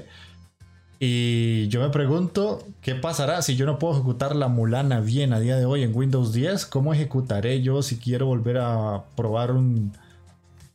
Y 1.01 1.69
yo 1.69 1.79
me 1.79 1.89
pregunto, 1.89 2.61
¿qué 2.81 2.93
pasará 2.93 3.41
si 3.41 3.55
yo 3.55 3.65
no 3.65 3.79
puedo 3.79 3.93
ejecutar 3.93 4.35
la 4.35 4.49
Mulana 4.49 4.99
bien 4.99 5.31
a 5.31 5.39
día 5.39 5.55
de 5.55 5.63
hoy 5.63 5.83
en 5.83 5.95
Windows 5.95 6.33
10? 6.33 6.65
¿Cómo 6.65 6.93
ejecutaré 6.93 7.61
yo 7.61 7.81
si 7.81 7.97
quiero 7.97 8.25
volver 8.25 8.57
a 8.57 9.05
probar 9.15 9.51
un 9.51 9.93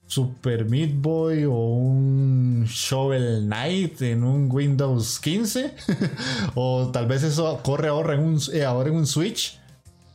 Super 0.07 0.65
Meat 0.65 0.93
Boy 0.95 1.45
o 1.45 1.53
un 1.53 2.65
Shovel 2.67 3.45
Knight 3.45 4.01
en 4.01 4.25
un 4.25 4.49
Windows 4.51 5.21
15? 5.21 5.75
o 6.55 6.89
tal 6.91 7.07
vez 7.07 7.23
eso 7.23 7.61
corre 7.63 7.89
ahora 7.89 8.15
en 8.15 8.21
un, 8.21 8.41
eh, 8.53 9.07
Switch. 9.07 9.59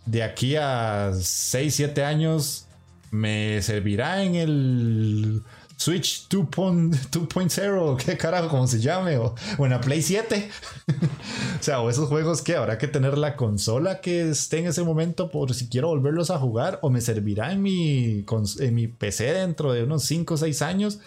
De 0.07 0.23
aquí 0.23 0.55
a 0.55 1.11
6, 1.13 1.75
7 1.75 2.03
años 2.03 2.65
me 3.11 3.61
servirá 3.61 4.23
en 4.23 4.35
el 4.35 5.43
Switch 5.79 6.27
2.0, 6.27 7.97
qué 8.05 8.17
carajo, 8.17 8.49
como 8.49 8.67
se 8.67 8.81
llame, 8.81 9.17
o, 9.17 9.33
en 9.57 9.69
la 9.69 9.79
Play 9.79 10.01
7. 10.01 10.49
o 11.59 11.63
sea, 11.63 11.79
o 11.79 11.89
esos 11.89 12.09
juegos 12.09 12.41
que 12.41 12.57
habrá 12.57 12.77
que 12.77 12.89
tener 12.89 13.17
la 13.17 13.37
consola 13.37 14.01
que 14.01 14.29
esté 14.29 14.59
en 14.59 14.67
ese 14.67 14.83
momento 14.83 15.31
por 15.31 15.53
si 15.53 15.69
quiero 15.69 15.87
volverlos 15.87 16.31
a 16.31 16.37
jugar, 16.37 16.79
o 16.81 16.89
me 16.89 16.99
servirá 16.99 17.53
en 17.53 17.61
mi, 17.61 18.25
en 18.59 18.75
mi 18.75 18.87
PC 18.87 19.33
dentro 19.33 19.71
de 19.71 19.83
unos 19.83 20.03
5 20.03 20.33
o 20.33 20.37
6 20.37 20.61
años. 20.61 20.99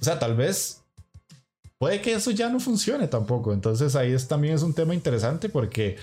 O 0.00 0.04
sea, 0.04 0.20
tal 0.20 0.36
vez 0.36 0.82
puede 1.78 2.00
que 2.00 2.14
eso 2.14 2.30
ya 2.30 2.48
no 2.48 2.60
funcione 2.60 3.08
tampoco. 3.08 3.52
Entonces 3.52 3.96
ahí 3.96 4.12
es, 4.12 4.28
también 4.28 4.54
es 4.54 4.62
un 4.62 4.74
tema 4.74 4.94
interesante 4.94 5.48
porque 5.48 5.96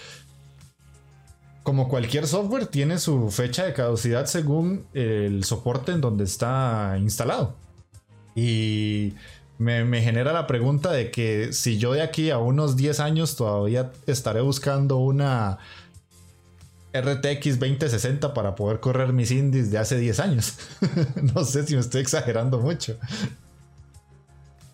como 1.63 1.87
cualquier 1.87 2.27
software, 2.27 2.67
tiene 2.67 2.99
su 2.99 3.31
fecha 3.31 3.65
de 3.65 3.73
caducidad 3.73 4.25
según 4.25 4.85
el 4.93 5.43
soporte 5.45 5.93
en 5.93 6.01
donde 6.01 6.25
está 6.25 6.97
instalado. 6.99 7.55
Y 8.35 9.13
me, 9.57 10.01
genera 10.01 10.33
la 10.33 10.45
pregunta 10.45 10.91
de 10.91 11.09
que 11.09 11.53
si 11.53 11.77
yo 11.77 11.93
de 11.93 12.01
aquí 12.01 12.29
a 12.31 12.37
unos 12.37 12.75
10 12.75 12.99
años 12.99 13.35
todavía 13.35 13.91
estaré 14.07 14.41
buscando 14.41 14.97
una 14.97 15.59
RTX 16.93 17.59
2060 17.59 18.33
para 18.33 18.55
poder 18.55 18.79
correr 18.79 19.13
mis 19.13 19.31
indies 19.31 19.71
de 19.71 19.77
hace 19.77 19.97
10 19.97 20.19
años. 20.19 20.57
no 21.33 21.45
sé 21.45 21.65
si 21.65 21.75
me 21.75 21.81
estoy 21.81 22.01
exagerando 22.01 22.59
mucho. 22.59 22.97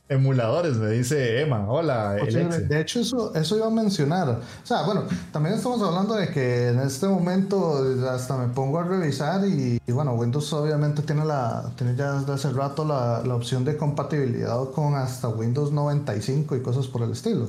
Emuladores, 0.10 0.76
me 0.78 0.90
dice 0.90 1.40
Emma. 1.42 1.70
Hola, 1.70 2.14
De 2.16 2.82
hecho, 2.82 3.00
eso, 3.00 3.34
eso 3.36 3.58
iba 3.58 3.68
a 3.68 3.70
mencionar. 3.70 4.28
O 4.30 4.66
sea, 4.66 4.82
bueno, 4.82 5.04
también 5.32 5.54
estamos 5.54 5.84
hablando 5.84 6.16
de 6.16 6.30
que 6.30 6.70
en 6.70 6.80
este 6.80 7.08
momento 7.08 7.86
hasta 8.10 8.36
me 8.36 8.52
pongo 8.52 8.80
a 8.80 8.84
revisar 8.84 9.48
y, 9.48 9.80
bueno, 9.92 10.16
Windows 10.16 10.52
obviamente 10.54 11.04
tiene, 11.04 11.26
la, 11.26 11.72
tiene 11.76 11.96
ya 11.96 12.14
desde 12.14 12.34
hace 12.34 12.50
rato 12.50 12.84
la, 12.84 13.22
la, 13.24 13.36
opción 13.36 13.64
de 13.64 13.78
compatibilidad 13.78 14.58
con 14.72 14.96
hasta 14.96 15.28
Windows 15.30 15.72
95 15.72 16.56
y 16.56 16.62
cosas 16.64 16.88
por 16.88 17.04
el 17.04 17.12
estilo. 17.12 17.48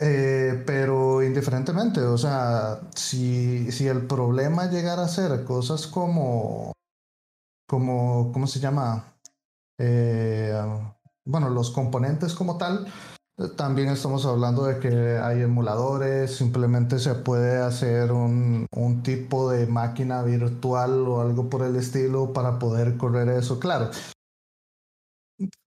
Eh, 0.00 0.62
pero 0.66 1.22
indiferentemente, 1.22 2.02
o 2.02 2.18
sea, 2.18 2.78
si, 2.94 3.72
si 3.72 3.88
el 3.88 4.06
problema 4.06 4.70
llegara 4.70 5.02
a 5.02 5.08
ser 5.08 5.44
cosas 5.44 5.86
como, 5.86 6.72
como, 7.66 8.30
¿cómo 8.34 8.46
se 8.46 8.60
llama? 8.60 9.14
Eh, 9.78 10.52
bueno, 11.28 11.50
los 11.50 11.70
componentes 11.70 12.34
como 12.34 12.56
tal, 12.56 12.86
también 13.56 13.88
estamos 13.90 14.26
hablando 14.26 14.64
de 14.64 14.80
que 14.80 15.18
hay 15.18 15.42
emuladores, 15.42 16.34
simplemente 16.34 16.98
se 16.98 17.14
puede 17.14 17.58
hacer 17.58 18.10
un, 18.10 18.66
tipo 19.04 19.50
de 19.50 19.66
máquina 19.66 20.22
virtual 20.22 21.06
o 21.06 21.20
algo 21.20 21.48
por 21.48 21.62
el 21.62 21.76
estilo 21.76 22.32
para 22.32 22.58
poder 22.58 22.96
correr 22.96 23.28
eso. 23.28 23.60
Claro, 23.60 23.90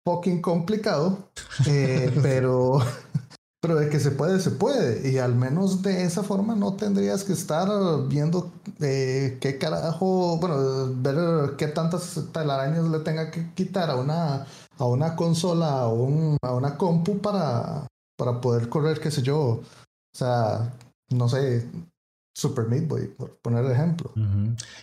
fucking 0.06 0.42
complicado, 0.42 1.30
eh, 1.66 2.12
pero, 2.22 2.80
pero 3.62 3.76
de 3.76 3.90
que 3.90 4.02
se 4.02 4.12
puede, 4.12 4.42
se 4.42 4.52
puede. 4.52 5.10
Y 5.10 5.20
al 5.20 5.36
menos 5.36 5.82
de 5.82 6.04
esa 6.04 6.24
forma 6.24 6.56
no 6.56 6.76
tendrías 6.76 7.24
que 7.24 7.34
estar 7.34 7.70
viendo 8.10 8.52
eh, 8.82 9.38
qué 9.40 9.58
carajo, 9.58 10.38
bueno, 10.38 10.94
ver 10.98 11.56
qué 11.56 11.68
tantas 11.68 12.20
telarañas 12.34 12.84
le 12.90 13.00
tenga 13.00 13.32
que 13.32 13.54
quitar 13.54 13.90
a 13.90 13.96
una 13.96 14.46
a 14.82 14.88
una 14.88 15.16
consola 15.16 15.88
o 15.88 16.38
a 16.42 16.56
una 16.56 16.76
compu 16.76 17.20
para, 17.20 17.88
para 18.18 18.42
poder 18.42 18.68
correr, 18.68 19.00
qué 19.00 19.12
sé 19.12 19.22
yo, 19.22 19.38
o 19.40 19.64
sea, 20.18 20.74
no 21.12 21.30
sé, 21.30 21.68
Super 22.36 22.66
Meat 22.66 22.88
Boy, 22.88 23.08
por 23.08 23.38
poner 23.44 23.64
el 23.64 23.72
ejemplo. 23.72 24.12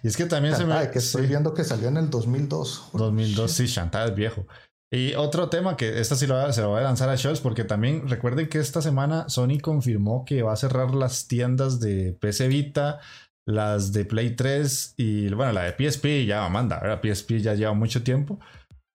Y 0.03 0.07
es 0.07 0.16
que 0.16 0.26
también 0.26 0.55
se 0.55 0.64
me... 0.64 0.90
que 0.90 1.01
estoy 1.01 1.26
viendo 1.26 1.53
que 1.53 1.64
salió 1.64 1.88
en 1.88 1.96
el 1.96 2.11
2002. 2.11 2.90
2002, 2.92 3.51
sí, 3.51 3.66
Chantal 3.66 4.11
es 4.11 4.14
viejo. 4.14 4.46
Y 4.92 5.14
otro 5.14 5.49
tema 5.49 5.76
que 5.76 5.99
esta 5.99 6.14
sí 6.14 6.28
lo 6.28 6.51
se 6.53 6.62
lo 6.62 6.70
voy 6.70 6.80
a 6.80 6.84
lanzar 6.84 7.11
a 7.11 7.16
Scholz 7.16 7.40
porque 7.40 7.64
también 7.64 8.09
recuerden 8.09 8.49
que 8.49 8.59
esta 8.59 8.80
semana 8.80 9.28
Sony 9.28 9.59
confirmó 9.61 10.24
que 10.24 10.42
va 10.42 10.53
a 10.53 10.57
cerrar 10.57 10.94
las 10.94 11.26
tiendas 11.26 11.78
de 11.80 12.16
PC 12.18 12.49
Vita, 12.49 13.01
las 13.46 13.92
de 13.92 14.05
Play 14.05 14.36
3 14.36 14.94
y 14.96 15.28
bueno, 15.34 15.53
la 15.53 15.64
de 15.64 15.90
PSP 15.90 16.24
ya 16.26 16.49
manda, 16.49 16.78
¿verdad? 16.80 17.03
PSP 17.03 17.40
ya 17.40 17.55
lleva 17.55 17.74
mucho 17.74 18.03
tiempo. 18.03 18.38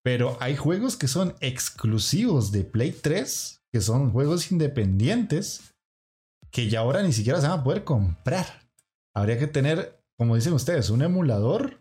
Pero 0.03 0.37
hay 0.41 0.55
juegos 0.57 0.97
que 0.97 1.07
son 1.07 1.33
exclusivos 1.39 2.51
de 2.51 2.65
Play 2.65 2.91
3, 2.91 3.61
que 3.71 3.81
son 3.81 4.11
juegos 4.11 4.51
independientes, 4.51 5.73
que 6.51 6.69
ya 6.69 6.81
ahora 6.81 7.01
ni 7.01 7.13
siquiera 7.13 7.39
se 7.39 7.47
van 7.47 7.61
a 7.61 7.63
poder 7.63 7.83
comprar. 7.83 8.45
Habría 9.15 9.39
que 9.39 9.47
tener, 9.47 10.03
como 10.17 10.35
dicen 10.35 10.53
ustedes, 10.53 10.89
un 10.89 11.01
emulador 11.01 11.79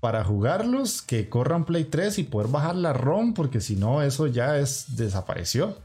para 0.00 0.24
jugarlos 0.24 1.00
que 1.00 1.28
corran 1.28 1.64
Play 1.64 1.84
3 1.84 2.18
y 2.18 2.24
poder 2.24 2.50
bajar 2.50 2.74
la 2.74 2.92
ROM, 2.92 3.34
porque 3.34 3.60
si 3.60 3.76
no, 3.76 4.02
eso 4.02 4.26
ya 4.26 4.58
es 4.58 4.96
desapareció. 4.96 5.78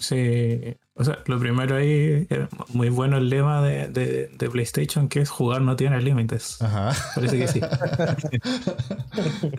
Sí, 0.00 0.76
o 0.94 1.04
sea, 1.04 1.18
lo 1.26 1.38
primero 1.38 1.76
ahí, 1.76 2.26
muy 2.70 2.88
bueno 2.88 3.18
el 3.18 3.28
lema 3.28 3.62
de, 3.62 4.30
PlayStation, 4.50 5.08
que 5.08 5.20
es 5.20 5.30
jugar 5.30 5.62
no 5.62 5.76
tiene 5.76 6.00
límites. 6.00 6.60
Ajá. 6.60 6.92
Parece 7.14 7.38
que 7.38 7.48
sí. 7.48 7.60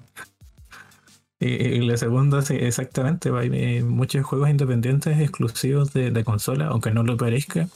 y, 1.40 1.80
la 1.82 1.98
segunda, 1.98 2.42
sí, 2.42 2.56
exactamente, 2.56 3.30
hay 3.30 3.50
eh, 3.54 3.84
muchos 3.84 4.26
juegos 4.26 4.50
independientes 4.50 5.20
exclusivos 5.20 5.94
de, 5.94 6.24
consola, 6.24 6.68
aunque 6.68 6.92
no 6.92 7.04
lo 7.04 7.18
parezca. 7.18 7.68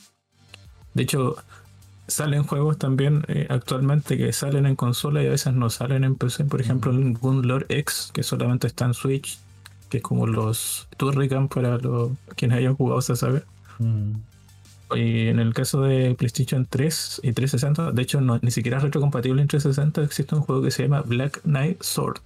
De 0.94 1.04
hecho, 1.04 1.36
salen 2.08 2.44
juegos 2.44 2.78
también 2.78 3.24
eh, 3.28 3.48
actualmente 3.50 4.18
que 4.18 4.34
salen 4.34 4.66
en 4.66 4.76
consola 4.76 5.24
y 5.24 5.28
a 5.28 5.32
veces 5.32 5.54
no 5.54 5.70
salen 5.70 6.04
en 6.04 6.16
PC. 6.16 6.46
Por 6.46 6.60
ejemplo, 6.60 6.92
el 6.92 7.14
Gunlord 7.14 7.66
X, 7.70 8.12
que 8.14 8.24
solamente 8.24 8.68
está 8.68 8.86
en 8.86 8.94
Switch 8.94 9.40
que 9.90 9.98
es 9.98 10.04
como 10.04 10.28
los 10.28 10.88
Turrican 10.98 11.48
para 11.48 11.78
los 11.78 12.12
quienes 12.36 12.60
hayan 12.60 12.76
jugado 12.76 13.00
esa 13.00 13.16
saga. 13.16 13.44
Mm. 13.80 14.14
Y 14.96 15.28
en 15.28 15.40
el 15.40 15.54
caso 15.54 15.82
de 15.82 16.16
PlayStation 16.16 16.66
3 16.68 17.22
y 17.24 17.34
360, 17.34 17.92
de 17.92 18.02
hecho 18.02 18.22
no, 18.22 18.40
ni 18.42 18.50
siquiera 18.52 18.78
es 18.78 18.84
retrocompatible 18.84 19.42
en 19.42 19.48
360, 19.48 20.04
existe 20.04 20.34
un 20.36 20.42
juego 20.42 20.64
que 20.64 20.72
se 20.72 20.84
llama 20.84 21.02
Black 21.02 21.42
Knight 21.44 21.82
Sword. 21.84 22.22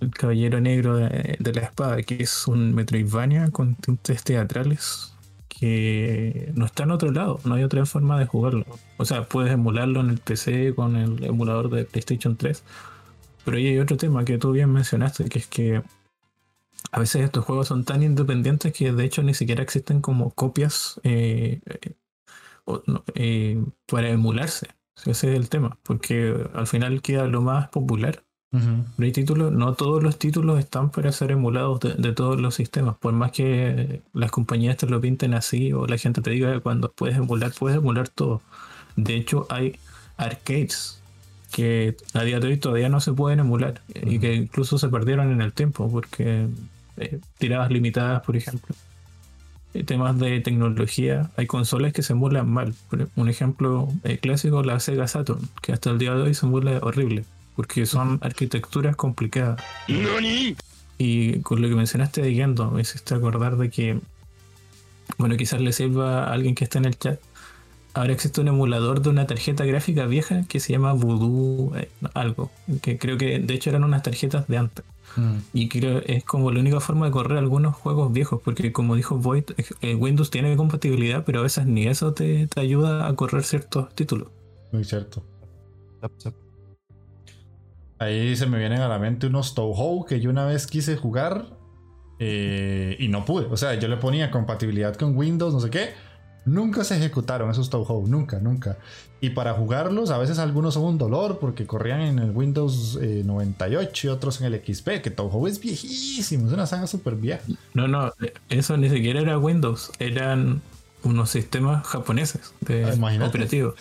El, 0.00 0.10
Caballero 0.12 0.60
Negro 0.60 0.96
de, 0.96 1.52
la 1.54 1.60
Espada, 1.60 2.02
que 2.02 2.22
es 2.22 2.46
un 2.46 2.74
Metroidvania 2.74 3.50
con 3.50 3.74
tintes 3.74 4.24
teatrales 4.24 5.12
que 5.48 6.50
no 6.54 6.64
está 6.64 6.84
en 6.84 6.92
otro 6.92 7.10
lado, 7.10 7.38
no 7.44 7.54
hay 7.54 7.64
otra 7.64 7.84
forma 7.84 8.18
de 8.18 8.24
jugarlo. 8.24 8.64
O 8.96 9.04
sea, 9.04 9.24
puedes 9.24 9.52
emularlo 9.52 10.00
en 10.00 10.08
el 10.08 10.18
PC 10.18 10.74
con 10.74 10.96
el 10.96 11.22
emulador 11.22 11.68
de 11.68 11.84
PlayStation 11.84 12.36
3, 12.36 12.62
pero 13.44 13.56
ahí 13.56 13.68
hay 13.68 13.78
otro 13.78 13.96
tema 13.96 14.24
que 14.24 14.38
tú 14.38 14.52
bien 14.52 14.72
mencionaste, 14.72 15.28
que 15.28 15.38
es 15.38 15.46
que 15.46 15.82
a 16.92 16.98
veces 16.98 17.22
estos 17.22 17.44
juegos 17.44 17.68
son 17.68 17.84
tan 17.84 18.02
independientes 18.02 18.72
que 18.72 18.92
de 18.92 19.04
hecho 19.04 19.22
ni 19.22 19.34
siquiera 19.34 19.62
existen 19.62 20.00
como 20.00 20.30
copias 20.30 21.00
eh, 21.04 21.60
eh, 23.14 23.64
para 23.86 24.08
emularse. 24.10 24.68
Ese 25.06 25.30
es 25.30 25.36
el 25.36 25.48
tema, 25.48 25.78
porque 25.82 26.36
al 26.54 26.66
final 26.66 27.00
queda 27.00 27.26
lo 27.26 27.40
más 27.40 27.68
popular. 27.68 28.24
hay 28.98 29.12
títulos, 29.12 29.52
no 29.52 29.74
todos 29.74 30.02
los 30.02 30.18
títulos 30.18 30.58
están 30.58 30.90
para 30.90 31.12
ser 31.12 31.30
emulados 31.30 31.80
de, 31.80 32.12
todos 32.12 32.40
los 32.40 32.54
sistemas, 32.56 32.96
por 32.96 33.12
más 33.12 33.30
que 33.30 34.02
las 34.12 34.30
compañías 34.30 34.76
te 34.76 34.86
lo 34.86 35.00
pinten 35.00 35.34
así 35.34 35.72
o 35.72 35.86
la 35.86 35.96
gente 35.96 36.20
te 36.20 36.30
diga 36.30 36.52
que 36.52 36.60
cuando 36.60 36.92
puedes 36.92 37.16
emular, 37.16 37.52
puedes 37.58 37.78
emular 37.78 38.08
todo. 38.08 38.42
De 38.96 39.14
hecho, 39.14 39.46
hay 39.48 39.78
arcades 40.16 40.99
que 41.52 41.96
a 42.14 42.22
día 42.22 42.40
de 42.40 42.48
hoy 42.48 42.56
todavía 42.56 42.88
no 42.88 43.00
se 43.00 43.12
pueden 43.12 43.40
emular 43.40 43.82
y 43.94 44.18
que 44.18 44.34
incluso 44.34 44.78
se 44.78 44.88
perdieron 44.88 45.32
en 45.32 45.40
el 45.40 45.52
tiempo 45.52 45.90
porque 45.90 46.46
eh, 46.96 47.18
tiradas 47.38 47.70
limitadas, 47.70 48.22
por 48.22 48.36
ejemplo. 48.36 48.74
Eh, 49.72 49.84
temas 49.84 50.18
de 50.18 50.40
tecnología, 50.40 51.30
hay 51.36 51.46
consolas 51.46 51.92
que 51.92 52.02
se 52.02 52.12
emulan 52.12 52.48
mal. 52.48 52.74
un 53.16 53.28
ejemplo 53.28 53.88
eh, 54.04 54.18
clásico, 54.18 54.62
la 54.62 54.80
Sega 54.80 55.06
Saturn, 55.06 55.48
que 55.62 55.72
hasta 55.72 55.90
el 55.90 55.98
día 55.98 56.14
de 56.14 56.22
hoy 56.22 56.34
se 56.34 56.46
emula 56.46 56.78
horrible 56.82 57.24
porque 57.56 57.84
son 57.84 58.18
arquitecturas 58.22 58.96
complicadas. 58.96 59.62
Y 60.96 61.40
con 61.40 61.60
lo 61.60 61.68
que 61.68 61.74
mencionaste 61.74 62.22
de 62.22 62.34
Gendo, 62.34 62.70
me 62.70 62.82
hiciste 62.82 63.14
acordar 63.14 63.56
de 63.56 63.70
que, 63.70 64.00
bueno, 65.18 65.36
quizás 65.36 65.60
le 65.60 65.72
sirva 65.72 66.24
a 66.24 66.32
alguien 66.32 66.54
que 66.54 66.64
está 66.64 66.78
en 66.78 66.86
el 66.86 66.98
chat 66.98 67.20
ahora 67.94 68.12
existe 68.12 68.40
un 68.40 68.48
emulador 68.48 69.02
de 69.02 69.10
una 69.10 69.26
tarjeta 69.26 69.64
gráfica 69.64 70.06
vieja 70.06 70.44
que 70.48 70.60
se 70.60 70.72
llama 70.72 70.92
Voodoo 70.92 71.76
eh, 71.76 71.88
algo, 72.14 72.50
que 72.82 72.98
creo 72.98 73.18
que 73.18 73.38
de 73.38 73.54
hecho 73.54 73.70
eran 73.70 73.84
unas 73.84 74.02
tarjetas 74.02 74.46
de 74.48 74.58
antes. 74.58 74.84
Mm. 75.16 75.36
Y 75.52 75.68
creo 75.68 76.00
es 76.06 76.24
como 76.24 76.52
la 76.52 76.60
única 76.60 76.78
forma 76.78 77.06
de 77.06 77.12
correr 77.12 77.38
algunos 77.38 77.74
juegos 77.74 78.12
viejos, 78.12 78.40
porque 78.44 78.72
como 78.72 78.94
dijo 78.94 79.16
Void, 79.16 79.44
eh, 79.80 79.94
Windows 79.94 80.30
tiene 80.30 80.56
compatibilidad, 80.56 81.24
pero 81.24 81.40
a 81.40 81.42
veces 81.42 81.66
ni 81.66 81.86
eso 81.86 82.12
te, 82.12 82.48
ayuda 82.56 83.08
a 83.08 83.14
correr 83.16 83.42
ciertos 83.42 83.92
títulos. 83.94 84.28
Muy 84.72 84.84
cierto. 84.84 85.24
Ahí 87.98 88.34
se 88.36 88.46
me 88.46 88.58
vienen 88.58 88.80
a 88.80 88.88
la 88.88 88.98
mente 88.98 89.26
unos 89.26 89.54
Touhou 89.54 90.06
que 90.06 90.20
yo 90.20 90.30
una 90.30 90.46
vez 90.46 90.66
quise 90.66 90.96
jugar 90.96 91.46
eh, 92.18 92.96
y 92.98 93.08
no 93.08 93.24
pude. 93.24 93.46
O 93.46 93.56
sea, 93.56 93.74
yo 93.74 93.88
le 93.88 93.96
ponía 93.96 94.30
compatibilidad 94.30 94.94
con 94.94 95.16
Windows, 95.16 95.52
no 95.52 95.60
sé 95.60 95.70
qué 95.70 96.09
Nunca 96.44 96.84
se 96.84 96.96
ejecutaron 96.96 97.50
esos 97.50 97.70
Touhou, 97.70 98.06
nunca, 98.06 98.38
nunca. 98.38 98.78
Y 99.20 99.30
para 99.30 99.52
jugarlos, 99.52 100.10
a 100.10 100.18
veces 100.18 100.38
algunos 100.38 100.74
son 100.74 100.84
un 100.84 100.98
dolor 100.98 101.38
porque 101.38 101.66
corrían 101.66 102.00
en 102.00 102.18
el 102.18 102.30
Windows 102.30 102.98
98 103.00 104.06
eh, 104.06 104.10
y 104.10 104.12
otros 104.12 104.40
en 104.40 104.52
el 104.52 104.62
XP, 104.64 105.02
que 105.02 105.10
Touhou 105.10 105.46
es 105.46 105.60
viejísimo, 105.60 106.46
es 106.46 106.52
una 106.52 106.66
saga 106.66 106.86
súper 106.86 107.16
vieja. 107.16 107.42
No, 107.74 107.86
no, 107.86 108.12
eso 108.48 108.76
ni 108.78 108.88
siquiera 108.88 109.20
era 109.20 109.38
Windows, 109.38 109.92
eran 109.98 110.62
unos 111.02 111.30
sistemas 111.30 111.86
japoneses 111.86 112.52
de 112.60 112.84
ah, 112.84 113.26
operativos 113.26 113.74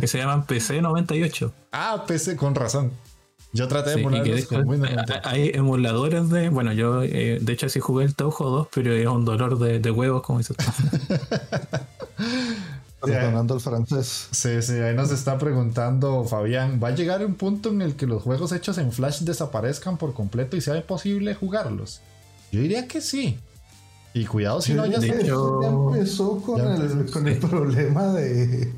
que, 0.00 0.06
se 0.06 0.18
llaman 0.18 0.46
PC 0.46 0.82
98. 0.82 1.52
Ah, 1.72 2.04
PC, 2.06 2.36
con 2.36 2.54
razón. 2.54 2.92
Yo 3.52 3.68
traté 3.68 3.96
de 3.96 4.02
ponerlos 4.02 4.44
con 4.46 4.68
Windows. 4.68 4.92
Hay 5.24 5.50
emuladores 5.54 6.28
de. 6.28 6.50
Bueno, 6.50 6.72
yo 6.72 7.02
eh, 7.02 7.38
de 7.40 7.52
hecho 7.52 7.68
sí 7.68 7.80
jugué 7.80 8.04
el 8.04 8.14
Touhou 8.14 8.50
2, 8.50 8.68
pero 8.72 8.92
es 8.92 9.06
un 9.06 9.24
dolor 9.24 9.58
de, 9.58 9.78
de 9.78 9.90
huevos, 9.90 10.22
como 10.22 10.38
dices 10.38 10.56
Perdonando 13.12 13.54
el 13.54 13.60
francés. 13.60 14.28
Sí, 14.30 14.62
sí, 14.62 14.74
ahí 14.74 14.94
nos 14.94 15.10
está 15.10 15.38
preguntando 15.38 16.24
Fabián, 16.24 16.80
¿va 16.82 16.88
a 16.88 16.94
llegar 16.94 17.24
un 17.24 17.34
punto 17.34 17.70
en 17.70 17.82
el 17.82 17.96
que 17.96 18.06
los 18.06 18.22
juegos 18.22 18.52
hechos 18.52 18.78
en 18.78 18.92
Flash 18.92 19.20
desaparezcan 19.20 19.96
por 19.96 20.14
completo 20.14 20.56
y 20.56 20.60
sea 20.60 20.76
imposible 20.76 21.34
jugarlos? 21.34 22.00
Yo 22.52 22.60
diría 22.60 22.86
que 22.86 23.00
sí. 23.00 23.38
Y 24.14 24.24
cuidado 24.24 24.62
si 24.62 24.72
no, 24.72 24.86
ya, 24.86 25.00
se... 25.00 25.08
ya 25.08 25.34
empezó 25.34 26.40
con, 26.40 26.60
el, 26.60 27.10
con 27.10 27.28
el 27.28 27.38
problema 27.38 28.06
de... 28.12 28.72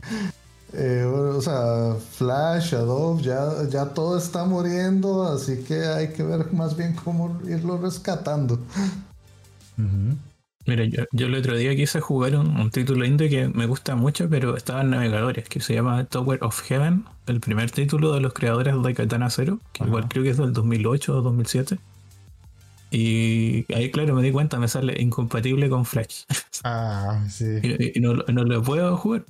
Eh, 0.74 1.02
o 1.04 1.40
sea, 1.40 1.94
Flash, 1.94 2.74
Adobe, 2.74 3.22
ya, 3.22 3.68
ya 3.70 3.86
todo 3.86 4.18
está 4.18 4.44
muriendo, 4.44 5.22
así 5.24 5.62
que 5.62 5.86
hay 5.86 6.08
que 6.08 6.22
ver 6.22 6.52
más 6.52 6.76
bien 6.76 6.94
cómo 6.94 7.40
irlo 7.46 7.78
rescatando. 7.78 8.58
Mira, 10.68 10.84
yo, 10.84 11.26
el 11.26 11.34
otro 11.34 11.56
día 11.56 11.74
quise 11.74 11.98
jugar 11.98 12.36
un, 12.36 12.70
título 12.70 13.06
indie 13.06 13.30
que 13.30 13.48
me 13.48 13.64
gusta 13.64 13.96
mucho, 13.96 14.28
pero 14.28 14.54
estaba 14.54 14.82
en 14.82 14.90
navegadores, 14.90 15.48
que 15.48 15.60
se 15.60 15.72
llama 15.72 16.04
Tower 16.04 16.44
of 16.44 16.60
Heaven, 16.60 17.06
el 17.26 17.40
primer 17.40 17.70
título 17.70 18.12
de 18.12 18.20
los 18.20 18.34
creadores 18.34 18.74
de 18.82 18.92
Katana 18.92 19.30
Zero, 19.30 19.60
que 19.72 19.84
igual 19.84 20.08
creo 20.08 20.24
que 20.24 20.28
es 20.28 20.36
del 20.36 20.52
2008 20.52 21.16
o 21.16 21.22
2007. 21.22 21.78
Y 22.90 23.64
ahí, 23.72 23.90
claro, 23.90 24.14
me 24.14 24.22
di 24.22 24.30
cuenta, 24.30 24.58
me 24.58 24.68
sale 24.68 25.00
incompatible 25.00 25.70
con 25.70 25.86
Flash. 25.86 26.24
Ah, 26.64 27.24
sí. 27.30 27.60
y, 27.94 28.00
no, 28.00 28.14
lo 28.14 28.62
puedo 28.62 28.96
jugar, 28.96 29.24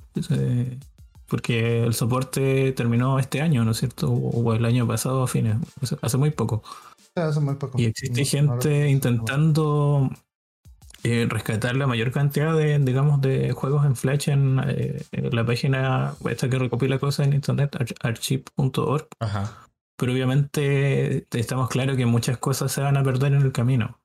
porque 1.27 1.83
el 1.83 1.93
soporte 1.93 2.71
terminó 2.73 3.19
este 3.19 3.41
año, 3.41 3.63
¿no 3.63 3.71
es 3.71 3.77
cierto? 3.77 4.11
O 4.11 4.53
el 4.53 4.65
año 4.65 4.87
pasado 4.87 5.23
a 5.23 5.27
fines, 5.27 5.55
hace 6.01 6.17
muy 6.17 6.31
poco. 6.31 6.63
Hace 7.15 7.39
muy 7.39 7.55
poco. 7.55 7.79
Y 7.79 7.85
existe 7.85 8.25
gente 8.25 8.89
intentando 8.89 10.09
eh, 11.03 11.27
rescatar 11.29 11.75
la 11.75 11.87
mayor 11.87 12.11
cantidad 12.11 12.55
de, 12.55 12.77
digamos, 12.79 13.21
de 13.21 13.51
juegos 13.53 13.85
en 13.85 13.95
Flash 13.95 14.29
en, 14.29 14.59
eh, 14.67 15.01
la 15.31 15.45
página 15.45 16.13
esta 16.29 16.49
que 16.49 16.59
recopila 16.59 16.99
cosas 16.99 17.27
en 17.27 17.33
internet, 17.33 17.75
archive.org. 18.01 19.07
Pero 19.97 20.11
obviamente 20.11 21.27
estamos 21.31 21.69
claros 21.69 21.97
que 21.97 22.05
muchas 22.05 22.37
cosas 22.37 22.71
se 22.71 22.81
van 22.81 22.97
a 22.97 23.03
perder 23.03 23.33
en 23.33 23.41
el 23.41 23.51
camino. 23.51 23.99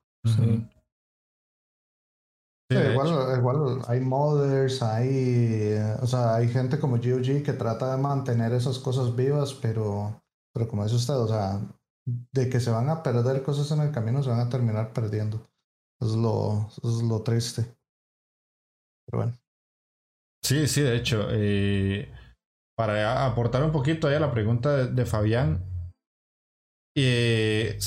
igual, 2.69 3.81
hay 3.87 3.99
modders, 3.99 4.81
hay, 4.81 5.09
eh, 5.11 5.97
o 6.01 6.07
sea, 6.07 6.35
hay 6.35 6.47
gente 6.47 6.79
como 6.79 6.97
GOG 6.97 7.43
que 7.43 7.53
trata 7.53 7.95
de 7.95 8.01
mantener 8.01 8.53
esas 8.53 8.79
cosas 8.79 9.15
vivas, 9.15 9.53
pero, 9.53 10.21
pero 10.53 10.67
como 10.67 10.83
dice 10.83 10.95
usted, 10.95 11.15
o 11.15 11.27
sea, 11.27 11.59
de 12.05 12.49
que 12.49 12.59
se 12.59 12.71
van 12.71 12.89
a 12.89 13.03
perder 13.03 13.43
cosas 13.43 13.69
en 13.71 13.85
el 13.85 13.91
camino, 13.91 14.23
se 14.23 14.29
van 14.29 14.39
a 14.39 14.49
terminar 14.49 14.93
perdiendo. 14.93 15.45
Es 16.01 16.15
lo, 16.15 16.69
es 16.83 17.03
lo 17.03 17.21
triste. 17.21 17.63
Pero 19.05 19.23
bueno. 19.23 19.33
Sí, 20.43 20.67
sí, 20.67 20.81
de 20.81 20.95
hecho. 20.95 21.27
Eh, 21.31 22.11
para 22.75 23.25
aportar 23.25 23.63
un 23.63 23.71
poquito 23.71 24.07
ahí 24.07 24.15
a 24.15 24.19
la 24.19 24.31
pregunta 24.31 24.85
de, 24.85 25.05
Fabián. 25.05 25.63
Eh, 26.97 27.77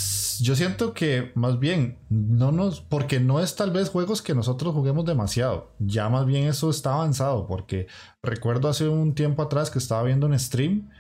yo 0.40 0.54
siento 0.54 0.92
que 0.92 1.32
más 1.34 1.58
bien 1.58 1.98
no 2.10 2.52
nos, 2.52 2.80
porque 2.80 3.20
no 3.20 3.40
es 3.40 3.56
tal 3.56 3.70
vez 3.70 3.90
juegos 3.90 4.22
que 4.22 4.34
nosotros 4.34 4.74
juguemos 4.74 5.06
demasiado, 5.06 5.74
ya 5.78 6.10
más 6.10 6.26
bien 6.26 6.46
eso 6.46 6.68
está 6.68 6.92
avanzado, 6.92 7.46
porque 7.46 7.86
recuerdo 8.22 8.68
hace 8.68 8.86
un 8.86 9.14
tiempo 9.14 9.42
atrás 9.42 9.70
que 9.70 9.78
estaba 9.78 10.02
viendo 10.02 10.26
un 10.26 10.38
stream 10.38 10.90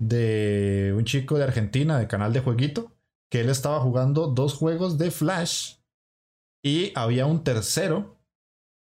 de 0.00 0.92
un 0.96 1.04
chico 1.04 1.38
de 1.38 1.44
Argentina, 1.44 1.98
de 1.98 2.08
canal 2.08 2.32
de 2.32 2.40
jueguito, 2.40 2.92
que 3.30 3.40
él 3.40 3.48
estaba 3.48 3.78
jugando 3.80 4.26
dos 4.26 4.54
juegos 4.54 4.98
de 4.98 5.12
Flash 5.12 5.76
y 6.64 6.92
había 6.94 7.26
un 7.26 7.44
tercero 7.44 8.16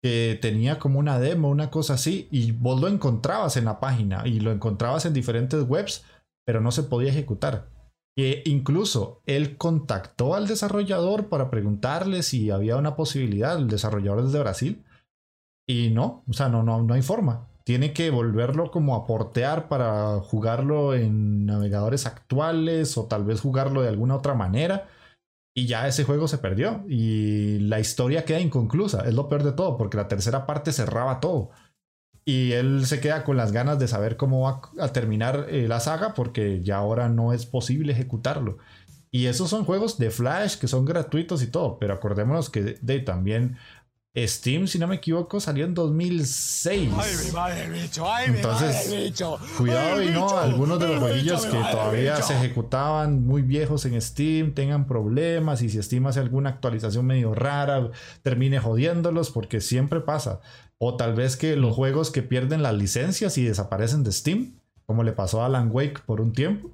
que 0.04 0.38
tenía 0.42 0.80
como 0.80 1.00
una 1.00 1.20
demo, 1.20 1.50
una 1.50 1.70
cosa 1.70 1.96
así, 1.96 2.28
y 2.32 2.52
vos 2.52 2.80
lo 2.80 2.88
encontrabas 2.88 3.58
en 3.58 3.66
la 3.66 3.80
página 3.80 4.24
y 4.26 4.40
lo 4.40 4.52
encontrabas 4.52 5.06
en 5.06 5.14
diferentes 5.14 5.64
webs, 5.64 6.06
pero 6.46 6.62
no 6.62 6.72
se 6.72 6.84
podía 6.84 7.10
ejecutar. 7.10 7.70
E 8.18 8.44
incluso 8.46 9.22
él 9.26 9.58
contactó 9.58 10.36
al 10.36 10.48
desarrollador 10.48 11.28
para 11.28 11.50
preguntarle 11.50 12.24
si 12.24 12.52
había 12.52 12.78
una 12.78 12.96
posibilidad, 12.96 13.58
el 13.58 13.68
desarrollador 13.68 14.26
es 14.26 14.32
de 14.32 14.40
Brasil, 14.40 14.86
y 15.68 15.90
no, 15.90 16.24
o 16.28 16.34
sea, 16.34 16.50
no, 16.50 16.64
no, 16.64 16.82
no 16.84 16.94
hay 16.94 17.02
forma. 17.02 17.48
Tiene 17.64 17.94
que 17.94 18.10
volverlo 18.10 18.72
como 18.72 18.96
a 18.96 19.06
portear 19.06 19.70
para 19.70 20.20
jugarlo 20.20 20.94
en 20.94 21.46
navegadores 21.46 22.06
actuales 22.06 22.98
o 22.98 23.06
tal 23.06 23.24
vez 23.24 23.42
jugarlo 23.42 23.82
de 23.82 23.90
alguna 23.90 24.16
otra 24.16 24.34
manera. 24.34 24.88
Y 25.54 25.66
ya 25.68 25.88
ese 25.88 26.06
juego 26.06 26.28
se 26.28 26.38
perdió 26.38 26.86
y 26.88 27.60
la 27.60 27.80
historia 27.80 28.24
queda 28.24 28.40
inconclusa. 28.40 29.06
Es 29.06 29.14
lo 29.14 29.28
peor 29.28 29.44
de 29.44 29.52
todo 29.52 29.78
porque 29.78 29.98
la 29.98 30.08
tercera 30.08 30.46
parte 30.46 30.72
cerraba 30.72 31.20
todo. 31.20 31.52
Y 32.24 32.54
él 32.54 32.86
se 32.86 33.02
queda 33.02 33.24
con 33.24 33.36
las 33.36 33.52
ganas 33.52 33.80
de 33.80 33.88
saber 33.88 34.16
cómo 34.16 34.42
va 34.42 34.62
a 34.80 34.94
terminar 34.94 35.48
eh, 35.50 35.68
la 35.68 35.80
saga 35.80 36.14
porque 36.14 36.62
ya 36.62 36.78
ahora 36.78 37.10
no 37.10 37.34
es 37.34 37.46
posible 37.46 37.92
ejecutarlo. 37.92 38.60
Y 39.14 39.26
esos 39.26 39.50
son 39.50 39.66
juegos 39.66 39.98
de 39.98 40.10
Flash 40.10 40.56
que 40.58 40.70
son 40.70 40.86
gratuitos 40.86 41.44
y 41.44 41.48
todo, 41.48 41.78
pero 41.80 41.94
acordémonos 41.94 42.50
que 42.50 42.78
de, 42.80 43.00
también 43.00 43.58
Steam, 44.18 44.68
si 44.68 44.78
no 44.78 44.88
me 44.88 44.96
equivoco, 44.96 45.40
salió 45.40 45.64
en 45.64 45.74
2006. 45.74 46.92
Entonces, 48.28 49.24
cuidado 49.58 50.04
y 50.04 50.10
no, 50.10 50.38
algunos 50.38 50.80
de 50.80 50.88
los 50.90 51.00
jueguillos 51.00 51.46
que 51.46 51.58
todavía 51.58 52.22
se 52.22 52.36
ejecutaban 52.36 53.26
muy 53.26 53.42
viejos 53.42 53.86
en 53.86 54.02
Steam 54.02 54.54
tengan 54.54 54.86
problemas 54.86 55.62
y 55.62 55.70
si 55.70 55.82
Steam 55.82 56.08
hace 56.08 56.20
alguna 56.20 56.50
actualización 56.50 57.06
medio 57.06 57.34
rara, 57.34 57.90
termine 58.22 58.60
jodiéndolos 58.60 59.32
porque 59.32 59.62
siempre 59.62 60.02
pasa. 60.02 60.42
O 60.78 60.98
tal 60.98 61.14
vez 61.14 61.38
que 61.38 61.56
los 61.56 61.74
juegos 61.74 62.12
que 62.12 62.22
pierden 62.22 62.64
las 62.64 62.74
licencias 62.74 63.38
y 63.38 63.46
desaparecen 63.46 64.04
de 64.04 64.12
Steam, 64.12 64.60
como 64.86 65.04
le 65.04 65.14
pasó 65.14 65.42
a 65.42 65.46
Alan 65.46 65.70
Wake 65.72 66.02
por 66.06 66.20
un 66.20 66.34
tiempo, 66.34 66.70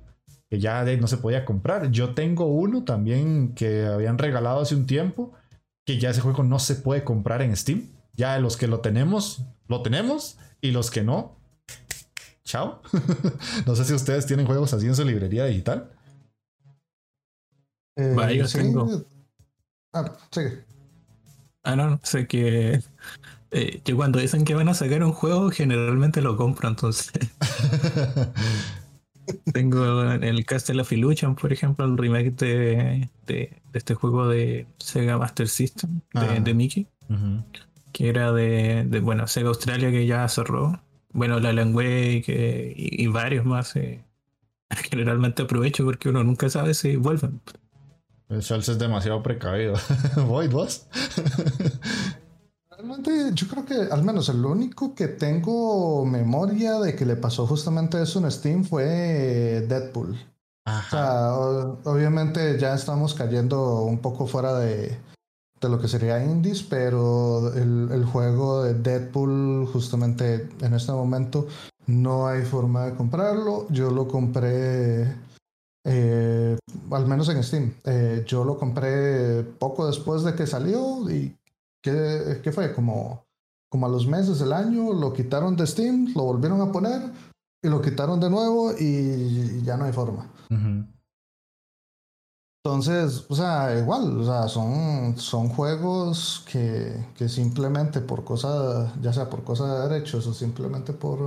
que 0.49 0.59
ya 0.59 0.83
no 0.83 1.07
se 1.07 1.17
podía 1.17 1.45
comprar. 1.45 1.91
Yo 1.91 2.15
tengo 2.15 2.45
uno 2.45 2.83
también 2.83 3.53
que 3.53 3.85
habían 3.85 4.17
regalado 4.17 4.61
hace 4.61 4.75
un 4.75 4.87
tiempo, 4.87 5.33
que 5.87 5.97
ya 5.97 6.09
ese 6.09 6.19
juego 6.19 6.43
no 6.43 6.59
se 6.59 6.75
puede 6.75 7.05
comprar 7.05 7.41
en 7.41 7.55
Steam. 7.55 7.87
Ya 8.13 8.37
los 8.39 8.57
que 8.57 8.67
lo 8.67 8.81
tenemos, 8.81 9.43
lo 9.67 9.81
tenemos, 9.81 10.37
y 10.59 10.71
los 10.71 10.91
que 10.91 11.01
no, 11.01 11.39
chao. 12.43 12.81
no 13.65 13.73
sé 13.73 13.85
si 13.85 13.93
ustedes 13.93 14.25
tienen 14.25 14.45
juegos 14.45 14.73
así 14.73 14.85
en 14.85 14.95
su 14.95 15.05
librería 15.05 15.45
digital. 15.45 15.89
Eh, 17.95 18.43
tengo. 18.51 19.05
Ah, 19.93 20.11
sigue. 20.29 20.65
Ah, 21.63 21.77
no, 21.77 22.01
sé 22.03 22.27
que 22.27 22.81
eh, 23.51 23.81
yo 23.85 23.95
cuando 23.95 24.19
dicen 24.19 24.43
que 24.43 24.55
van 24.55 24.67
a 24.67 24.73
sacar 24.73 25.01
un 25.03 25.13
juego, 25.13 25.51
generalmente 25.51 26.21
lo 26.21 26.35
compro, 26.35 26.67
entonces. 26.67 27.11
Tengo 29.53 30.11
en 30.11 30.23
el 30.23 30.45
Castle 30.45 30.81
of 30.81 30.91
Illusion, 30.91 31.35
por 31.35 31.51
ejemplo, 31.51 31.85
el 31.85 31.97
remake 31.97 32.31
de, 32.31 33.09
de, 33.25 33.61
este 33.73 33.93
juego 33.93 34.27
de 34.27 34.67
Sega 34.77 35.17
Master 35.17 35.47
System, 35.47 36.01
de, 36.13 36.51
ah. 36.51 36.53
Mickey, 36.53 36.87
que 37.91 38.09
era 38.09 38.31
de, 38.31 38.99
bueno, 39.01 39.27
Sega 39.27 39.49
Australia 39.49 39.91
que 39.91 40.05
ya 40.05 40.27
cerró. 40.27 40.81
Bueno, 41.11 41.39
la 41.39 41.53
Langway 41.53 42.23
y, 42.27 43.03
y, 43.03 43.07
varios 43.07 43.45
más. 43.45 43.75
Eh, 43.75 44.03
generalmente 44.89 45.43
aprovecho 45.43 45.83
porque 45.85 46.09
uno 46.09 46.23
nunca 46.23 46.49
sabe 46.49 46.73
si 46.73 46.95
vuelven. 46.95 47.41
El 48.29 48.41
Charles 48.41 48.67
es 48.69 48.77
demasiado 48.77 49.23
precavido. 49.23 49.75
¿Voy 50.27 50.47
vos? 50.47 50.87
Realmente 52.77 53.31
yo 53.33 53.47
creo 53.47 53.65
que 53.65 53.91
al 53.91 54.03
menos 54.03 54.29
el 54.29 54.45
único 54.45 54.93
que 54.93 55.07
tengo 55.07 56.05
memoria 56.05 56.79
de 56.79 56.95
que 56.95 57.07
le 57.07 57.15
pasó 57.15 57.47
justamente 57.47 57.99
eso 57.99 58.19
en 58.19 58.29
Steam 58.29 58.63
fue 58.63 59.65
Deadpool. 59.67 60.15
O 60.67 60.89
sea, 60.89 61.33
obviamente 61.33 62.59
ya 62.59 62.75
estamos 62.75 63.15
cayendo 63.15 63.81
un 63.81 63.97
poco 63.97 64.27
fuera 64.27 64.53
de, 64.59 64.95
de 65.59 65.69
lo 65.69 65.79
que 65.79 65.87
sería 65.87 66.23
indies, 66.23 66.61
pero 66.61 67.51
el, 67.53 67.89
el, 67.91 68.05
juego 68.05 68.63
de 68.63 68.75
Deadpool 68.75 69.65
justamente 69.73 70.47
en 70.61 70.73
este 70.75 70.91
momento 70.91 71.47
no 71.87 72.27
hay 72.27 72.43
forma 72.43 72.85
de 72.85 72.95
comprarlo. 72.95 73.65
Yo 73.69 73.89
lo 73.89 74.07
compré, 74.07 75.15
eh, 75.83 76.57
al 76.91 77.07
menos 77.07 77.29
en 77.29 77.43
Steam, 77.43 77.73
eh, 77.85 78.23
yo 78.27 78.43
lo 78.43 78.59
compré 78.59 79.41
poco 79.43 79.87
después 79.87 80.21
de 80.23 80.35
que 80.35 80.45
salió 80.45 81.09
y 81.09 81.35
¿Qué, 81.81 82.51
fue? 82.51 82.73
Como, 82.73 83.25
como 83.69 83.85
a 83.85 83.89
los 83.89 84.07
meses 84.07 84.39
del 84.39 84.53
año 84.53 84.93
lo 84.93 85.13
quitaron 85.13 85.55
de 85.55 85.67
Steam, 85.67 86.13
lo 86.15 86.23
volvieron 86.23 86.61
a 86.61 86.71
poner 86.71 87.01
y 87.63 87.69
lo 87.69 87.81
quitaron 87.81 88.19
de 88.19 88.29
nuevo 88.29 88.71
y, 88.77 89.61
ya 89.63 89.77
no 89.77 89.85
hay 89.85 89.93
forma. 89.93 90.29
Entonces, 92.63 93.25
o 93.29 93.35
sea, 93.35 93.79
igual, 93.79 94.19
o 94.19 94.25
sea, 94.25 94.47
son, 94.49 95.17
son 95.17 95.47
juegos 95.47 96.43
que, 96.51 97.07
que 97.15 97.29
simplemente 97.29 98.01
por 98.01 98.25
cosa, 98.25 98.93
ya 99.01 99.13
sea 99.13 99.29
por 99.29 99.43
cosa 99.43 99.73
de 99.73 99.87
derechos 99.87 100.27
o 100.27 100.33
simplemente 100.33 100.91
por, 100.91 101.19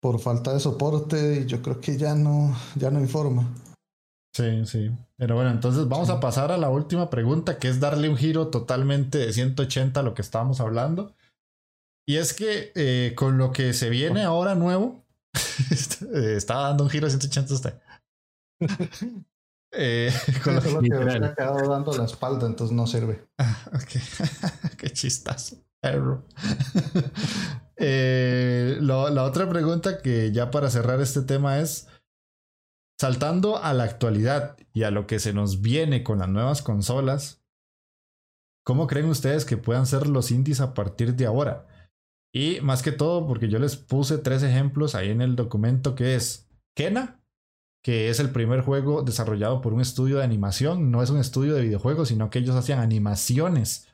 por 0.00 0.18
falta 0.18 0.52
de 0.52 0.60
soporte, 0.60 1.46
yo 1.46 1.62
creo 1.62 1.80
que 1.80 1.96
ya 1.96 2.14
no, 2.14 2.56
ya 2.74 2.90
no 2.90 2.98
hay 2.98 3.06
forma. 3.06 3.46
Sí, 4.32 4.64
sí. 4.66 4.90
Pero 5.16 5.34
bueno, 5.34 5.50
entonces 5.50 5.88
vamos 5.88 6.08
a 6.08 6.20
pasar 6.20 6.52
a 6.52 6.58
la 6.58 6.70
última 6.70 7.10
pregunta, 7.10 7.58
que 7.58 7.68
es 7.68 7.80
darle 7.80 8.08
un 8.08 8.16
giro 8.16 8.48
totalmente 8.48 9.18
de 9.18 9.32
180 9.32 10.00
a 10.00 10.02
lo 10.02 10.14
que 10.14 10.22
estábamos 10.22 10.60
hablando. 10.60 11.14
Y 12.06 12.16
es 12.16 12.32
que 12.32 12.72
eh, 12.74 13.14
con 13.16 13.38
lo 13.38 13.52
que 13.52 13.72
se 13.72 13.90
viene 13.90 14.22
ahora 14.22 14.54
nuevo, 14.54 15.04
estaba 15.70 16.68
dando 16.68 16.84
un 16.84 16.90
giro 16.90 17.06
de 17.06 17.10
180 17.10 17.54
usted. 17.54 17.74
eh, 19.72 20.12
con 20.44 20.54
lo 20.54 20.60
que 20.62 20.90
me 20.90 21.26
ha 21.26 21.34
quedado 21.34 21.68
dando 21.68 21.96
la 21.96 22.04
espalda, 22.04 22.46
entonces 22.46 22.74
no 22.76 22.86
sirve. 22.86 23.28
Ah, 23.38 23.58
ok. 23.74 24.76
Qué 24.76 24.90
chistazo. 24.90 25.56
eh, 27.76 28.78
la 28.80 29.24
otra 29.24 29.48
pregunta 29.48 30.02
que 30.02 30.30
ya 30.30 30.50
para 30.50 30.70
cerrar 30.70 31.00
este 31.00 31.22
tema 31.22 31.58
es 31.58 31.88
Saltando 33.00 33.56
a 33.56 33.72
la 33.72 33.84
actualidad 33.84 34.58
y 34.74 34.82
a 34.82 34.90
lo 34.90 35.06
que 35.06 35.20
se 35.20 35.32
nos 35.32 35.62
viene 35.62 36.04
con 36.04 36.18
las 36.18 36.28
nuevas 36.28 36.60
consolas, 36.60 37.42
¿cómo 38.62 38.86
creen 38.86 39.08
ustedes 39.08 39.46
que 39.46 39.56
puedan 39.56 39.86
ser 39.86 40.06
los 40.06 40.30
indies 40.30 40.60
a 40.60 40.74
partir 40.74 41.14
de 41.14 41.24
ahora? 41.24 41.66
Y 42.30 42.60
más 42.60 42.82
que 42.82 42.92
todo, 42.92 43.26
porque 43.26 43.48
yo 43.48 43.58
les 43.58 43.76
puse 43.76 44.18
tres 44.18 44.42
ejemplos 44.42 44.94
ahí 44.94 45.08
en 45.08 45.22
el 45.22 45.34
documento 45.34 45.94
que 45.94 46.14
es 46.14 46.50
Kena, 46.76 47.24
que 47.82 48.10
es 48.10 48.20
el 48.20 48.32
primer 48.32 48.60
juego 48.60 49.00
desarrollado 49.00 49.62
por 49.62 49.72
un 49.72 49.80
estudio 49.80 50.18
de 50.18 50.24
animación, 50.24 50.90
no 50.90 51.02
es 51.02 51.08
un 51.08 51.20
estudio 51.20 51.54
de 51.54 51.62
videojuegos, 51.62 52.08
sino 52.08 52.28
que 52.28 52.40
ellos 52.40 52.54
hacían 52.54 52.80
animaciones 52.80 53.88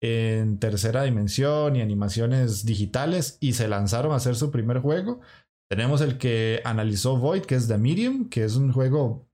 en 0.00 0.60
tercera 0.60 1.02
dimensión 1.02 1.74
y 1.74 1.82
animaciones 1.82 2.64
digitales 2.64 3.36
y 3.40 3.54
se 3.54 3.66
lanzaron 3.66 4.12
a 4.12 4.16
hacer 4.16 4.36
su 4.36 4.52
primer 4.52 4.78
juego 4.78 5.22
tenemos 5.68 6.00
el 6.00 6.18
que 6.18 6.60
analizó 6.64 7.16
Void, 7.16 7.42
que 7.42 7.54
es 7.54 7.68
The 7.68 7.78
Medium, 7.78 8.28
que 8.28 8.44
es 8.44 8.56
un 8.56 8.72
juego 8.72 9.28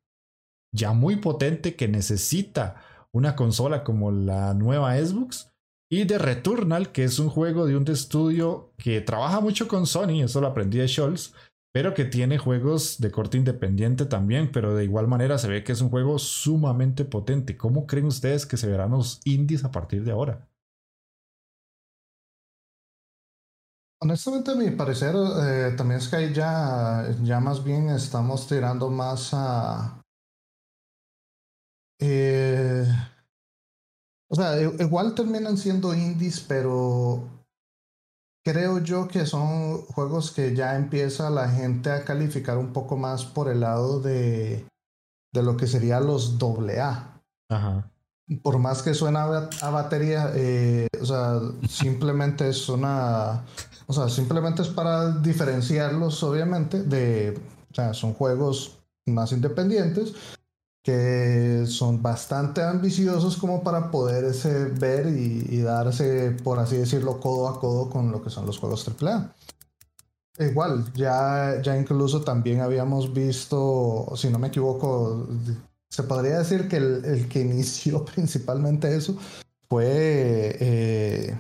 ya 0.73 0.93
muy 0.93 1.17
potente 1.17 1.77
que 1.77 1.89
necesita 1.89 2.83
una 3.13 3.37
consola 3.37 3.85
como 3.85 4.11
la 4.11 4.55
nueva 4.55 4.97
Xbox. 4.97 5.53
Y 5.91 6.07
The 6.07 6.19
Returnal, 6.19 6.91
que 6.91 7.05
es 7.05 7.19
un 7.21 7.29
juego 7.29 7.67
de 7.67 7.77
un 7.77 7.87
estudio 7.89 8.73
que 8.77 9.01
trabaja 9.01 9.41
mucho 9.41 9.69
con 9.69 9.87
Sony, 9.87 10.23
eso 10.25 10.41
lo 10.41 10.49
aprendí 10.49 10.79
de 10.79 10.89
Scholz, 10.89 11.35
pero 11.73 11.95
que 11.95 12.05
tiene 12.05 12.39
juegos 12.39 12.99
de 12.99 13.13
corte 13.13 13.39
independiente 13.39 14.07
también, 14.07 14.51
pero 14.51 14.75
de 14.75 14.85
igual 14.85 15.07
manera 15.07 15.39
se 15.39 15.49
ve 15.49 15.63
que 15.63 15.73
es 15.73 15.81
un 15.81 15.91
juego 15.91 16.19
sumamente 16.19 17.05
potente. 17.05 17.57
¿Cómo 17.57 17.87
creen 17.87 18.07
ustedes 18.07 18.47
que 18.47 18.57
se 18.57 18.67
verán 18.67 18.91
los 18.91 19.21
indies 19.25 19.65
a 19.65 19.71
partir 19.71 20.03
de 20.03 20.11
ahora? 20.13 20.49
Honestamente, 24.01 24.51
a 24.51 24.55
mi 24.55 24.71
parecer, 24.71 25.15
eh, 25.15 25.75
también 25.77 26.01
es 26.01 26.09
que 26.09 26.17
ahí 26.17 26.33
ya, 26.35 27.09
ya 27.23 27.41
más 27.41 27.65
bien 27.65 27.89
estamos 27.89 28.47
tirando 28.47 28.91
más 28.91 29.31
a... 29.33 30.03
Eh, 32.01 32.85
o 34.31 34.35
sea, 34.35 34.61
igual 34.61 35.15
terminan 35.15 35.57
siendo 35.57 35.95
indies, 35.95 36.41
pero 36.41 37.23
creo 38.45 38.79
yo 38.81 39.09
que 39.09 39.25
son 39.25 39.83
juegos 39.83 40.33
que 40.33 40.55
ya 40.55 40.77
empieza 40.77 41.31
la 41.31 41.49
gente 41.49 41.91
a 41.91 42.05
calificar 42.05 42.59
un 42.59 42.73
poco 42.73 42.97
más 42.97 43.25
por 43.25 43.49
el 43.49 43.61
lado 43.61 44.01
de, 44.01 44.67
de 45.33 45.43
lo 45.43 45.57
que 45.57 45.67
sería 45.67 46.01
los 46.01 46.37
AA. 46.39 47.23
Ajá. 47.49 47.91
Por 48.43 48.59
más 48.59 48.83
que 48.83 48.95
suena 48.95 49.49
a 49.61 49.71
batería, 49.71 50.33
eh, 50.35 50.87
o 51.01 51.05
sea, 51.05 51.41
simplemente 51.69 52.49
es 52.49 52.69
una. 52.69 53.45
O 53.87 53.93
sea, 53.93 54.09
simplemente 54.09 54.63
es 54.63 54.69
para 54.69 55.11
diferenciarlos, 55.11 56.23
obviamente, 56.23 56.83
de. 56.83 57.39
O 57.71 57.75
sea, 57.75 57.93
son 57.93 58.15
juegos 58.15 58.79
más 59.07 59.33
independientes 59.33 60.15
que 60.85 61.65
son 61.67 62.03
bastante 62.03 62.63
ambiciosos 62.63 63.39
como 63.39 63.65
para 63.65 63.91
poder 63.91 64.25
ese, 64.27 64.67
ver 64.67 65.07
y, 65.09 65.63
darse, 65.63 66.37
por 66.45 66.59
así 66.59 66.77
decirlo, 66.77 67.19
codo 67.21 67.49
a 67.49 67.59
codo 67.59 67.89
con 67.89 68.13
lo 68.13 68.23
que 68.23 68.29
son 68.29 68.45
los 68.45 68.59
juegos 68.59 68.87
AAA. 68.87 69.35
Igual, 70.39 70.93
ya, 70.93 71.63
ya 71.63 71.79
incluso 71.79 72.21
también 72.21 72.61
habíamos 72.61 73.15
visto, 73.15 74.13
si 74.15 74.29
no 74.29 74.39
me 74.39 74.49
equivoco, 74.49 75.27
se 75.95 76.03
podría 76.03 76.39
decir 76.39 76.67
que 76.67 76.77
el, 76.77 77.29
que 77.29 77.41
inició 77.49 78.05
principalmente 78.05 78.97
eso 78.97 79.17
fue 79.69 80.57
eh, 80.61 81.39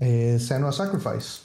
eh, 0.00 0.38
Sacrifice. 0.40 1.42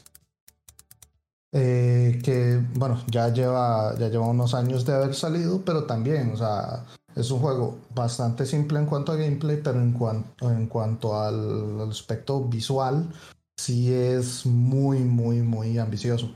Eh, 1.51 2.19
que 2.23 2.59
bueno, 2.73 3.03
ya 3.07 3.29
lleva, 3.29 3.95
ya 3.97 4.09
lleva 4.09 4.27
unos 4.27 4.55
años 4.55 4.83
de 4.85 4.93
haber 4.93 5.13
salido, 5.13 5.63
pero 5.63 5.85
también, 5.85 6.31
o 6.31 6.37
sea, 6.37 6.85
es 7.15 7.29
un 7.29 7.39
juego 7.39 7.77
bastante 7.93 8.47
simple 8.47 8.79
en 8.79 8.87
cuanto 8.87 9.11
a 9.11 9.15
gameplay, 9.15 9.59
pero 9.63 9.79
en 9.79 9.93
cuanto, 9.93 10.51
en 10.51 10.65
cuanto 10.67 11.19
al, 11.19 11.89
aspecto 11.89 12.45
visual, 12.45 13.09
sí 13.57 13.93
es 13.93 14.45
muy, 14.47 14.99
muy, 14.99 15.41
muy 15.41 15.77
ambicioso. 15.77 16.31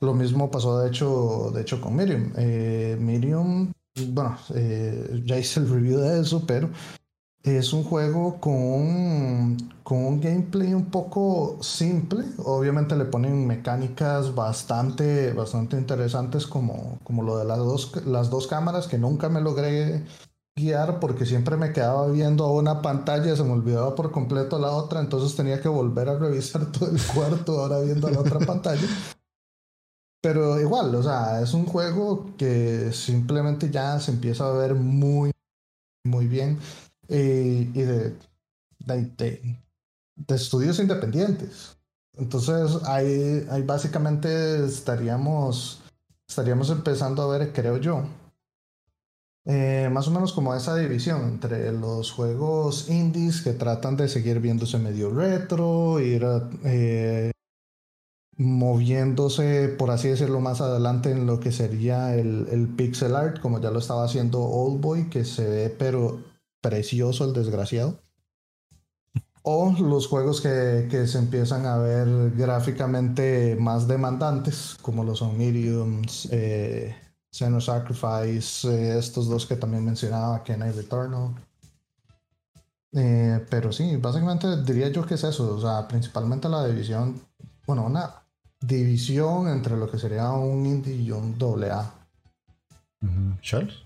Lo 0.00 0.14
mismo 0.14 0.50
pasó 0.50 0.80
de 0.80 0.88
hecho, 0.88 1.50
de 1.54 1.60
hecho 1.60 1.80
con 1.82 1.96
Miriam. 1.96 2.32
Eh, 2.36 2.96
Miriam, 2.98 3.72
bueno, 4.08 4.36
eh, 4.54 5.22
ya 5.24 5.38
hice 5.38 5.60
el 5.60 5.68
review 5.68 5.98
de 6.00 6.20
eso, 6.20 6.44
pero 6.46 6.70
es 7.42 7.72
un 7.72 7.84
juego 7.84 8.38
con, 8.38 9.56
con 9.82 9.98
un 10.04 10.20
gameplay 10.20 10.74
un 10.74 10.86
poco 10.86 11.58
simple. 11.62 12.24
Obviamente 12.38 12.96
le 12.96 13.06
ponen 13.06 13.46
mecánicas 13.46 14.34
bastante, 14.34 15.32
bastante 15.32 15.76
interesantes 15.76 16.46
como, 16.46 16.98
como 17.02 17.22
lo 17.22 17.38
de 17.38 17.44
las 17.44 17.58
dos, 17.58 18.06
las 18.06 18.30
dos 18.30 18.46
cámaras 18.46 18.86
que 18.86 18.98
nunca 18.98 19.28
me 19.28 19.40
logré 19.40 20.04
guiar 20.56 21.00
porque 21.00 21.24
siempre 21.24 21.56
me 21.56 21.72
quedaba 21.72 22.08
viendo 22.08 22.50
una 22.50 22.82
pantalla, 22.82 23.34
se 23.34 23.44
me 23.44 23.52
olvidaba 23.52 23.94
por 23.94 24.10
completo 24.10 24.58
la 24.58 24.72
otra, 24.72 25.00
entonces 25.00 25.34
tenía 25.36 25.60
que 25.60 25.68
volver 25.68 26.08
a 26.08 26.18
revisar 26.18 26.66
todo 26.72 26.90
el 26.90 27.00
cuarto 27.14 27.60
ahora 27.60 27.80
viendo 27.80 28.10
la 28.10 28.20
otra 28.20 28.40
pantalla. 28.40 28.86
Pero 30.22 30.60
igual, 30.60 30.94
o 30.94 31.02
sea, 31.02 31.40
es 31.40 31.54
un 31.54 31.66
juego 31.66 32.34
que 32.36 32.92
simplemente 32.92 33.70
ya 33.70 33.98
se 34.00 34.12
empieza 34.12 34.46
a 34.46 34.52
ver 34.52 34.74
muy, 34.74 35.32
muy 36.04 36.26
bien 36.26 36.58
y, 37.08 37.64
de, 37.64 38.14
de, 38.78 39.56
estudios 40.28 40.78
independientes. 40.78 41.76
Entonces 42.18 42.82
ahí, 42.86 43.46
ahí 43.50 43.62
básicamente 43.62 44.64
estaríamos, 44.66 45.80
estaríamos 46.28 46.70
empezando 46.70 47.22
a 47.22 47.38
ver, 47.38 47.52
creo 47.52 47.78
yo, 47.78 48.04
eh, 49.46 49.88
más 49.90 50.06
o 50.06 50.10
menos 50.10 50.32
como 50.32 50.54
esa 50.54 50.76
división 50.76 51.22
entre 51.22 51.72
los 51.72 52.12
juegos 52.12 52.90
indies 52.90 53.40
que 53.40 53.54
tratan 53.54 53.96
de 53.96 54.08
seguir 54.08 54.38
viéndose 54.38 54.78
medio 54.78 55.10
retro, 55.10 55.98
ir 55.98 56.26
eh, 56.64 57.32
moviéndose, 58.40 59.68
por 59.68 59.90
así 59.90 60.08
decirlo, 60.08 60.40
más 60.40 60.62
adelante 60.62 61.10
en 61.10 61.26
lo 61.26 61.40
que 61.40 61.52
sería 61.52 62.14
el, 62.14 62.48
el 62.50 62.68
pixel 62.68 63.14
art, 63.14 63.38
como 63.38 63.60
ya 63.60 63.70
lo 63.70 63.78
estaba 63.78 64.02
haciendo 64.04 64.40
Oldboy, 64.42 65.10
que 65.10 65.26
se 65.26 65.46
ve 65.46 65.68
pero 65.68 66.20
precioso 66.62 67.26
el 67.26 67.34
desgraciado. 67.34 68.00
O 69.42 69.74
los 69.78 70.06
juegos 70.06 70.40
que, 70.40 70.88
que, 70.90 71.06
se 71.06 71.18
empiezan 71.18 71.66
a 71.66 71.76
ver 71.76 72.30
gráficamente 72.30 73.56
más 73.60 73.86
demandantes, 73.86 74.78
como 74.80 75.04
los 75.04 75.18
son 75.18 75.36
Mediums, 75.36 76.26
eh, 76.30 76.96
Sacrifice, 77.30 78.68
eh, 78.68 78.98
estos 78.98 79.28
dos 79.28 79.44
que 79.44 79.56
también 79.56 79.84
mencionaba, 79.84 80.42
Kenai 80.42 80.72
Returnal. 80.72 81.34
Eh, 82.92 83.44
pero 83.50 83.70
sí, 83.70 83.96
básicamente 83.96 84.62
diría 84.62 84.88
yo 84.88 85.04
que 85.04 85.14
es 85.14 85.24
eso, 85.24 85.54
o 85.54 85.60
sea, 85.60 85.86
principalmente 85.86 86.48
la 86.48 86.66
división, 86.66 87.20
bueno, 87.66 87.84
una 87.84 88.20
división 88.60 89.48
entre 89.48 89.76
lo 89.76 89.90
que 89.90 89.98
sería 89.98 90.30
un 90.30 90.66
indie 90.66 90.94
y 90.94 91.10
un 91.10 91.38
doble 91.38 91.70
A. 91.70 91.94
Charles. 93.40 93.82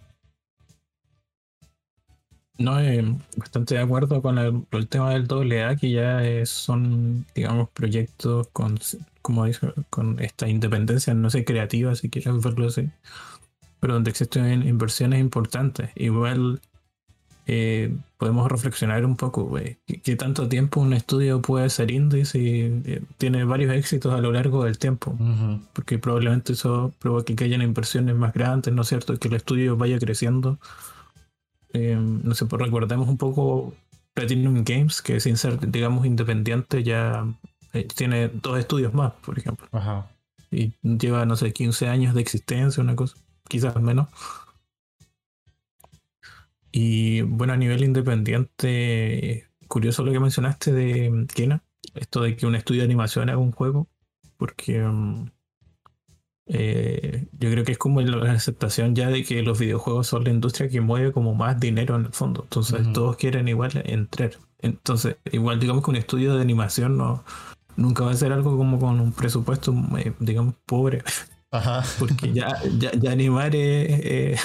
No, 2.58 2.80
eh, 2.80 3.02
bastante 3.36 3.74
de 3.74 3.80
acuerdo 3.80 4.22
con 4.22 4.38
el, 4.38 4.88
tema 4.88 5.10
del 5.10 5.26
doble 5.26 5.64
A, 5.64 5.74
que 5.76 5.90
ya 5.90 6.20
son, 6.46 7.26
digamos, 7.34 7.68
proyectos 7.70 8.48
con, 8.52 8.78
como 9.22 9.44
dice, 9.44 9.72
con 9.90 10.20
esta 10.20 10.48
independencia, 10.48 11.14
no 11.14 11.30
sé, 11.30 11.44
creativa, 11.44 11.94
si 11.96 12.10
quieres 12.10 12.42
verlo 12.42 12.68
así, 12.68 12.90
pero 13.80 13.94
donde 13.94 14.10
existen 14.10 14.66
inversiones 14.66 15.20
importantes. 15.20 15.90
Igual 15.96 16.60
eh, 17.46 17.94
podemos 18.16 18.50
reflexionar 18.50 19.04
un 19.04 19.16
poco, 19.16 19.44
güey, 19.44 19.78
¿qué, 20.02 20.16
tanto 20.16 20.48
tiempo 20.48 20.80
un 20.80 20.92
estudio 20.92 21.42
puede 21.42 21.68
ser 21.70 21.90
indie 21.90 22.24
si 22.24 22.82
eh, 22.84 23.02
tiene 23.18 23.44
varios 23.44 23.74
éxitos 23.74 24.14
a 24.14 24.20
lo 24.20 24.32
largo 24.32 24.64
del 24.64 24.78
tiempo? 24.78 25.16
Porque 25.72 25.98
probablemente 25.98 26.54
eso 26.54 26.92
provoque 26.98 27.36
que 27.36 27.44
hayan 27.44 27.62
inversiones 27.62 28.14
más 28.14 28.32
grandes, 28.32 28.72
¿no 28.72 28.82
es 28.82 28.88
cierto? 28.88 29.18
Que 29.18 29.28
el 29.28 29.34
estudio 29.34 29.76
vaya 29.76 29.98
creciendo 29.98 30.58
eh, 31.74 31.96
no 31.96 32.34
sé, 32.34 32.46
pues 32.46 32.62
recordemos 32.62 33.08
un 33.08 33.18
poco 33.18 33.74
Platinum 34.14 34.62
Games, 34.64 35.02
que 35.02 35.20
sin 35.20 35.36
ser, 35.36 35.58
digamos, 35.70 36.06
independiente, 36.06 36.84
ya 36.84 37.26
eh, 37.72 37.86
tiene 37.94 38.28
dos 38.28 38.58
estudios 38.58 38.94
más, 38.94 39.12
por 39.24 39.38
ejemplo. 39.38 39.66
Ajá. 39.72 40.08
Y 40.52 40.72
lleva, 40.82 41.26
no 41.26 41.34
sé, 41.34 41.52
15 41.52 41.88
años 41.88 42.14
de 42.14 42.20
existencia, 42.20 42.82
una 42.82 42.94
cosa, 42.94 43.16
quizás 43.48 43.74
menos. 43.82 44.08
Y 46.76 47.22
bueno, 47.22 47.52
a 47.52 47.56
nivel 47.56 47.84
independiente, 47.84 49.46
curioso 49.68 50.02
lo 50.02 50.10
que 50.10 50.18
mencionaste 50.18 50.72
de 50.72 51.24
Kena, 51.32 51.62
esto 51.94 52.22
de 52.22 52.34
que 52.34 52.46
un 52.46 52.56
estudio 52.56 52.80
de 52.80 52.86
animación 52.86 53.28
haga 53.28 53.38
un 53.38 53.52
juego, 53.52 53.86
porque 54.36 54.82
mm, 54.82 55.30
eh, 56.46 57.28
yo 57.30 57.50
creo 57.52 57.62
que 57.62 57.70
es 57.70 57.78
como 57.78 58.00
la 58.00 58.32
aceptación 58.32 58.96
ya 58.96 59.08
de 59.08 59.22
que 59.22 59.40
los 59.44 59.60
videojuegos 59.60 60.08
son 60.08 60.24
la 60.24 60.30
industria 60.30 60.68
que 60.68 60.80
mueve 60.80 61.12
como 61.12 61.36
más 61.36 61.60
dinero 61.60 61.94
en 61.94 62.06
el 62.06 62.12
fondo. 62.12 62.42
Entonces 62.42 62.92
todos 62.92 63.14
quieren 63.18 63.46
igual 63.46 63.70
entrar. 63.86 64.32
Entonces, 64.58 65.18
igual 65.30 65.60
digamos 65.60 65.84
que 65.84 65.90
un 65.92 65.96
estudio 65.96 66.34
de 66.34 66.42
animación 66.42 66.96
no 66.96 67.22
nunca 67.76 68.02
va 68.02 68.10
a 68.10 68.16
ser 68.16 68.32
algo 68.32 68.56
como 68.56 68.80
con 68.80 68.98
un 68.98 69.12
presupuesto, 69.12 69.72
eh, 69.96 70.12
digamos, 70.18 70.56
pobre. 70.66 71.04
Porque 72.00 72.32
ya, 72.32 72.60
ya, 72.76 73.12
animar 73.12 73.52
eh, 73.54 74.36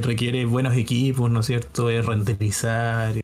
requiere 0.00 0.44
buenos 0.44 0.76
equipos, 0.76 1.30
¿no 1.30 1.40
es 1.40 1.46
cierto? 1.46 1.90
Es 1.90 2.06
renderizar, 2.06 3.14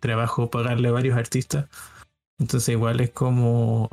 trabajo, 0.00 0.50
pagarle 0.50 0.88
a 0.88 0.92
varios 0.92 1.16
artistas. 1.16 1.66
Entonces 2.38 2.68
igual 2.70 3.00
es 3.00 3.10
como 3.10 3.88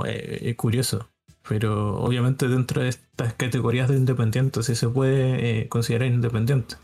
curioso. 0.58 1.10
Pero 1.48 2.02
obviamente 2.02 2.48
dentro 2.48 2.82
de 2.82 2.90
estas 2.90 3.34
categorías 3.34 3.90
de 3.90 3.98
independientes 3.98 4.66
sí 4.66 4.76
se 4.76 4.88
puede 4.88 5.62
eh, 5.62 5.70
considerar 5.70 6.08
independiente. 6.08 6.76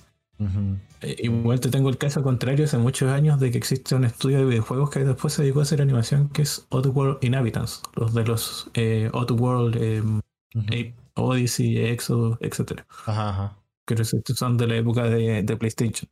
Eh, 1.02 1.16
igual 1.20 1.60
te 1.60 1.70
tengo 1.70 1.90
el 1.90 1.98
caso 1.98 2.24
contrario 2.24 2.64
hace 2.64 2.78
muchos 2.78 3.12
años 3.12 3.40
de 3.40 3.52
que 3.52 3.58
existe 3.58 3.96
un 3.96 4.06
estudio 4.06 4.40
de 4.40 4.46
videojuegos 4.46 4.90
que 4.90 5.04
después 5.04 5.34
se 5.34 5.42
dedicó 5.42 5.60
a 5.60 5.64
hacer 5.64 5.82
animación 5.82 6.30
que 6.30 6.44
es 6.44 6.66
Oddworld 6.70 7.24
Inhabitants, 7.24 7.82
los 7.96 8.14
de 8.14 8.26
los 8.26 8.70
eh, 8.74 9.10
Oddworld, 9.14 9.78
eh, 9.80 10.94
Odyssey, 11.16 11.78
Exodus, 11.78 12.38
etc. 12.42 12.84
Ajá, 13.06 13.30
ajá. 13.30 13.58
Que 13.96 14.34
son 14.36 14.58
de 14.58 14.68
la 14.68 14.76
época 14.78 15.04
de, 15.04 15.44
de 15.44 15.58
PlayStation. 15.58 16.10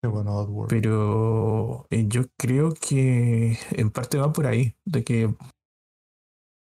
Qué 0.00 0.08
bueno, 0.08 0.36
Oddworld. 0.36 0.70
Pero 0.70 1.86
yo 1.90 2.22
creo 2.36 2.72
que 2.72 3.58
en 3.72 3.90
parte 3.90 4.18
va 4.18 4.32
por 4.32 4.46
ahí, 4.46 4.76
de 4.84 5.02
que 5.02 5.34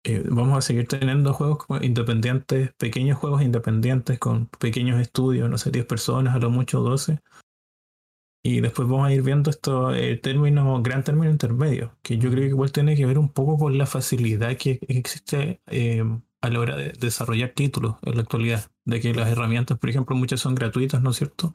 eh, 0.04 0.24
vamos 0.26 0.58
a 0.58 0.62
seguir 0.62 0.88
teniendo 0.88 1.34
juegos 1.34 1.68
independientes, 1.84 2.74
pequeños 2.74 3.20
juegos 3.20 3.44
independientes 3.44 4.18
con 4.18 4.48
pequeños 4.48 5.00
estudios, 5.00 5.48
no 5.50 5.60
sé, 5.60 5.70
10 5.70 5.86
personas, 5.86 6.36
a 6.36 6.40
lo 6.40 6.50
mucho 6.50 6.82
12. 6.82 7.20
Y 8.44 8.62
después 8.62 8.88
vamos 8.88 9.08
a 9.08 9.14
ir 9.14 9.22
viendo 9.22 9.52
esto, 9.52 9.92
el 9.92 10.20
término, 10.20 10.82
gran 10.82 11.04
término 11.04 11.30
intermedio, 11.30 11.96
que 12.02 12.18
yo 12.18 12.32
creo 12.32 12.42
que 12.42 12.48
igual 12.48 12.72
tiene 12.72 12.96
que 12.96 13.06
ver 13.06 13.20
un 13.20 13.30
poco 13.32 13.56
con 13.58 13.78
la 13.78 13.86
facilidad 13.86 14.58
que 14.58 14.80
existe 14.88 15.62
eh, 15.68 16.04
a 16.42 16.50
la 16.50 16.60
hora 16.60 16.76
de 16.76 16.94
desarrollar 16.94 17.52
títulos 17.52 17.98
en 18.02 18.16
la 18.16 18.22
actualidad. 18.22 18.71
De 18.84 19.00
que 19.00 19.14
las 19.14 19.30
herramientas, 19.30 19.78
por 19.78 19.90
ejemplo, 19.90 20.16
muchas 20.16 20.40
son 20.40 20.56
gratuitas, 20.56 21.02
¿no 21.02 21.12
es 21.12 21.18
cierto? 21.18 21.54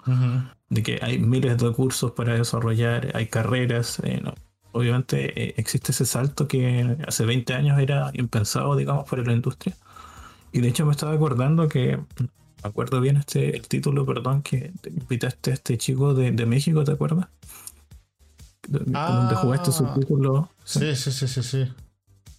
De 0.69 0.83
que 0.83 1.01
hay 1.03 1.19
miles 1.19 1.59
de 1.59 1.73
cursos 1.73 2.13
para 2.13 2.35
desarrollar, 2.35 3.11
hay 3.15 3.27
carreras, 3.27 4.01
eh, 4.05 4.23
obviamente 4.71 5.43
eh, 5.43 5.55
existe 5.57 5.91
ese 5.91 6.07
salto 6.07 6.47
que 6.47 6.97
hace 7.07 7.25
20 7.25 7.55
años 7.55 7.79
era 7.81 8.11
impensado, 8.15 8.77
digamos, 8.77 9.09
para 9.09 9.23
la 9.25 9.33
industria. 9.33 9.75
Y 10.53 10.61
de 10.61 10.69
hecho 10.69 10.87
me 10.87 10.93
estaba 10.93 11.13
acordando 11.13 11.67
que 11.69 11.99
acuerdo 12.63 13.01
bien 13.01 13.17
este 13.17 13.57
el 13.57 13.67
título, 13.69 14.05
perdón, 14.05 14.43
que 14.43 14.73
invitaste 14.87 15.51
a 15.51 15.55
este 15.55 15.79
chico 15.79 16.15
de, 16.15 16.47
México, 16.47 16.85
¿te 16.85 16.93
acuerdas? 16.93 17.29
donde 18.69 19.37
jugaste 19.37 19.71
su 19.71 19.85
ah. 19.87 19.95
título. 19.95 20.51
Sí, 20.65 20.97
sí, 20.97 21.13
sí, 21.13 21.29
sí, 21.29 21.43
sí. 21.43 21.69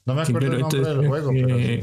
No 0.08 0.16
me 0.16 0.22
acuerdo 0.22 0.54
el 0.54 0.62
nombre 0.62 0.80
del 0.80 1.08
juego. 1.08 1.32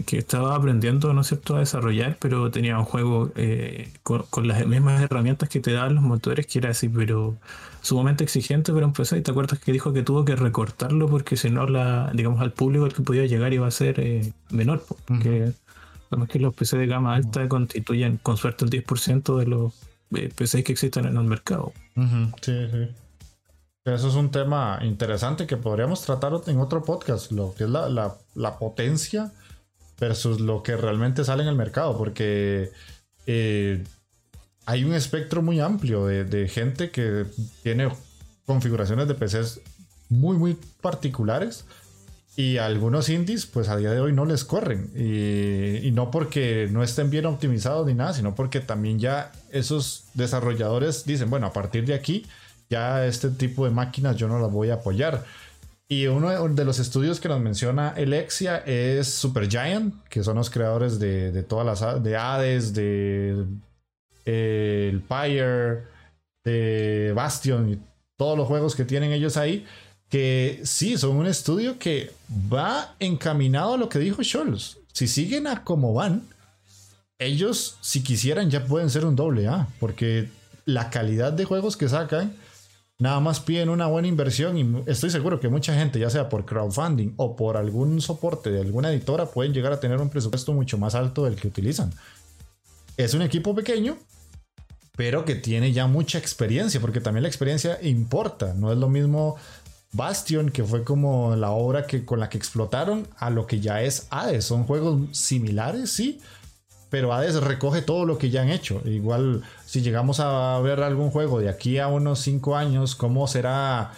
Que, 0.07 0.17
estaba 0.17 0.57
aprendiendo, 0.57 1.13
¿no 1.13 1.21
es 1.21 1.27
cierto?, 1.27 1.57
a 1.57 1.59
desarrollar, 1.59 2.17
pero 2.19 2.51
tenía 2.51 2.79
un 2.79 2.87
juego 2.87 3.31
eh, 3.37 3.91
con, 4.03 4.49
las 4.49 4.67
mismas 4.67 5.03
herramientas 5.03 5.51
que 5.51 5.61
te 5.61 5.73
daban 5.73 5.97
los 5.97 6.03
motores, 6.03 6.47
que 6.47 6.59
era 6.59 6.71
así, 6.71 6.89
pero 6.89 7.37
sumamente 7.83 8.25
exigente, 8.25 8.73
pero 8.73 8.87
empezó 8.87 9.15
y 9.15 9.21
te 9.21 9.31
acuerdas 9.31 9.59
que 9.59 9.73
dijo 9.73 9.93
que 9.93 10.03
tuvo 10.03 10.25
que 10.25 10.37
recortarlo 10.37 11.07
porque 11.07 11.37
si 11.37 11.51
no, 11.51 11.67
la, 11.67 12.11
digamos, 12.15 12.41
al 12.41 12.53
público 12.53 12.87
al 12.87 12.95
que 12.95 13.03
podía 13.03 13.27
llegar 13.27 13.53
iba 13.53 13.67
a 13.67 13.71
ser 13.71 14.01
eh, 14.01 14.33
menor, 14.51 14.83
porque 14.89 15.53
además 16.11 16.31
que 16.31 16.39
los 16.39 16.55
PC 16.55 16.79
de 16.79 16.87
gama 16.87 17.17
alta 17.17 17.47
constituyen 17.47 18.19
con 18.23 18.39
suerte 18.39 18.65
el 18.65 18.71
10% 18.71 19.39
de 19.39 19.47
los 19.47 19.75
eh, 20.17 20.31
PCs 20.35 20.65
que 20.65 20.73
existen 20.73 21.05
en 21.05 21.19
el 21.19 21.25
mercado. 21.25 21.75
Sí, 22.41 22.69
sí. 22.73 22.89
Eso 23.85 24.09
es 24.09 24.15
un 24.15 24.31
tema 24.31 24.79
interesante 24.83 25.47
que 25.47 25.59
podríamos 25.59 26.01
tratar 26.01 26.33
en 26.47 26.59
otro 26.59 26.83
podcast, 26.85 27.31
lo 27.33 27.55
que 27.55 27.65
es 27.65 27.71
la, 27.71 28.59
potencia 28.59 29.31
versus 30.01 30.41
lo 30.41 30.63
que 30.63 30.75
realmente 30.75 31.23
sale 31.23 31.43
en 31.43 31.51
el 31.51 31.55
mercado, 31.55 31.99
porque 31.99 32.71
eh, 33.27 33.85
hay 34.65 34.85
un 34.85 34.95
espectro 34.95 35.43
muy 35.43 35.61
amplio 35.61 36.07
de, 36.07 36.49
gente 36.49 36.91
que 36.91 37.27
tiene 37.63 37.91
configuraciones 38.47 39.07
de 39.07 39.15
PCs 39.15 39.61
muy, 40.09 40.39
muy 40.39 40.59
particulares. 40.81 41.67
Y 42.37 42.57
algunos 42.57 43.11
indies, 43.11 43.45
pues 43.45 43.69
a 43.69 43.77
día 43.77 43.93
de 43.93 44.01
hoy 44.01 44.13
no 44.13 44.25
les 44.25 44.45
corren. 44.45 44.91
Y, 44.97 45.87
y, 45.87 45.91
no 45.93 46.11
porque 46.11 46.69
no 46.73 46.83
estén 46.83 47.11
bien 47.11 47.27
optimizados 47.27 47.87
ni 47.87 47.95
nada, 47.95 48.15
sino 48.15 48.35
porque 48.35 48.61
también 48.61 48.99
ya 48.99 49.31
esos 49.53 50.07
desarrolladores 50.15 51.05
dicen, 51.05 51.31
bueno, 51.31 51.47
a 51.47 51.53
partir 51.53 51.85
de 51.85 51.95
aquí 51.95 52.25
ya 52.75 53.07
este 53.07 53.31
tipo 53.31 53.65
de 53.65 53.71
máquinas 53.71 54.17
yo 54.17 54.27
no 54.27 54.41
las 54.41 54.51
voy 54.51 54.71
a 54.71 54.75
apoyar. 54.75 55.25
Y 55.87 56.07
uno 56.07 56.31
de 56.49 56.65
los 56.65 56.79
estudios 56.81 57.21
que 57.21 57.29
nos 57.29 57.41
menciona 57.41 57.91
Alexia 57.91 58.57
es 58.67 59.07
Supergiant, 59.09 59.95
que 60.09 60.25
son 60.25 60.37
los 60.37 60.51
creadores 60.51 60.99
de, 60.99 61.43
todas 61.45 61.67
las 61.67 62.03
de 62.03 62.17
Hades, 62.17 62.75
de 62.75 63.45
eh, 64.25 64.91
el 64.93 65.03
Pyre, 65.03 65.85
de 66.43 67.13
Bastion 67.15 67.73
y 67.73 67.79
todos 68.17 68.37
los 68.37 68.49
juegos 68.49 68.75
que 68.75 68.85
tienen 68.85 69.13
ellos 69.13 69.37
ahí. 69.37 69.65
Que 70.09 70.61
sí, 70.65 70.99
son 70.99 71.17
un 71.17 71.27
estudio 71.27 71.79
que 71.79 72.13
va 72.53 72.95
encaminado 72.99 73.75
a 73.75 73.79
lo 73.79 73.89
que 73.89 73.99
dijo 74.01 74.23
Scholz. 74.25 74.79
Si 74.93 75.07
siguen 75.07 75.47
a 75.47 75.63
como 75.65 75.93
van, 75.93 76.23
ellos, 77.19 77.77
si 77.81 78.03
quisieran, 78.03 78.51
ya 78.51 78.65
pueden 78.65 78.91
ser 78.91 79.05
un 79.05 79.17
doble 79.17 79.47
A, 79.47 79.69
porque 79.79 80.29
la 80.65 80.91
calidad 80.91 81.33
de 81.33 81.45
juegos 81.45 81.77
que 81.77 81.89
sacan 81.89 82.33
Nada 82.99 83.19
más 83.19 83.41
piden 83.41 83.71
una 83.71 83.87
buena 83.87 84.07
inversión 84.07 84.57
y 84.57 84.83
estoy 84.87 85.11
seguro 85.11 85.41
que 85.41 85.49
mucha 85.49 85.75
gente, 85.75 85.99
ya 85.99 86.11
sea 86.11 86.29
por 86.29 86.45
crowdfunding 86.45 87.15
o 87.17 87.35
por 87.35 87.57
algún 87.57 88.01
soporte 88.01 88.51
de 88.51 88.61
alguna 88.61 88.91
editora, 88.91 89.27
pueden 89.27 89.53
llegar 89.53 89.73
a 89.73 89.81
tener 89.81 90.01
un 90.01 90.11
presupuesto 90.11 90.53
mucho 90.53 90.79
más 90.79 90.95
alto 90.95 91.25
del 91.25 91.35
que 91.35 91.49
utilizan. 91.49 91.93
Es 92.97 93.15
un 93.15 93.23
equipo 93.23 93.53
pequeño, 93.53 93.99
pero 94.97 95.25
que 95.25 95.35
tiene 95.35 95.73
ya 95.73 95.89
mucha 95.89 96.19
experiencia, 96.19 96.81
porque 96.81 97.01
también 97.01 97.23
la 97.23 97.29
experiencia 97.29 97.79
importa. 97.83 98.55
No 98.55 98.71
es 98.71 98.79
lo 98.79 98.89
mismo 98.89 99.37
Bastion, 99.93 100.51
que 100.51 100.63
fue 100.63 100.85
como 100.85 101.35
la 101.35 101.51
obra 101.51 101.87
que, 101.87 102.05
con 102.05 102.21
la 102.21 102.29
que 102.29 102.39
explotaron, 102.39 103.09
a 103.17 103.31
lo 103.31 103.49
que 103.49 103.59
ya 103.59 103.83
es 103.83 104.07
Hades. 104.11 104.45
Son 104.45 104.65
juegos 104.65 105.01
similares, 105.11 105.91
sí, 105.91 106.21
pero 106.95 107.13
Hades 107.13 107.43
recoge 107.43 107.83
todo 107.83 108.07
lo 108.07 108.19
que 108.19 108.31
ya 108.31 108.43
han 108.43 108.51
hecho. 108.51 108.81
Igual, 108.85 109.43
si 109.67 109.83
llegamos 109.83 110.21
a 110.21 110.61
ver 110.61 110.81
algún 110.81 111.11
juego 111.11 111.41
de 111.41 111.49
aquí 111.49 111.81
a 111.81 111.89
unos 111.89 112.21
5 112.21 112.55
años, 112.55 112.95
¿cómo 112.95 113.27
será 113.27 113.91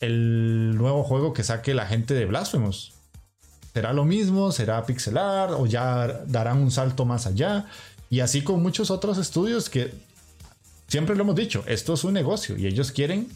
el 0.00 0.76
nuevo 0.76 1.02
juego 1.02 1.32
que 1.32 1.44
saque 1.44 1.72
la 1.72 1.86
gente 1.86 2.12
de 2.12 2.26
Blasphemous? 2.26 2.92
¿Será 3.72 3.94
lo 3.94 4.04
mismo? 4.04 4.52
¿Será 4.52 4.84
pixelar? 4.84 5.52
¿O 5.52 5.64
ya 5.64 6.24
darán 6.26 6.58
un 6.58 6.70
salto 6.70 7.06
más 7.06 7.26
allá? 7.26 7.64
Y 8.10 8.20
así 8.20 8.44
con 8.44 8.62
muchos 8.62 8.90
otros 8.90 9.16
estudios 9.16 9.70
que 9.70 9.90
siempre 10.88 11.16
lo 11.16 11.22
hemos 11.22 11.36
dicho, 11.36 11.64
esto 11.66 11.94
es 11.94 12.04
un 12.04 12.12
negocio 12.12 12.58
y 12.58 12.66
ellos 12.66 12.92
quieren 12.92 13.28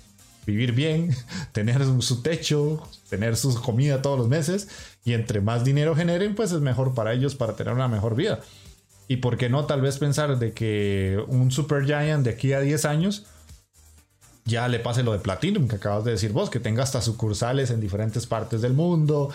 vivir 0.45 0.73
bien, 0.73 1.17
tener 1.53 1.83
su 2.03 2.21
techo, 2.21 2.87
tener 3.09 3.39
su 3.39 3.55
comida 3.63 4.03
todos 4.03 4.19
los 4.19 4.29
meses 4.29 4.69
y 5.07 5.15
entre 5.15 5.41
más 5.41 5.65
dinero 5.65 5.97
generen, 5.97 6.35
pues 6.35 6.53
es 6.53 6.61
mejor 6.61 6.93
para 6.93 7.15
ellos 7.15 7.35
para 7.35 7.57
tener 7.57 7.73
una 7.73 7.89
mejor 7.89 8.15
vida. 8.15 8.41
Y 9.09 9.19
por 9.19 9.37
qué 9.37 9.49
no 9.49 9.67
tal 9.67 9.81
vez 9.81 9.99
pensar 9.99 10.39
de 10.39 10.53
que 10.53 11.23
un 11.29 11.51
Super 11.51 11.85
Giant 11.85 12.25
de 12.25 12.31
aquí 12.31 12.53
a 12.53 12.61
10 12.61 12.85
años 12.87 13.27
ya 14.45 14.69
le 14.69 14.79
pase 14.79 15.03
lo 15.03 15.13
de 15.13 15.19
Platinum 15.19 15.69
que 15.69 15.77
acabas 15.77 16.05
de 16.05 16.13
decir 16.13 16.33
vos, 16.33 16.51
que 16.51 16.61
tenga 16.61 16.83
hasta 16.83 17.03
sucursales 17.03 17.71
en 17.71 17.81
diferentes 17.81 18.27
partes 18.27 18.63
del 18.63 18.75
mundo. 18.75 19.31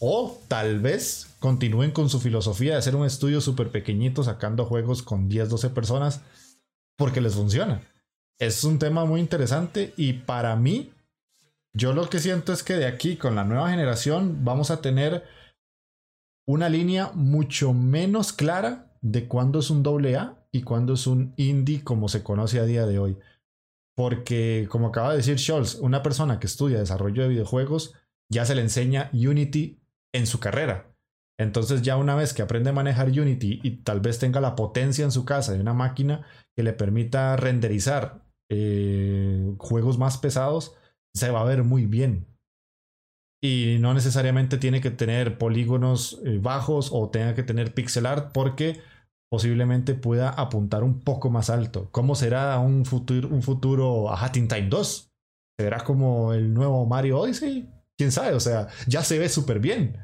O 0.00 0.40
tal 0.48 0.80
vez 0.80 1.28
continúen 1.38 1.90
con 1.90 2.08
su 2.08 2.20
filosofía 2.20 2.72
de 2.72 2.78
hacer 2.78 2.96
un 2.96 3.04
estudio 3.04 3.40
súper 3.40 3.70
pequeñito 3.70 4.22
sacando 4.22 4.64
juegos 4.64 5.02
con 5.02 5.28
10, 5.28 5.48
12 5.48 5.70
personas 5.70 6.22
porque 6.96 7.20
les 7.20 7.34
funciona. 7.34 7.82
Es 8.38 8.62
un 8.64 8.78
tema 8.78 9.04
muy 9.04 9.20
interesante 9.20 9.92
y 9.96 10.12
para 10.14 10.54
mí, 10.56 10.92
yo 11.74 11.92
lo 11.92 12.08
que 12.08 12.20
siento 12.20 12.52
es 12.52 12.62
que 12.62 12.74
de 12.74 12.86
aquí 12.86 13.16
con 13.16 13.34
la 13.34 13.44
nueva 13.44 13.70
generación 13.70 14.44
vamos 14.44 14.70
a 14.70 14.80
tener 14.80 15.24
una 16.46 16.68
línea 16.68 17.10
mucho 17.14 17.74
menos 17.74 18.32
clara 18.32 18.87
de 19.00 19.28
cuándo 19.28 19.60
es 19.60 19.70
un 19.70 19.82
doble 19.82 20.16
A 20.16 20.46
y 20.52 20.62
cuándo 20.62 20.94
es 20.94 21.06
un 21.06 21.34
indie 21.36 21.84
como 21.84 22.08
se 22.08 22.22
conoce 22.22 22.60
a 22.60 22.64
día 22.64 22.86
de 22.86 22.98
hoy. 22.98 23.18
Porque, 23.96 24.68
como 24.70 24.88
acaba 24.88 25.10
de 25.10 25.18
decir 25.18 25.38
Scholz, 25.38 25.76
una 25.76 26.02
persona 26.02 26.38
que 26.38 26.46
estudia 26.46 26.78
desarrollo 26.78 27.22
de 27.22 27.28
videojuegos 27.28 27.94
ya 28.30 28.44
se 28.44 28.54
le 28.54 28.62
enseña 28.62 29.10
Unity 29.12 29.80
en 30.12 30.26
su 30.26 30.40
carrera. 30.40 30.94
Entonces 31.40 31.82
ya 31.82 31.96
una 31.96 32.14
vez 32.14 32.34
que 32.34 32.42
aprende 32.42 32.70
a 32.70 32.74
manejar 32.74 33.08
Unity 33.08 33.60
y 33.62 33.82
tal 33.82 34.00
vez 34.00 34.18
tenga 34.18 34.40
la 34.40 34.56
potencia 34.56 35.04
en 35.04 35.12
su 35.12 35.24
casa 35.24 35.52
de 35.52 35.60
una 35.60 35.72
máquina 35.72 36.26
que 36.56 36.62
le 36.64 36.72
permita 36.72 37.36
renderizar 37.36 38.24
eh, 38.50 39.54
juegos 39.58 39.98
más 39.98 40.18
pesados, 40.18 40.74
se 41.14 41.30
va 41.30 41.40
a 41.40 41.44
ver 41.44 41.62
muy 41.62 41.86
bien. 41.86 42.26
Y 43.42 43.76
no 43.80 43.94
necesariamente 43.94 44.58
tiene 44.58 44.80
que 44.80 44.90
tener 44.90 45.38
polígonos 45.38 46.20
eh, 46.24 46.38
bajos 46.42 46.90
o 46.92 47.08
tenga 47.10 47.34
que 47.34 47.44
tener 47.44 47.72
pixel 47.72 48.06
art 48.06 48.32
porque 48.32 48.80
posiblemente 49.30 49.94
pueda 49.94 50.30
apuntar 50.30 50.82
un 50.82 51.00
poco 51.00 51.30
más 51.30 51.50
alto. 51.50 51.88
¿Cómo 51.92 52.14
será 52.14 52.58
un 52.58 52.84
futuro, 52.84 53.28
un 53.28 53.42
futuro 53.42 54.12
a 54.12 54.32
Time 54.32 54.68
2? 54.68 55.10
¿Será 55.60 55.84
como 55.84 56.32
el 56.32 56.54
nuevo 56.54 56.86
Mario 56.86 57.20
Odyssey? 57.20 57.68
¿Quién 57.96 58.12
sabe? 58.12 58.34
O 58.34 58.40
sea, 58.40 58.68
ya 58.86 59.02
se 59.02 59.18
ve 59.18 59.28
súper 59.28 59.60
bien. 59.60 59.98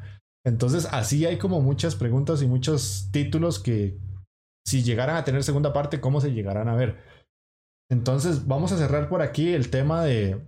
Entonces, 0.44 0.86
así 0.90 1.24
hay 1.24 1.38
como 1.38 1.60
muchas 1.60 1.94
preguntas 1.94 2.42
y 2.42 2.46
muchos 2.46 3.08
títulos 3.12 3.58
que 3.58 3.98
si 4.66 4.82
llegaran 4.82 5.16
a 5.16 5.24
tener 5.24 5.42
segunda 5.42 5.72
parte, 5.72 6.00
¿cómo 6.00 6.20
se 6.20 6.32
llegarán 6.32 6.68
a 6.68 6.74
ver? 6.74 6.98
Entonces, 7.90 8.46
vamos 8.46 8.72
a 8.72 8.78
cerrar 8.78 9.08
por 9.08 9.22
aquí 9.22 9.52
el 9.52 9.70
tema 9.70 10.04
de, 10.04 10.44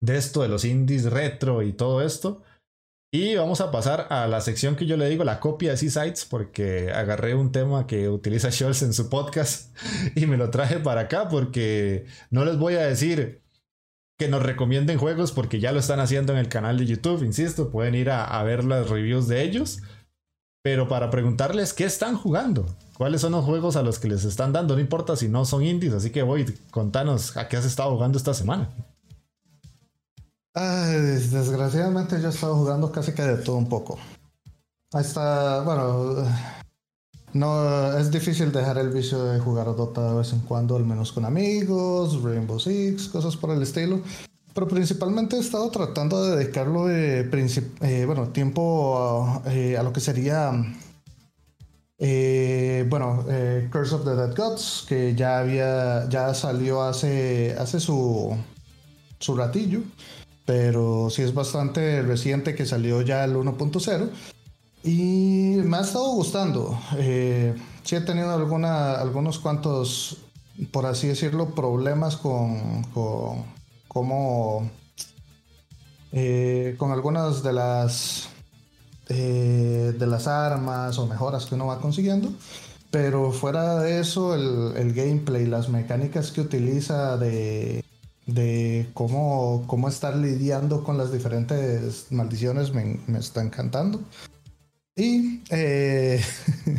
de 0.00 0.16
esto, 0.16 0.42
de 0.42 0.48
los 0.48 0.64
indies 0.64 1.04
retro 1.04 1.62
y 1.62 1.72
todo 1.72 2.02
esto. 2.02 2.42
Y 3.10 3.36
vamos 3.36 3.62
a 3.62 3.70
pasar 3.70 4.06
a 4.10 4.26
la 4.26 4.42
sección 4.42 4.76
que 4.76 4.84
yo 4.84 4.98
le 4.98 5.08
digo 5.08 5.24
la 5.24 5.40
copia 5.40 5.70
de 5.70 5.78
C-Sites, 5.78 6.26
porque 6.26 6.92
agarré 6.92 7.34
un 7.34 7.52
tema 7.52 7.86
que 7.86 8.08
utiliza 8.08 8.50
Scholz 8.52 8.82
en 8.82 8.92
su 8.92 9.08
podcast 9.08 9.74
y 10.14 10.26
me 10.26 10.36
lo 10.36 10.50
traje 10.50 10.78
para 10.78 11.02
acá, 11.02 11.28
porque 11.28 12.06
no 12.30 12.44
les 12.44 12.58
voy 12.58 12.74
a 12.74 12.86
decir 12.86 13.42
que 14.18 14.28
nos 14.28 14.42
recomienden 14.42 14.98
juegos, 14.98 15.32
porque 15.32 15.58
ya 15.58 15.72
lo 15.72 15.78
están 15.78 16.00
haciendo 16.00 16.32
en 16.34 16.38
el 16.38 16.48
canal 16.48 16.76
de 16.76 16.86
YouTube, 16.86 17.22
insisto, 17.22 17.70
pueden 17.70 17.94
ir 17.94 18.10
a, 18.10 18.42
ver 18.42 18.64
las 18.64 18.90
reviews 18.90 19.28
de 19.28 19.42
ellos, 19.42 19.80
pero 20.62 20.88
para 20.88 21.08
preguntarles 21.08 21.72
qué 21.72 21.84
están 21.84 22.16
jugando, 22.16 22.66
cuáles 22.98 23.20
son 23.20 23.32
los 23.32 23.44
juegos 23.44 23.76
a 23.76 23.82
los 23.82 24.00
que 24.00 24.08
les 24.08 24.24
están 24.24 24.52
dando, 24.52 24.74
no 24.74 24.80
importa 24.80 25.16
si 25.16 25.28
no 25.28 25.44
son 25.44 25.62
indies, 25.62 25.94
así 25.94 26.10
que 26.10 26.22
voy, 26.22 26.44
contanos 26.72 27.36
a 27.36 27.48
qué 27.48 27.56
has 27.56 27.64
estado 27.64 27.92
jugando 27.92 28.18
esta 28.18 28.34
semana 28.34 28.68
desgraciadamente 30.60 32.20
yo 32.20 32.28
he 32.28 32.30
estado 32.30 32.56
jugando 32.56 32.90
casi 32.92 33.12
que 33.12 33.22
de 33.22 33.36
todo 33.38 33.56
un 33.56 33.68
poco. 33.68 33.98
Está, 34.92 35.62
bueno, 35.62 36.24
no 37.34 37.98
es 37.98 38.10
difícil 38.10 38.50
dejar 38.52 38.78
el 38.78 38.88
vicio 38.88 39.22
de 39.24 39.38
jugar 39.38 39.66
Dota 39.66 40.12
de 40.12 40.18
vez 40.18 40.32
en 40.32 40.40
cuando, 40.40 40.76
al 40.76 40.84
menos 40.84 41.12
con 41.12 41.24
amigos, 41.24 42.22
Rainbow 42.22 42.58
Six, 42.58 43.08
cosas 43.08 43.36
por 43.36 43.50
el 43.50 43.62
estilo. 43.62 44.00
Pero 44.54 44.66
principalmente 44.66 45.36
he 45.36 45.40
estado 45.40 45.70
tratando 45.70 46.24
de 46.24 46.36
dedicarlo 46.36 46.86
de 46.86 47.28
eh, 47.82 48.04
bueno, 48.06 48.28
tiempo 48.30 49.42
eh, 49.46 49.76
a, 49.76 49.82
lo 49.82 49.92
que 49.92 50.00
sería 50.00 50.52
eh, 51.98 52.86
bueno, 52.88 53.24
Curse 53.70 53.94
of 53.94 54.04
the 54.04 54.14
Dead 54.16 54.34
Gods, 54.34 54.86
que 54.88 55.14
ya 55.14 55.40
había, 55.40 56.08
ya 56.08 56.32
salió 56.34 56.82
hace, 56.82 57.54
hace 57.58 57.78
su, 57.78 58.34
su 59.20 59.36
ratillo 59.36 59.82
pero 60.48 61.10
sí 61.10 61.20
es 61.20 61.34
bastante 61.34 62.00
reciente 62.00 62.54
que 62.54 62.64
salió 62.64 63.02
ya 63.02 63.22
el 63.22 63.36
1.0 63.36 64.08
y 64.82 65.56
me 65.62 65.76
ha 65.76 65.82
estado 65.82 66.10
gustando. 66.12 66.80
Eh, 66.96 67.54
sí 67.84 67.96
he 67.96 68.00
tenido 68.00 68.32
algunos 68.32 69.38
cuantos, 69.40 70.16
por 70.72 70.86
así 70.86 71.06
decirlo, 71.06 71.54
problemas 71.54 72.16
con, 72.16 72.82
con 72.94 73.44
cómo 73.88 74.70
eh, 76.12 76.76
con 76.78 76.92
algunas 76.92 77.42
de 77.42 77.52
las 77.52 78.30
eh, 79.10 79.94
de 79.98 80.06
las 80.06 80.26
armas 80.26 80.98
o 80.98 81.06
mejoras 81.06 81.44
que 81.44 81.56
uno 81.56 81.66
va 81.66 81.78
consiguiendo. 81.78 82.32
Pero 82.90 83.32
fuera 83.32 83.80
de 83.80 84.00
eso, 84.00 84.34
el, 84.34 84.94
gameplay, 84.94 85.44
las 85.44 85.68
mecánicas 85.68 86.32
que 86.32 86.40
utiliza 86.40 87.18
de, 87.18 87.84
de 88.28 88.88
cómo, 88.94 89.64
cómo 89.66 89.88
estar 89.88 90.14
lidiando 90.14 90.84
con 90.84 90.96
las 90.96 91.10
diferentes 91.10 92.06
maldiciones 92.10 92.72
me, 92.72 93.00
me 93.08 93.18
está 93.18 93.42
encantando. 93.42 94.00
Y 94.98 95.42
eh, 95.50 96.20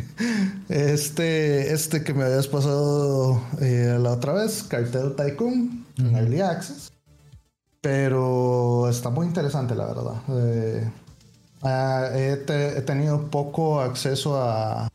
este, 0.68 1.72
este 1.72 2.04
que 2.04 2.12
me 2.12 2.24
habías 2.24 2.48
pasado 2.48 3.40
la 3.60 4.12
otra 4.12 4.34
vez, 4.34 4.62
Cartel 4.62 5.16
Tycoon, 5.16 5.86
en 5.96 6.14
Early 6.14 6.40
Access. 6.42 6.92
Pero 7.80 8.90
está 8.90 9.08
muy 9.08 9.26
interesante, 9.26 9.74
la 9.74 9.86
verdad. 9.86 10.22
Eh, 10.28 10.90
ah, 11.62 12.10
he, 12.12 12.36
tenido 12.82 13.30
poco 13.30 13.80
acceso 13.80 14.36
a, 14.36 14.89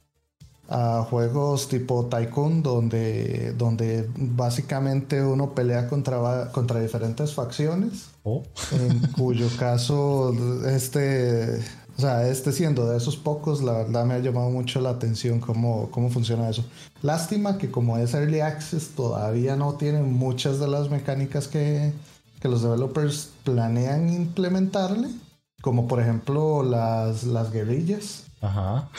juegos 1.09 1.67
tipo 1.67 2.05
Tycoon, 2.05 2.63
donde, 2.63 3.53
donde 3.57 4.09
básicamente 4.15 5.23
uno 5.23 5.53
pelea 5.53 5.87
contra, 5.87 6.51
contra 6.51 6.79
diferentes 6.79 7.33
facciones. 7.33 8.09
Oh. 8.23 8.43
En 8.71 8.99
cuyo 9.17 9.47
caso, 9.57 10.33
este, 10.67 11.59
o 11.97 12.01
sea, 12.01 12.27
este 12.27 12.51
siendo 12.51 12.89
de 12.89 12.97
esos 12.97 13.17
pocos, 13.17 13.61
la 13.61 13.73
verdad 13.73 14.05
me 14.05 14.15
ha 14.15 14.19
llamado 14.19 14.49
mucho 14.49 14.81
la 14.81 14.89
atención 14.89 15.39
cómo, 15.39 15.89
cómo 15.91 16.09
funciona 16.09 16.49
eso. 16.49 16.65
Lástima 17.01 17.57
que 17.57 17.69
como 17.69 17.97
es 17.97 18.13
Early 18.13 18.41
Access, 18.41 18.89
todavía 18.95 19.55
no 19.55 19.73
tiene 19.73 20.01
muchas 20.01 20.59
de 20.59 20.67
las 20.67 20.89
mecánicas 20.89 21.47
que 21.47 21.93
que 22.45 22.49
los 22.49 22.61
developers 22.61 23.31
planean 23.43 24.09
implementarle, 24.09 25.09
como 25.61 25.87
por 25.87 25.99
ejemplo 25.99 26.61
las, 26.61 27.23
las 27.23 27.51
guerrillas. 27.51 28.24
Ajá. 28.45 28.89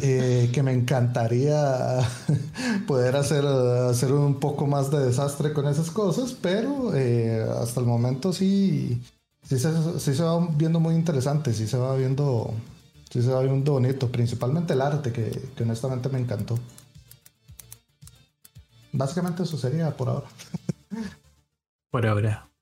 Eh, 0.00 0.50
que 0.52 0.62
me 0.62 0.72
encantaría 0.72 2.00
poder 2.86 3.16
hacer, 3.16 3.46
hacer 3.46 4.12
un 4.12 4.40
poco 4.40 4.66
más 4.66 4.90
de 4.90 4.98
desastre 4.98 5.52
con 5.52 5.66
esas 5.68 5.90
cosas, 5.90 6.32
pero 6.32 6.94
eh, 6.94 7.46
hasta 7.60 7.80
el 7.80 7.86
momento 7.86 8.32
sí, 8.32 9.02
sí 9.42 9.58
se, 9.58 10.00
sí 10.00 10.14
se, 10.14 10.22
va 10.22 10.46
viendo 10.56 10.80
muy 10.80 10.94
interesante, 10.94 11.52
sí 11.54 11.66
se 11.66 11.78
va 11.78 11.94
viendo, 11.96 12.52
sí 13.10 13.22
se 13.22 13.30
va 13.30 13.42
viendo 13.42 13.72
bonito, 13.72 14.10
principalmente 14.10 14.72
el 14.72 14.80
arte 14.80 15.12
que, 15.12 15.30
que 15.56 15.62
honestamente 15.62 16.08
me 16.08 16.18
encantó. 16.18 16.58
Básicamente 18.92 19.44
eso 19.44 19.56
sería 19.56 19.96
por 19.96 20.08
ahora. 20.08 20.26
Por 21.90 22.06
ahora 22.06 22.52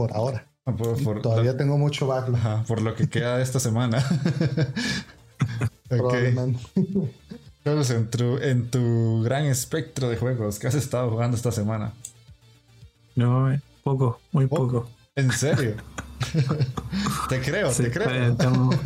por 0.00 0.16
ahora. 0.16 0.46
Ah, 0.64 0.74
todavía 1.22 1.58
tengo 1.58 1.76
mucho 1.76 2.06
backlog. 2.06 2.64
por 2.66 2.80
lo 2.80 2.94
que 2.94 3.06
queda 3.06 3.36
de 3.36 3.42
esta 3.42 3.60
semana. 3.60 4.02
Probablemente. 5.90 6.60
en 7.64 8.10
tu, 8.10 8.38
en 8.38 8.70
tu 8.70 9.22
gran 9.22 9.44
espectro 9.44 10.08
de 10.08 10.16
juegos 10.16 10.58
que 10.58 10.66
has 10.66 10.74
estado 10.74 11.10
jugando 11.10 11.36
esta 11.36 11.52
semana. 11.52 11.92
No, 13.16 13.52
eh, 13.52 13.60
poco, 13.82 14.20
muy 14.32 14.46
poco. 14.46 14.88
¿En 15.16 15.30
serio? 15.32 15.76
te 17.28 17.40
creo, 17.40 17.70
te 17.70 17.90
creo. 17.90 18.32
Estamos, 18.32 18.76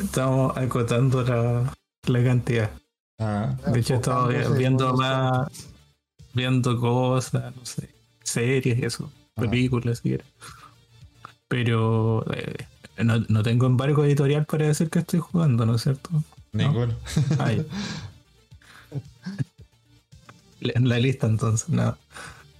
estamos 0.00 0.56
acotando 0.56 1.22
la, 1.22 1.72
la 2.06 2.24
cantidad. 2.24 2.70
Ah. 3.18 3.56
de 3.66 3.80
hecho, 3.80 3.94
he 3.94 3.96
estado 3.96 4.28
viendo 4.56 4.94
más, 4.94 5.48
viendo 6.34 6.78
cosas, 6.78 7.54
no 7.54 7.64
sé, 7.64 7.88
series 8.24 8.78
y 8.78 8.84
eso 8.84 9.10
películas, 9.34 10.00
si 10.02 10.18
Pero 11.48 12.24
eh, 12.32 12.66
no, 13.02 13.18
no, 13.28 13.42
tengo 13.42 13.66
embargo 13.66 14.04
editorial 14.04 14.44
para 14.46 14.66
decir 14.66 14.90
que 14.90 15.00
estoy 15.00 15.20
jugando, 15.20 15.66
¿no 15.66 15.76
es 15.76 15.82
cierto? 15.82 16.10
Ninguno. 16.52 16.94
En 20.60 20.88
la 20.88 21.00
lista 21.00 21.26
entonces, 21.26 21.68
no. 21.68 21.98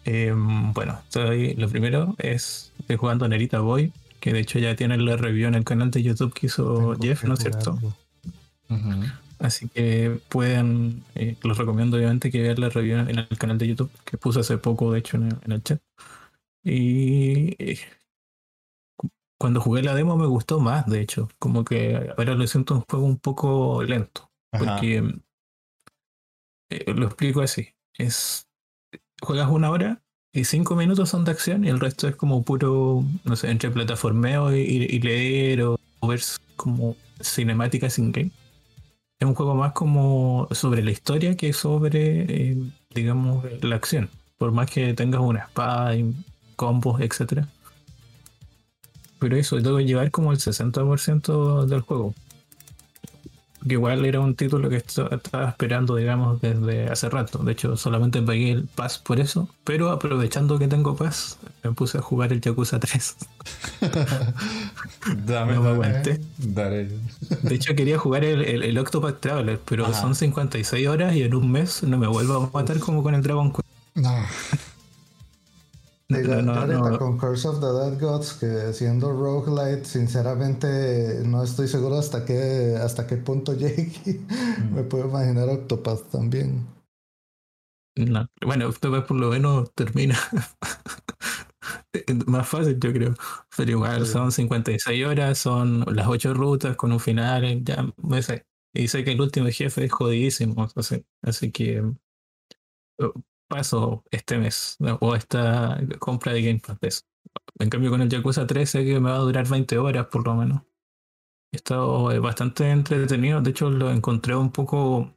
Em, 0.05 0.73
bueno, 0.73 0.99
estoy, 1.05 1.55
lo 1.55 1.69
primero 1.69 2.17
es 2.19 2.73
estoy 2.81 2.97
jugando 2.97 3.29
Nerita 3.29 3.61
Boy, 3.61 3.93
que 4.19 4.33
de 4.33 4.41
hecho 4.41 4.59
ya 4.59 4.75
tiene 4.75 4.99
la 4.99 5.17
review 5.17 5.47
en 5.47 5.55
el 5.55 5.65
canal 5.65 5.93
de 5.93 6.03
YouTube 6.03 6.35
que 6.35 6.47
hizo 6.47 6.97
Jeff, 7.01 7.23
¿no 7.23 7.35
es 7.35 7.41
cierto? 7.41 7.79
Así 9.39 9.69
que 9.69 10.19
pueden, 10.29 11.05
eh, 11.15 11.37
los 11.43 11.59
recomiendo 11.59 11.97
obviamente 11.97 12.31
que 12.31 12.43
vean 12.43 12.61
la 12.61 12.71
review 12.71 12.99
en 13.09 13.19
el 13.19 13.39
canal 13.39 13.59
de 13.59 13.69
YouTube 13.69 13.91
que 14.05 14.17
puse 14.17 14.41
hace 14.41 14.59
poco, 14.59 14.93
de 14.93 14.99
hecho, 14.99 15.17
en 15.17 15.53
el 15.53 15.63
chat. 15.63 15.81
Y 16.65 17.55
eh, 17.63 17.79
cuando 19.43 19.61
jugué 19.61 19.83
la 19.83 19.97
demo 19.97 20.17
me 20.17 20.29
gustó 20.29 20.61
más, 20.61 20.87
de 20.87 21.01
hecho. 21.01 21.29
Como 21.41 21.65
que 21.65 22.13
ahora 22.17 22.35
lo 22.35 22.47
siento 22.47 22.75
un 22.75 22.83
juego 22.83 23.05
un 23.05 23.19
poco 23.19 23.83
lento. 23.83 24.31
Porque 24.57 25.03
eh, 26.71 26.95
lo 26.95 27.07
explico 27.07 27.41
así. 27.41 27.71
Es 27.99 28.47
juegas 29.21 29.51
una 29.51 29.71
hora 29.71 30.01
y 30.33 30.45
cinco 30.45 30.77
minutos 30.77 31.09
son 31.09 31.25
de 31.25 31.33
acción 31.33 31.65
y 31.65 31.71
el 31.71 31.81
resto 31.81 32.07
es 32.07 32.15
como 32.15 32.45
puro, 32.45 33.05
no 33.25 33.35
sé, 33.35 33.51
entre 33.51 33.73
plataformeo 33.73 34.55
y, 34.55 35.01
leer 35.01 35.63
o, 35.63 35.77
ver 36.07 36.21
como 36.55 36.95
cinemáticas 37.21 37.99
in 37.99 38.13
game. 38.13 38.31
Es 39.19 39.27
un 39.27 39.35
juego 39.35 39.57
más 39.57 39.73
como 39.73 40.47
sobre 40.53 40.85
la 40.85 40.93
historia 40.93 41.37
que 41.37 41.53
sobre, 41.53 42.53
eh, 42.53 42.57
digamos, 42.95 43.45
la 43.61 43.75
acción. 43.75 44.09
Por 44.39 44.53
más 44.53 44.71
que 44.71 44.95
tengas 44.95 45.21
una 45.21 45.41
espada 45.41 45.97
y 45.97 46.15
combos, 46.55 47.01
etcétera. 47.01 47.49
Pero 49.23 49.37
eso, 49.37 49.63
tengo 49.63 49.77
que 49.77 49.85
llevar 49.85 50.11
como 50.11 50.33
el 50.33 50.39
60% 50.39 51.67
del 51.67 51.81
juego. 51.83 52.13
Que 53.65 53.75
igual 53.75 54.05
era 54.05 54.19
un 54.19 54.35
título 54.35 54.69
que 54.69 54.79
estaba 54.79 55.49
esperando, 55.49 55.95
digamos, 55.95 56.41
desde 56.41 56.89
hace 56.91 57.09
rato. 57.09 57.39
De 57.39 57.53
hecho, 57.53 57.77
solamente 57.77 58.21
pagué 58.21 58.51
el 58.51 58.65
Pass 58.65 58.99
por 58.99 59.21
eso. 59.21 59.49
Pero 59.63 59.93
aprovechando 59.93 60.59
que 60.59 60.67
tengo 60.67 60.97
Pass, 60.97 61.39
me 61.63 61.71
puse 61.71 61.99
a 61.99 62.03
jugar 62.03 62.33
el 62.33 62.41
Yakuza 62.41 62.81
3. 62.81 63.17
dame, 65.25 65.55
no 65.55 65.63
me 65.63 65.69
aguanté. 65.69 66.21
De 66.37 67.55
hecho, 67.55 67.77
quería 67.77 67.99
jugar 67.99 68.25
el, 68.25 68.65
el, 68.65 68.77
Octopath 68.77 69.21
Traveler, 69.21 69.61
pero 69.65 69.95
son 69.95 70.17
56 70.17 70.89
horas 70.89 71.15
y 71.15 71.23
en 71.23 71.37
un 71.37 71.49
mes 71.49 71.85
no 71.85 71.97
me 71.97 72.09
vuelvo 72.09 72.35
a 72.43 72.51
matar 72.53 72.81
como 72.81 73.05
con 73.05 73.15
el 73.15 73.23
Dragon 73.23 73.53
Quest. 73.53 73.69
No 73.95 74.27
con 76.99 77.19
Curse 77.19 77.49
of 77.49 77.61
the 77.61 77.67
Dead 77.67 78.01
Gods, 78.01 78.35
que 78.35 78.73
siendo 78.73 79.13
roguelite, 79.13 79.85
sinceramente 79.85 81.23
no 81.25 81.43
estoy 81.43 81.69
seguro 81.69 81.99
hasta 81.99 82.25
qué, 82.25 82.77
hasta 82.81 83.07
qué 83.07 83.17
punto 83.17 83.53
llegue. 83.57 84.21
Mm. 84.59 84.75
Me 84.75 84.83
puedo 84.83 85.09
imaginar 85.09 85.49
Octopath 85.49 86.11
también. 86.11 86.67
No. 87.97 88.27
Bueno, 88.45 88.69
Octopath 88.69 89.07
por 89.07 89.19
lo 89.19 89.31
menos 89.31 89.73
termina 89.75 90.19
más 92.27 92.49
fácil, 92.49 92.79
yo 92.81 92.93
creo. 92.93 93.15
Pero 93.57 93.71
igual 93.71 94.07
son 94.07 94.33
56 94.33 95.07
horas, 95.07 95.39
son 95.39 95.85
las 95.95 96.07
8 96.07 96.35
rutas 96.35 96.77
con 96.77 96.93
un 96.93 97.01
final, 97.01 97.63
ya 97.65 97.87
me 98.03 98.23
sé. 98.23 98.47
Y 98.75 98.89
sé 98.89 99.05
que 99.05 99.13
el 99.13 99.21
último 99.21 99.49
jefe 99.49 99.85
es 99.85 99.93
jodidísimo, 99.93 100.69
así, 100.75 101.05
así 101.23 101.53
que 101.53 101.83
paso 103.53 104.03
este 104.11 104.39
mes 104.39 104.79
o 105.01 105.15
esta 105.15 105.79
compra 105.99 106.33
de 106.33 106.43
Game 106.43 106.61
Pass. 106.61 107.07
En 107.59 107.69
cambio 107.69 107.91
con 107.91 108.01
el 108.01 108.09
Yakuza 108.09 108.47
13 108.47 108.85
que 108.85 108.99
me 108.99 109.11
va 109.11 109.17
a 109.17 109.21
durar 109.21 109.47
20 109.47 109.77
horas 109.77 110.07
por 110.07 110.27
lo 110.27 110.35
menos. 110.35 110.63
He 111.53 111.57
estado 111.57 112.11
eh, 112.13 112.19
bastante 112.19 112.71
entretenido, 112.71 113.43
de 113.43 113.51
hecho 113.51 113.69
lo 113.69 113.91
encontré 113.91 114.35
un 114.35 114.51
poco 114.51 115.15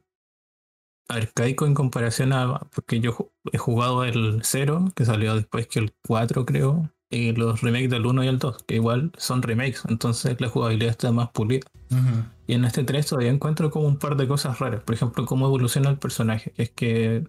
arcaico 1.08 1.64
en 1.64 1.72
comparación 1.72 2.34
a 2.34 2.58
porque 2.74 3.00
yo 3.00 3.32
he 3.52 3.58
jugado 3.58 4.04
el 4.04 4.40
0 4.42 4.92
que 4.94 5.06
salió 5.06 5.34
después 5.34 5.66
que 5.68 5.78
el 5.78 5.94
4 6.06 6.44
creo 6.44 6.92
y 7.08 7.32
los 7.32 7.62
remakes 7.62 7.88
del 7.88 8.04
1 8.04 8.24
y 8.24 8.26
el 8.26 8.38
2 8.38 8.64
que 8.64 8.74
igual 8.74 9.12
son 9.16 9.40
remakes 9.40 9.84
entonces 9.88 10.38
la 10.40 10.48
jugabilidad 10.48 10.90
está 10.90 11.10
más 11.10 11.30
pulida. 11.30 11.66
Y 12.46 12.52
en 12.52 12.64
este 12.66 12.84
3 12.84 13.06
todavía 13.06 13.30
encuentro 13.30 13.70
como 13.70 13.86
un 13.86 13.98
par 13.98 14.16
de 14.16 14.28
cosas 14.28 14.58
raras. 14.58 14.82
Por 14.82 14.94
ejemplo 14.94 15.24
cómo 15.24 15.46
evoluciona 15.46 15.88
el 15.88 15.98
personaje. 15.98 16.52
Es 16.56 16.70
que 16.70 17.24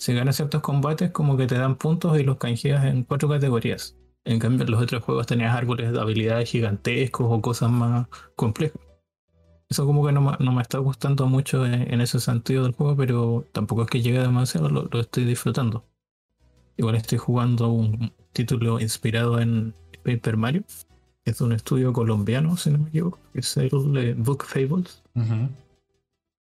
si 0.00 0.14
ganas 0.14 0.36
ciertos 0.36 0.62
combates, 0.62 1.10
como 1.10 1.36
que 1.36 1.46
te 1.46 1.56
dan 1.58 1.76
puntos 1.76 2.18
y 2.18 2.22
los 2.22 2.38
canjeas 2.38 2.86
en 2.86 3.04
cuatro 3.04 3.28
categorías. 3.28 3.98
En 4.24 4.38
cambio, 4.38 4.64
en 4.64 4.70
los 4.70 4.80
otros 4.80 5.04
juegos 5.04 5.26
tenías 5.26 5.54
árboles 5.54 5.92
de 5.92 6.00
habilidades 6.00 6.50
gigantescos 6.50 7.26
o 7.28 7.42
cosas 7.42 7.70
más 7.70 8.06
complejas. 8.34 8.80
Eso 9.68 9.84
como 9.84 10.06
que 10.06 10.12
no, 10.12 10.22
me 10.22 10.62
está 10.62 10.78
gustando 10.78 11.26
mucho 11.26 11.66
en, 11.66 12.00
ese 12.00 12.18
sentido 12.18 12.62
del 12.62 12.72
juego, 12.72 12.96
pero 12.96 13.46
tampoco 13.52 13.82
es 13.82 13.90
que 13.90 14.00
llegue 14.00 14.20
demasiado, 14.20 14.70
lo, 14.70 14.88
estoy 15.00 15.26
disfrutando. 15.26 15.84
Igual 16.78 16.94
estoy 16.94 17.18
jugando 17.18 17.68
un 17.68 18.10
título 18.32 18.80
inspirado 18.80 19.38
en 19.38 19.74
Paper 20.02 20.38
Mario, 20.38 20.64
es 21.26 21.38
de 21.38 21.44
un 21.44 21.52
estudio 21.52 21.92
colombiano, 21.92 22.56
si 22.56 22.70
no 22.70 22.78
me 22.78 22.88
equivoco, 22.88 23.18
que 23.34 23.40
es 23.40 23.54
el 23.58 24.14
Book 24.16 24.44
Fables. 24.44 25.02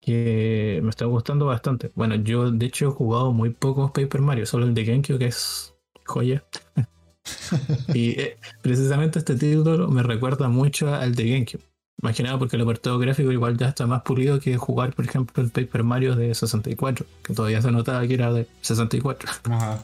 Que 0.08 0.80
me 0.82 0.90
está 0.90 1.04
gustando 1.04 1.48
bastante. 1.48 1.92
Bueno, 1.94 2.16
yo 2.16 2.50
de 2.50 2.66
hecho 2.66 2.88
he 2.88 2.92
jugado 2.92 3.34
muy 3.34 3.50
pocos 3.50 3.92
Paper 3.92 4.22
Mario, 4.22 4.46
solo 4.46 4.66
el 4.66 4.74
de 4.74 4.86
GameCube, 4.86 5.20
que 5.20 5.26
es 5.26 5.76
joya. 6.06 6.46
y 7.94 8.12
eh, 8.12 8.38
precisamente 8.62 9.20
este 9.20 9.36
título 9.36 9.90
me 9.90 10.04
recuerda 10.04 10.48
mucho 10.48 10.96
al 10.96 11.14
de 11.14 11.30
GameCube. 11.30 11.64
Más 12.02 12.16
que 12.16 12.24
nada 12.24 12.40
porque 12.40 12.56
el 12.56 12.62
apartado 12.62 12.98
gráfico 13.00 13.34
igual 13.34 13.58
ya 13.58 13.68
está 13.68 13.86
más 13.86 14.04
pulido 14.04 14.40
que 14.40 14.56
jugar, 14.56 14.94
por 14.94 15.04
ejemplo, 15.04 15.44
el 15.44 15.50
Paper 15.50 15.84
Mario 15.84 16.16
de 16.16 16.34
64, 16.34 17.06
que 17.22 17.34
todavía 17.34 17.62
se 17.62 17.72
notaba 17.72 18.08
que 18.08 18.14
era 18.14 18.32
de 18.32 18.48
64. 18.62 19.30
Ajá. 19.50 19.84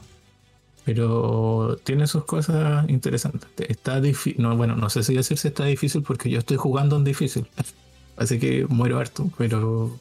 Pero 0.86 1.76
tiene 1.84 2.06
sus 2.06 2.24
cosas 2.24 2.88
interesantes. 2.88 3.50
Está 3.58 4.00
difícil. 4.00 4.40
No, 4.40 4.56
bueno, 4.56 4.74
no 4.74 4.88
sé 4.88 5.02
si 5.02 5.14
decir 5.14 5.36
si 5.36 5.48
está 5.48 5.64
difícil 5.64 6.02
porque 6.02 6.30
yo 6.30 6.38
estoy 6.38 6.56
jugando 6.56 6.96
en 6.96 7.04
difícil. 7.04 7.46
Así 8.16 8.38
que 8.38 8.64
muero 8.70 8.98
harto, 8.98 9.28
pero 9.36 10.00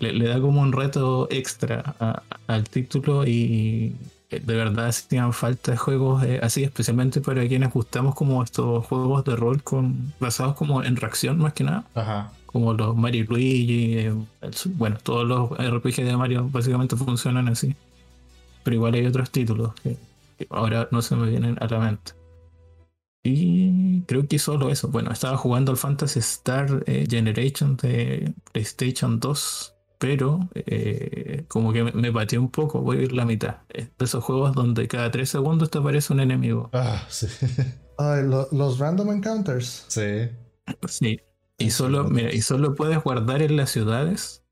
le, 0.00 0.28
da 0.28 0.40
como 0.40 0.60
un 0.60 0.72
reto 0.72 1.28
extra 1.30 2.22
al 2.46 2.68
título 2.68 3.26
y 3.26 3.96
de 4.30 4.56
verdad 4.56 4.86
hacían 4.86 5.32
falta 5.32 5.76
juegos 5.76 6.24
eh, 6.24 6.40
así, 6.42 6.64
especialmente 6.64 7.20
para 7.20 7.46
quienes 7.46 7.72
gustamos 7.72 8.14
como 8.14 8.42
estos 8.42 8.84
juegos 8.86 9.24
de 9.24 9.36
rol 9.36 9.62
con 9.62 10.12
basados 10.18 10.56
como 10.56 10.82
en 10.82 10.96
reacción 10.96 11.38
más 11.38 11.52
que 11.52 11.64
nada. 11.64 11.84
Ajá. 11.94 12.32
Como 12.46 12.72
los 12.72 12.96
Mario 12.96 13.26
Luigi, 13.28 13.98
eh, 13.98 14.14
bueno, 14.74 14.96
todos 15.02 15.26
los 15.26 15.50
RPG 15.50 16.04
de 16.04 16.16
Mario 16.16 16.48
básicamente 16.50 16.96
funcionan 16.96 17.48
así. 17.48 17.74
Pero 18.64 18.76
igual 18.76 18.94
hay 18.94 19.06
otros 19.06 19.30
títulos 19.30 19.74
que, 19.82 19.96
ahora 20.50 20.88
no 20.90 21.02
se 21.02 21.14
me 21.16 21.28
vienen 21.28 21.56
a 21.60 21.66
la 21.66 21.78
mente. 21.78 22.12
Y 23.22 24.02
creo 24.02 24.26
que 24.26 24.38
solo 24.38 24.70
eso. 24.70 24.88
Bueno, 24.88 25.10
estaba 25.10 25.36
jugando 25.36 25.72
al 25.72 25.78
Fantasy 25.78 26.20
Star 26.20 26.82
eh, 26.86 27.06
Generation 27.08 27.76
de 27.76 28.32
PlayStation 28.52 29.20
2 29.20 29.75
pero 29.98 30.48
eh, 30.54 31.44
como 31.48 31.72
que 31.72 31.84
me, 31.84 31.92
me 31.92 32.38
un 32.38 32.50
poco, 32.50 32.80
voy 32.80 32.98
a 32.98 33.02
ir 33.02 33.12
la 33.12 33.24
mitad. 33.24 33.58
de 33.68 33.90
esos 33.98 34.22
juegos 34.22 34.54
donde 34.54 34.88
cada 34.88 35.10
tres 35.10 35.30
segundos 35.30 35.70
te 35.70 35.78
aparece 35.78 36.12
un 36.12 36.20
enemigo. 36.20 36.70
Ah, 36.72 37.04
sí. 37.08 37.26
los 37.98 38.78
random 38.78 39.12
encounters. 39.12 39.84
Sí. 39.88 40.28
Sí. 40.88 41.20
Y 41.58 41.70
solo, 41.70 42.04
mira, 42.04 42.32
y 42.34 42.42
solo 42.42 42.74
puedes 42.74 43.02
guardar 43.02 43.40
en 43.40 43.56
las 43.56 43.70
ciudades 43.70 44.44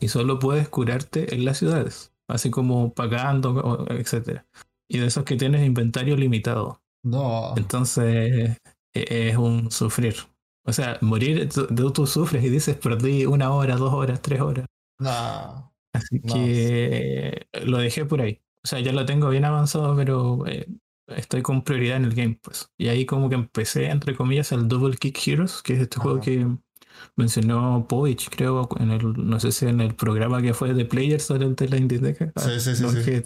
y 0.00 0.08
solo 0.08 0.38
puedes 0.38 0.68
curarte 0.68 1.34
en 1.34 1.44
las 1.44 1.58
ciudades, 1.58 2.12
así 2.26 2.50
como 2.50 2.92
pagando, 2.92 3.86
etcétera. 3.88 4.46
Y 4.88 4.98
de 4.98 5.06
esos 5.06 5.24
que 5.24 5.36
tienes 5.36 5.64
inventario 5.64 6.16
limitado. 6.16 6.82
No. 7.04 7.54
Entonces 7.56 8.58
e, 8.94 9.28
es 9.28 9.36
un 9.36 9.70
sufrir. 9.70 10.16
O 10.64 10.72
sea, 10.72 10.98
morir, 11.00 11.48
tú, 11.48 11.92
tú, 11.92 12.06
sufres 12.06 12.44
y 12.44 12.48
dices, 12.48 12.76
perdí 12.76 13.26
una 13.26 13.50
hora, 13.52 13.76
dos 13.76 13.92
horas, 13.92 14.20
tres 14.20 14.40
horas. 14.40 14.66
No. 15.00 15.72
Así 15.92 16.20
que 16.20 17.46
lo 17.64 17.78
dejé 17.78 18.04
por 18.04 18.20
ahí. 18.20 18.40
O 18.62 18.68
sea, 18.68 18.80
ya 18.80 18.92
lo 18.92 19.06
tengo 19.06 19.28
bien 19.30 19.44
avanzado, 19.44 19.96
pero 19.96 20.46
eh, 20.46 20.66
estoy 21.08 21.42
con 21.42 21.64
prioridad 21.64 21.96
en 21.96 22.04
el 22.04 22.14
game, 22.14 22.38
pues. 22.42 22.70
Y 22.78 22.88
ahí 22.88 23.06
como 23.06 23.28
que 23.28 23.34
empecé, 23.34 23.86
entre 23.86 24.14
comillas, 24.14 24.52
al 24.52 24.68
Double 24.68 24.96
Kick 24.96 25.18
Heroes, 25.26 25.62
que 25.62 25.74
es 25.74 25.80
este 25.80 25.98
juego 25.98 26.20
que 26.20 26.46
mencionó 27.16 27.86
Povich, 27.88 28.28
creo, 28.28 28.68
en 28.78 28.90
el, 28.90 29.28
no 29.28 29.40
sé 29.40 29.52
si 29.52 29.66
en 29.66 29.80
el 29.80 29.94
programa 29.94 30.42
que 30.42 30.54
fue 30.54 30.74
de 30.74 30.84
Players 30.84 31.28
de 31.28 31.68
la 31.68 31.76
Inditeca. 31.76 32.32
Sí, 32.36 32.60
sí, 32.60 32.76
sí. 32.76 33.22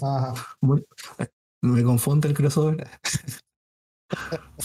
me 1.61 1.83
confunde 1.83 2.29
el 2.29 2.33
crossover. 2.33 2.87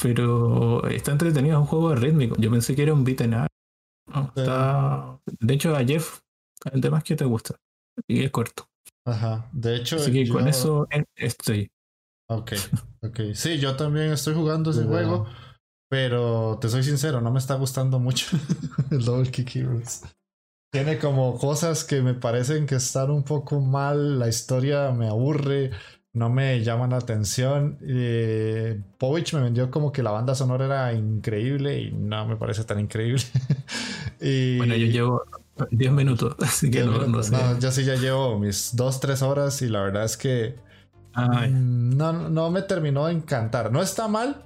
pero 0.02 0.86
está 0.86 1.12
entretenido, 1.12 1.56
es 1.56 1.60
un 1.60 1.66
juego 1.66 1.94
rítmico. 1.94 2.36
Yo 2.38 2.50
pensé 2.50 2.76
que 2.76 2.82
era 2.82 2.94
un 2.94 3.04
beat 3.04 3.22
up. 3.22 4.32
está... 4.36 5.18
De 5.40 5.54
hecho, 5.54 5.74
a 5.74 5.84
Jeff 5.84 6.20
el 6.72 6.80
tema 6.80 6.98
es 6.98 7.04
que 7.04 7.16
te 7.16 7.24
gusta. 7.24 7.56
Y 8.06 8.24
es 8.24 8.30
corto. 8.30 8.68
Ajá. 9.04 9.48
De 9.52 9.76
hecho. 9.76 9.96
Así 9.96 10.12
que 10.12 10.28
con 10.28 10.48
eso 10.48 10.86
estoy. 11.16 11.70
Ok, 12.28 12.52
ok. 13.02 13.20
Sí, 13.34 13.58
yo 13.58 13.76
también 13.76 14.12
estoy 14.12 14.34
jugando 14.34 14.70
ese 14.70 14.84
juego. 14.84 15.26
Pero 15.90 16.56
te 16.60 16.68
soy 16.68 16.84
sincero, 16.84 17.20
no 17.20 17.32
me 17.32 17.40
está 17.40 17.56
gustando 17.56 17.98
mucho 17.98 18.26
el 18.92 19.04
Double 19.04 19.28
Kick 19.28 19.56
Heroes. 19.56 20.02
Tiene 20.72 21.00
como 21.00 21.36
cosas 21.36 21.82
que 21.82 22.00
me 22.00 22.14
parecen 22.14 22.66
que 22.66 22.76
están 22.76 23.10
un 23.10 23.24
poco 23.24 23.60
mal. 23.60 24.20
La 24.20 24.28
historia 24.28 24.92
me 24.92 25.08
aburre, 25.08 25.72
no 26.12 26.30
me 26.30 26.62
llaman 26.62 26.90
la 26.90 26.98
atención. 26.98 27.76
Eh, 27.82 28.80
Povich 28.98 29.34
me 29.34 29.40
vendió 29.40 29.68
como 29.72 29.90
que 29.90 30.04
la 30.04 30.12
banda 30.12 30.36
sonora 30.36 30.66
era 30.66 30.92
increíble 30.92 31.80
y 31.80 31.90
no 31.90 32.24
me 32.24 32.36
parece 32.36 32.62
tan 32.62 32.78
increíble. 32.78 33.24
y... 34.20 34.58
Bueno, 34.58 34.76
yo 34.76 34.86
llevo 34.86 35.24
10 35.70 35.92
minutos, 35.92 36.36
así 36.42 36.70
que 36.70 36.84
no, 36.84 37.06
no, 37.06 37.22
sé. 37.22 37.36
yo 37.60 37.70
sí 37.70 37.84
ya 37.84 37.96
llevo 37.96 38.38
mis 38.38 38.74
2, 38.74 39.00
3 39.00 39.22
horas 39.22 39.62
y 39.62 39.68
la 39.68 39.82
verdad 39.82 40.04
es 40.04 40.16
que 40.16 40.56
mm, 41.14 41.96
no, 41.96 42.12
no 42.28 42.50
me 42.50 42.62
terminó 42.62 43.06
de 43.06 43.14
encantar. 43.14 43.72
No 43.72 43.82
está 43.82 44.08
mal, 44.08 44.44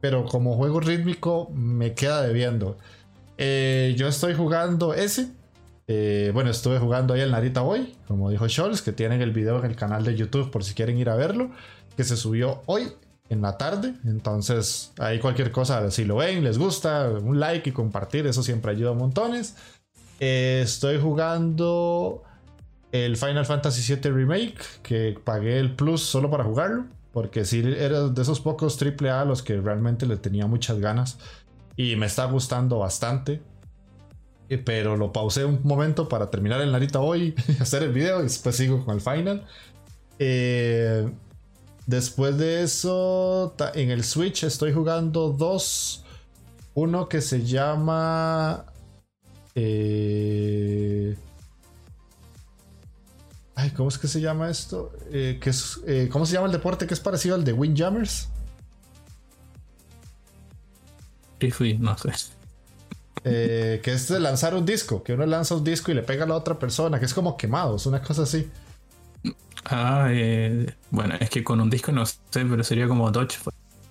pero 0.00 0.26
como 0.26 0.56
juego 0.56 0.80
rítmico 0.80 1.50
me 1.54 1.94
queda 1.94 2.22
debiendo. 2.22 2.76
Eh, 3.38 3.94
yo 3.96 4.08
estoy 4.08 4.34
jugando 4.34 4.94
ese. 4.94 5.30
Eh, 5.88 6.30
bueno, 6.32 6.50
estuve 6.50 6.78
jugando 6.78 7.14
ahí 7.14 7.20
el 7.20 7.32
Narita 7.32 7.60
Boy, 7.60 7.94
como 8.06 8.30
dijo 8.30 8.48
Scholz, 8.48 8.82
que 8.82 8.92
tienen 8.92 9.20
el 9.20 9.32
video 9.32 9.58
en 9.58 9.64
el 9.64 9.76
canal 9.76 10.04
de 10.04 10.14
YouTube 10.14 10.50
por 10.50 10.64
si 10.64 10.74
quieren 10.74 10.96
ir 10.96 11.10
a 11.10 11.16
verlo, 11.16 11.50
que 11.96 12.04
se 12.04 12.16
subió 12.16 12.62
hoy 12.66 12.92
en 13.28 13.42
la 13.42 13.58
tarde. 13.58 13.94
Entonces, 14.04 14.92
ahí 14.98 15.18
cualquier 15.18 15.50
cosa, 15.50 15.90
si 15.90 16.04
lo 16.04 16.16
ven, 16.16 16.44
les 16.44 16.58
gusta, 16.58 17.08
un 17.10 17.40
like 17.40 17.70
y 17.70 17.72
compartir, 17.72 18.26
eso 18.26 18.42
siempre 18.42 18.72
ayuda 18.72 18.92
montones. 18.92 19.56
Eh, 20.24 20.60
estoy 20.62 21.00
jugando 21.00 22.22
el 22.92 23.16
Final 23.16 23.44
Fantasy 23.44 23.92
VII 23.92 24.12
Remake, 24.12 24.62
que 24.84 25.18
pagué 25.24 25.58
el 25.58 25.74
Plus 25.74 26.00
solo 26.00 26.30
para 26.30 26.44
jugarlo, 26.44 26.84
porque 27.12 27.44
sí 27.44 27.60
era 27.76 28.06
de 28.06 28.22
esos 28.22 28.38
pocos 28.38 28.78
AAA 28.80 29.22
a 29.22 29.24
los 29.24 29.42
que 29.42 29.60
realmente 29.60 30.06
le 30.06 30.16
tenía 30.16 30.46
muchas 30.46 30.78
ganas 30.78 31.18
y 31.76 31.96
me 31.96 32.06
está 32.06 32.26
gustando 32.26 32.78
bastante. 32.78 33.42
Eh, 34.48 34.58
pero 34.58 34.96
lo 34.96 35.12
pausé 35.12 35.44
un 35.44 35.58
momento 35.64 36.08
para 36.08 36.30
terminar 36.30 36.60
el 36.60 36.70
Narita 36.70 37.00
hoy, 37.00 37.34
hacer 37.60 37.82
el 37.82 37.92
video 37.92 38.20
y 38.20 38.22
después 38.22 38.54
sigo 38.54 38.84
con 38.84 38.94
el 38.94 39.00
Final. 39.00 39.44
Eh, 40.20 41.10
después 41.86 42.38
de 42.38 42.62
eso, 42.62 43.56
en 43.74 43.90
el 43.90 44.04
Switch 44.04 44.44
estoy 44.44 44.72
jugando 44.72 45.30
dos. 45.30 46.04
Uno 46.74 47.08
que 47.08 47.20
se 47.20 47.44
llama 47.44 48.66
eh... 49.54 51.16
Ay, 53.54 53.70
¿cómo 53.70 53.88
es 53.88 53.98
que 53.98 54.08
se 54.08 54.20
llama 54.20 54.50
esto? 54.50 54.92
Eh, 55.12 55.38
es, 55.42 55.80
eh, 55.86 56.08
¿Cómo 56.10 56.26
se 56.26 56.32
llama 56.32 56.46
el 56.46 56.52
deporte 56.52 56.86
que 56.86 56.94
es 56.94 57.00
parecido 57.00 57.34
al 57.34 57.44
de 57.44 57.52
Windjammers? 57.52 58.28
Sí, 61.38 61.78
no 61.78 61.96
sé. 61.98 62.12
Eh, 63.24 63.80
que 63.82 63.92
es 63.92 64.08
de 64.08 64.18
lanzar 64.20 64.54
un 64.54 64.64
disco, 64.64 65.02
que 65.02 65.12
uno 65.12 65.26
lanza 65.26 65.54
un 65.54 65.64
disco 65.64 65.90
y 65.90 65.94
le 65.94 66.02
pega 66.02 66.24
a 66.24 66.26
la 66.26 66.34
otra 66.34 66.58
persona, 66.58 66.98
que 66.98 67.04
es 67.04 67.14
como 67.14 67.36
quemados, 67.36 67.86
una 67.86 68.02
cosa 68.02 68.22
así. 68.22 68.50
Ah, 69.64 70.08
bueno, 70.90 71.14
es 71.20 71.30
que 71.30 71.44
con 71.44 71.60
un 71.60 71.70
disco 71.70 71.92
no 71.92 72.04
sé, 72.06 72.16
pero 72.32 72.64
sería 72.64 72.88
como 72.88 73.10
Dodge. 73.10 73.38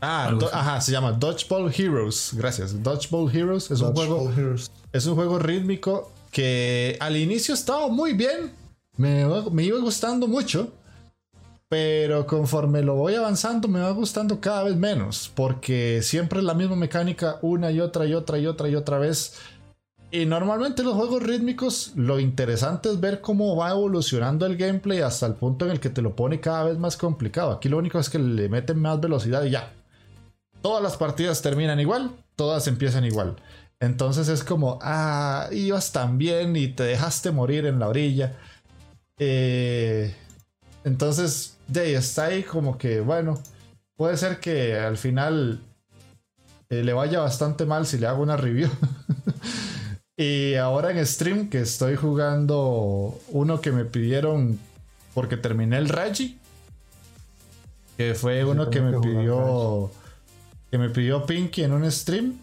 Ah, 0.01 0.34
ajá, 0.51 0.82
se 0.82 0.91
llama 0.91 1.12
Dodgeball 1.12 1.72
Heroes. 1.74 2.32
Gracias. 2.34 2.82
Dodgeball 2.82 3.34
Heroes 3.34 3.70
es 3.72 3.80
un 3.82 3.93
juego. 3.93 4.32
Es 4.94 5.06
un 5.06 5.16
juego 5.16 5.39
rítmico 5.39 6.12
que 6.32 6.98
al 7.00 7.16
inicio 7.16 7.54
estaba 7.54 7.88
muy 7.88 8.14
bien. 8.14 8.52
Me, 8.98 9.22
iba 9.22 9.80
gustando 9.80 10.28
mucho. 10.28 10.74
Pero 11.70 12.28
conforme 12.28 12.82
lo 12.82 12.96
voy 12.96 13.16
avanzando, 13.16 13.70
me 13.70 13.80
va 13.80 13.92
gustando 13.92 14.42
cada 14.42 14.64
vez 14.64 14.76
menos. 14.76 15.32
Porque 15.34 16.02
siempre 16.02 16.39
es 16.39 16.46
la 16.46 16.54
misma 16.54 16.76
mecánica 16.76 17.39
una 17.42 17.72
y 17.72 17.80
otra 17.80 18.06
y 18.06 18.14
otra 18.14 18.38
y 18.38 18.46
otra 18.46 18.68
y 18.68 18.76
otra 18.76 19.00
vez. 19.00 19.36
Y 20.14 20.26
normalmente 20.26 20.84
los 20.84 20.96
juegos 20.96 21.24
rítmicos, 21.24 21.94
lo 21.96 22.20
interesante 22.20 22.89
es 22.89 23.00
ver 23.00 23.22
cómo 23.22 23.56
va 23.56 23.72
evolucionando 23.72 24.46
el 24.46 24.58
gameplay 24.58 25.00
hasta 25.00 25.26
el 25.26 25.36
punto 25.36 25.64
en 25.64 25.72
el 25.72 25.80
que 25.80 25.89
te 25.89 26.02
lo 26.02 26.18
pone 26.18 26.42
cada 26.42 26.66
vez 26.66 26.78
más 26.78 26.98
complicado. 26.98 27.52
Aquí 27.52 27.70
lo 27.70 27.78
único 27.78 27.98
es 27.98 28.10
que 28.10 28.20
le 28.20 28.50
meten 28.50 28.78
más 28.78 29.00
velocidad 29.00 29.46
y 29.46 29.52
ya. 29.52 29.72
Todas 30.62 30.84
las 30.84 30.98
partidas 30.98 31.42
terminan 31.42 31.80
igual, 31.80 32.12
todas 32.36 32.68
empiezan 32.68 33.06
igual. 33.06 33.38
Entonces 33.82 34.28
es 34.30 34.44
como, 34.44 34.78
ah, 34.84 35.50
ibas 35.52 35.92
tan 35.92 36.20
bien 36.20 36.56
y 36.56 36.68
te 36.68 36.84
dejaste 36.84 37.32
morir 37.32 37.66
en 37.66 37.80
la 37.80 37.90
orilla. 37.90 38.38
Eh, 39.18 40.16
entonces, 40.84 41.58
de 41.68 41.96
está 41.96 42.26
ahí 42.26 42.44
como 42.44 42.78
que, 42.78 43.02
bueno, 43.02 43.42
puede 43.98 44.18
ser 44.18 44.40
que 44.40 44.78
al 44.78 44.98
final 44.98 45.60
eh, 46.70 46.84
le 46.84 46.94
vaya 46.94 47.22
bastante 47.22 47.66
mal 47.66 47.88
si 47.88 47.98
le 47.98 48.06
hago 48.06 48.22
una 48.22 48.38
review. 48.38 48.70
y 50.16 50.54
ahora 50.56 50.92
en 50.92 51.04
stream 51.04 51.50
que 51.50 51.62
estoy 51.62 51.96
jugando 51.96 53.20
uno 53.30 53.62
que 53.62 53.72
me 53.72 53.86
pidieron 53.86 54.60
porque 55.16 55.38
terminé 55.38 55.80
el 55.80 55.90
Raji. 55.90 56.38
Que 57.98 58.14
fue 58.14 58.46
uno 58.46 58.70
que 58.70 58.80
me 58.80 59.00
pidió 59.00 59.90
que 60.70 60.78
me 60.78 60.90
pidió 60.90 61.26
Pinky 61.26 61.64
en 61.64 61.74
un 61.74 61.92
stream. 61.92 62.38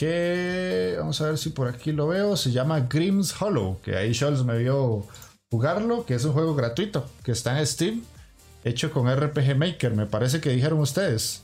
Que 0.00 0.94
vamos 0.98 1.20
a 1.20 1.26
ver 1.26 1.36
si 1.36 1.50
por 1.50 1.68
aquí 1.68 1.92
lo 1.92 2.08
veo, 2.08 2.34
se 2.34 2.52
llama 2.52 2.80
Grimm's 2.88 3.34
Hollow, 3.38 3.78
que 3.82 3.98
ahí 3.98 4.14
Scholz 4.14 4.44
me 4.44 4.56
vio 4.56 5.06
jugarlo, 5.50 6.06
que 6.06 6.14
es 6.14 6.24
un 6.24 6.32
juego 6.32 6.54
gratuito, 6.54 7.06
que 7.22 7.32
está 7.32 7.58
en 7.58 7.66
Steam, 7.66 8.02
hecho 8.64 8.92
con 8.92 9.14
RPG 9.14 9.54
Maker, 9.58 9.94
me 9.94 10.06
parece 10.06 10.40
que 10.40 10.48
dijeron 10.48 10.80
ustedes. 10.80 11.42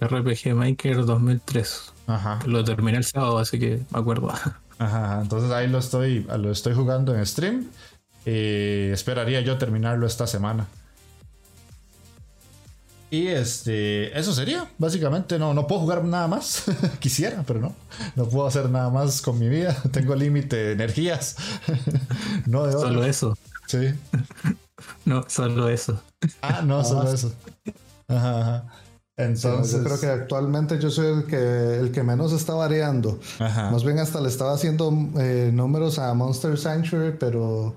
RPG 0.00 0.52
Maker 0.52 1.06
2003. 1.06 1.92
Ajá. 2.08 2.40
Lo 2.44 2.64
terminé 2.64 2.98
el 2.98 3.04
sábado, 3.04 3.38
así 3.38 3.56
que 3.56 3.82
me 3.92 4.00
acuerdo. 4.00 4.28
Ajá, 4.78 5.20
entonces 5.22 5.52
ahí 5.52 5.68
lo 5.68 5.78
estoy, 5.78 6.24
lo 6.24 6.50
estoy 6.50 6.74
jugando 6.74 7.14
en 7.14 7.24
stream. 7.24 7.68
Y 8.26 8.90
esperaría 8.90 9.42
yo 9.42 9.58
terminarlo 9.58 10.08
esta 10.08 10.26
semana. 10.26 10.66
Y 13.12 13.26
este, 13.28 14.18
eso 14.18 14.32
sería, 14.32 14.66
básicamente. 14.78 15.38
No, 15.38 15.52
no 15.52 15.66
puedo 15.66 15.82
jugar 15.82 16.02
nada 16.02 16.28
más. 16.28 16.64
Quisiera, 16.98 17.44
pero 17.46 17.60
no. 17.60 17.74
No 18.16 18.24
puedo 18.24 18.46
hacer 18.46 18.70
nada 18.70 18.88
más 18.88 19.20
con 19.20 19.38
mi 19.38 19.50
vida. 19.50 19.76
Tengo 19.92 20.14
límite 20.14 20.56
de 20.56 20.72
energías. 20.72 21.36
no 22.46 22.66
de 22.66 22.72
Solo 22.72 23.04
eso. 23.04 23.36
Sí. 23.66 23.90
no, 25.04 25.24
solo 25.28 25.68
eso. 25.68 26.00
Ah, 26.40 26.62
no, 26.64 26.82
solo 26.84 27.12
eso. 27.12 27.34
Ajá, 28.08 28.64
Entonces. 29.18 29.76
yo 29.76 29.84
creo 29.84 30.00
que 30.00 30.06
actualmente 30.06 30.78
yo 30.78 30.88
soy 30.90 31.18
el 31.18 31.26
que, 31.26 31.80
el 31.80 31.92
que 31.92 32.02
menos 32.02 32.32
está 32.32 32.54
variando. 32.54 33.20
Más 33.38 33.84
bien 33.84 33.98
hasta 33.98 34.22
le 34.22 34.28
estaba 34.28 34.54
haciendo 34.54 34.90
eh, 35.18 35.50
números 35.52 35.98
a 35.98 36.14
Monster 36.14 36.56
Sanctuary, 36.56 37.18
pero 37.20 37.76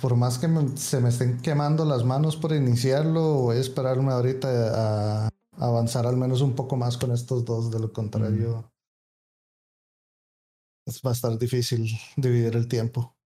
por 0.00 0.16
más 0.16 0.38
que 0.38 0.48
se 0.76 1.00
me 1.00 1.08
estén 1.08 1.40
quemando 1.40 1.84
las 1.84 2.04
manos 2.04 2.36
por 2.36 2.52
iniciarlo, 2.52 3.34
voy 3.34 3.56
a 3.56 3.60
esperarme 3.60 4.12
ahorita 4.12 5.26
a, 5.26 5.28
avanzar 5.58 6.06
al 6.06 6.16
menos 6.16 6.40
un 6.40 6.54
poco 6.54 6.76
más 6.76 6.96
con 6.96 7.12
estos 7.12 7.44
dos. 7.44 7.70
De 7.70 7.78
lo 7.78 7.92
contrario, 7.92 8.70
va 11.06 11.10
a 11.10 11.12
estar 11.12 11.38
difícil 11.38 11.88
dividir 12.16 12.56
el 12.56 12.68
tiempo. 12.68 13.16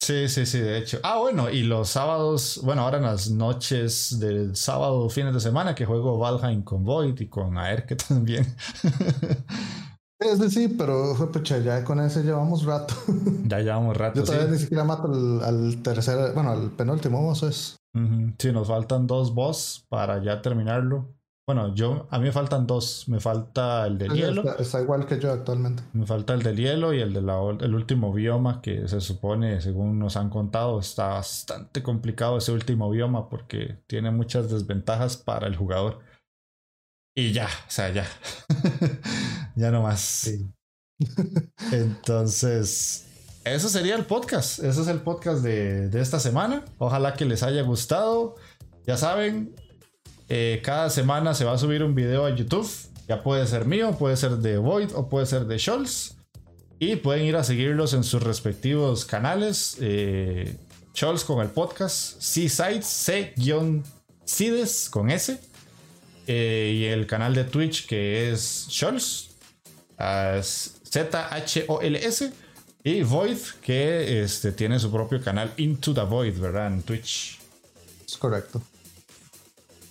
Sí, 0.00 0.28
sí, 0.28 0.44
sí, 0.44 0.58
de 0.58 0.78
hecho. 0.78 1.00
Ah, 1.02 1.18
bueno, 1.18 1.48
y 1.48 1.62
los 1.62 1.88
sábados, 1.88 2.60
bueno, 2.62 2.82
ahora 2.82 2.98
en 2.98 3.04
las 3.04 3.30
noches 3.30 4.18
del 4.18 4.54
sábado, 4.54 5.08
fines 5.08 5.32
de 5.32 5.40
semana, 5.40 5.74
que 5.74 5.86
juego 5.86 6.18
Valheim 6.18 6.62
con 6.62 6.84
Void 6.84 7.18
y 7.20 7.28
con 7.28 7.56
Aerke 7.56 7.96
también. 8.08 8.54
Es 10.24 10.38
decir, 10.38 10.76
pero 10.76 11.14
pucha, 11.32 11.58
ya 11.58 11.84
con 11.84 12.00
ese 12.00 12.22
llevamos 12.22 12.64
rato. 12.64 12.94
Ya 13.46 13.60
llevamos 13.60 13.96
rato. 13.96 14.20
Yo 14.20 14.24
todavía 14.24 14.50
ni 14.50 14.58
siquiera 14.58 14.84
mato 14.84 15.04
al, 15.42 15.82
tercer, 15.82 16.32
bueno, 16.32 16.50
al 16.50 16.70
penúltimo 16.70 17.22
boss 17.22 17.42
es. 17.42 17.76
Sí, 18.38 18.50
nos 18.52 18.68
faltan 18.68 19.06
dos 19.06 19.34
boss 19.34 19.84
para 19.88 20.22
ya 20.22 20.42
terminarlo. 20.42 21.14
Bueno, 21.46 21.74
yo, 21.74 22.06
a 22.10 22.18
mí 22.18 22.24
me 22.24 22.32
faltan 22.32 22.66
dos. 22.66 23.06
Me 23.06 23.20
falta 23.20 23.86
el 23.86 23.98
del 23.98 24.12
hielo. 24.14 24.56
Está, 24.58 24.80
igual 24.80 25.04
que 25.04 25.20
yo 25.20 25.30
actualmente. 25.30 25.82
Me 25.92 26.06
falta 26.06 26.32
el 26.32 26.42
del 26.42 26.56
hielo 26.56 26.94
y 26.94 27.00
el 27.00 27.12
del 27.12 27.28
el 27.60 27.74
último 27.74 28.12
bioma 28.14 28.62
que 28.62 28.88
se 28.88 29.00
supone, 29.02 29.60
según 29.60 29.98
nos 29.98 30.16
han 30.16 30.30
contado, 30.30 30.80
está 30.80 31.08
bastante 31.08 31.82
complicado 31.82 32.38
ese 32.38 32.52
último 32.52 32.88
bioma 32.88 33.28
porque 33.28 33.78
tiene 33.86 34.10
muchas 34.10 34.50
desventajas 34.50 35.18
para 35.18 35.46
el 35.46 35.56
jugador. 35.56 35.98
Y 37.16 37.32
ya, 37.32 37.46
o 37.46 37.70
sea, 37.70 37.92
ya. 37.92 38.08
ya 39.56 39.70
no 39.70 39.82
más. 39.82 40.30
Entonces, 41.72 43.06
eso 43.44 43.68
sería 43.68 43.94
el 43.94 44.04
podcast. 44.04 44.58
Ese 44.58 44.80
es 44.80 44.88
el 44.88 45.00
podcast 45.00 45.42
de, 45.42 45.88
esta 46.00 46.18
semana. 46.18 46.64
Ojalá 46.78 47.14
que 47.14 47.24
les 47.24 47.44
haya 47.44 47.62
gustado. 47.62 48.34
Ya 48.84 48.96
saben, 48.96 49.54
eh, 50.28 50.60
cada 50.64 50.90
semana 50.90 51.34
se 51.34 51.44
va 51.44 51.52
a 51.52 51.58
subir 51.58 51.84
un 51.84 51.94
video 51.94 52.26
a 52.26 52.34
YouTube. 52.34 52.68
Ya 53.06 53.22
puede 53.22 53.46
ser 53.46 53.66
mío, 53.66 53.96
puede 53.96 54.16
ser 54.16 54.38
de 54.38 54.58
Void 54.58 54.90
o 54.94 55.08
puede 55.08 55.26
ser 55.26 55.46
de 55.46 55.58
Scholz. 55.58 56.16
Y 56.80 56.96
pueden 56.96 57.26
ir 57.26 57.36
a 57.36 57.44
seguirlos 57.44 57.94
en 57.94 58.02
sus 58.02 58.24
respectivos 58.24 59.04
canales. 59.04 59.76
Eh, 59.80 60.56
Scholz 60.96 61.22
con 61.22 61.40
el 61.40 61.48
podcast, 61.48 62.20
C-Sites, 62.20 62.86
C-Cides 62.86 64.90
con 64.90 65.10
S. 65.10 65.53
Eh, 66.26 66.72
y 66.74 66.84
el 66.86 67.06
canal 67.06 67.34
de 67.34 67.44
Twitch 67.44 67.86
que 67.86 68.30
es 68.32 68.66
Scholz, 68.70 69.30
Z-H-O-L-S. 70.84 72.32
Y 72.86 73.02
Void, 73.02 73.38
que 73.62 74.22
este, 74.22 74.52
tiene 74.52 74.78
su 74.78 74.92
propio 74.92 75.22
canal 75.22 75.54
Into 75.56 75.94
the 75.94 76.02
Void, 76.02 76.38
¿verdad? 76.38 76.66
En 76.66 76.82
Twitch. 76.82 77.38
Es 78.06 78.18
correcto. 78.18 78.62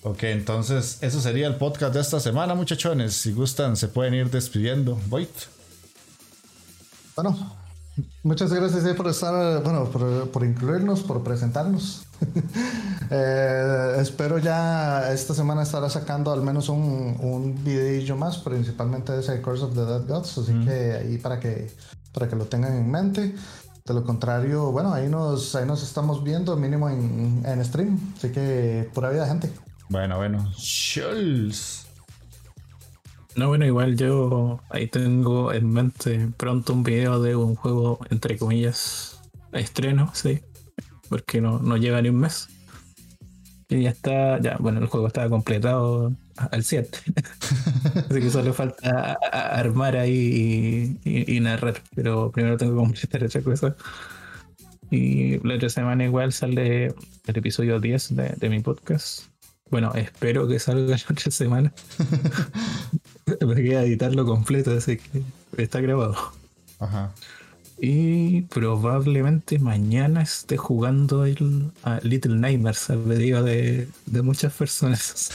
Ok, 0.03 0.23
entonces 0.23 0.99
eso 1.01 1.19
sería 1.19 1.47
el 1.47 1.55
podcast 1.55 1.95
de 1.95 2.01
esta 2.01 2.19
semana, 2.19 2.53
muchachones. 2.53 3.13
Si 3.13 3.31
gustan, 3.31 3.77
se 3.77 3.87
pueden 3.87 4.13
ir 4.13 4.29
despidiendo. 4.29 4.99
Void. 5.07 5.27
Bueno, 7.15 7.57
muchas 8.23 8.51
gracias 8.51 8.83
por 8.95 9.07
estar, 9.07 9.63
bueno, 9.63 9.85
por 10.31 10.45
incluirnos, 10.45 11.03
por 11.03 11.23
presentarnos. 11.23 12.05
Eh, 13.15 13.97
espero 13.99 14.39
ya 14.39 15.11
esta 15.11 15.35
semana 15.35 15.61
estará 15.61 15.87
sacando 15.87 16.31
al 16.31 16.41
menos 16.41 16.67
un, 16.69 17.15
un 17.19 17.63
videillo 17.63 18.15
más, 18.15 18.39
principalmente 18.39 19.11
de 19.11 19.19
ese 19.19 19.39
Curse 19.39 19.65
of 19.65 19.75
the 19.75 19.81
Dead 19.81 20.07
Gods, 20.07 20.37
así 20.39 20.53
que 20.65 20.93
ahí 20.93 21.17
para 21.19 21.39
que, 21.39 21.69
para 22.11 22.27
que 22.27 22.35
lo 22.35 22.45
tengan 22.45 22.73
en 22.75 22.89
mente. 22.89 23.35
De 23.85 23.93
lo 23.93 24.03
contrario, 24.03 24.71
bueno, 24.71 24.93
ahí 24.93 25.09
nos, 25.09 25.53
ahí 25.55 25.65
nos 25.67 25.83
estamos 25.83 26.23
viendo 26.23 26.55
mínimo 26.55 26.89
en, 26.89 27.43
en 27.45 27.65
stream, 27.65 27.99
así 28.17 28.31
que 28.31 28.89
pura 28.93 29.09
vida, 29.09 29.27
gente. 29.27 29.51
Bueno, 29.89 30.17
bueno. 30.17 30.51
Schultz. 30.57 31.82
No, 33.35 33.47
bueno, 33.47 33.65
igual 33.65 33.97
yo 33.97 34.61
ahí 34.69 34.87
tengo 34.87 35.51
en 35.53 35.69
mente 35.71 36.29
pronto 36.37 36.73
un 36.73 36.83
video 36.83 37.21
de 37.21 37.35
un 37.35 37.55
juego, 37.55 37.99
entre 38.09 38.37
comillas, 38.37 39.21
estreno, 39.51 40.11
sí 40.13 40.41
porque 41.13 41.41
no, 41.41 41.59
no 41.59 41.77
lleva 41.77 42.01
ni 42.01 42.09
un 42.09 42.17
mes. 42.17 42.49
Y 43.69 43.83
ya 43.83 43.91
está, 43.91 44.39
ya, 44.39 44.57
bueno, 44.59 44.79
el 44.79 44.87
juego 44.87 45.05
está 45.05 45.29
completado 45.29 46.11
al 46.35 46.63
7. 46.63 46.97
Así 48.09 48.19
que 48.19 48.31
solo 48.31 48.51
falta 48.51 49.13
armar 49.31 49.95
ahí 49.95 50.99
y, 51.03 51.39
narrar. 51.39 51.75
Pero 51.95 52.31
primero 52.31 52.57
tengo 52.57 52.71
que 52.71 52.77
completar 52.77 53.23
esa 53.23 53.41
cosa. 53.43 53.75
Y 54.89 55.37
la 55.47 55.53
otra 55.55 55.69
semana 55.69 56.03
igual 56.03 56.33
sale 56.33 56.87
el 56.87 57.37
episodio 57.37 57.79
10 57.79 58.15
de, 58.15 58.33
de 58.35 58.49
mi 58.49 58.59
podcast. 58.61 59.25
Bueno, 59.69 59.93
espero 59.93 60.47
que 60.47 60.57
salga 60.57 60.97
la 60.97 61.03
otra 61.11 61.29
semana. 61.29 61.73
Me 63.45 63.55
queda 63.55 63.83
editarlo 63.83 64.25
completo, 64.25 64.71
así 64.71 64.97
que 64.97 65.23
está 65.57 65.81
grabado. 65.81 66.15
Ajá. 66.79 67.11
Y 67.79 68.43
probablemente 68.43 69.59
mañana 69.59 70.21
esté 70.21 70.57
jugando 70.57 71.25
el 71.25 71.71
Little 72.03 72.35
Nightmares 72.35 72.89
al 72.89 72.99
pedido 72.99 73.43
de, 73.43 73.87
muchas 74.05 74.53
personas. 74.53 75.31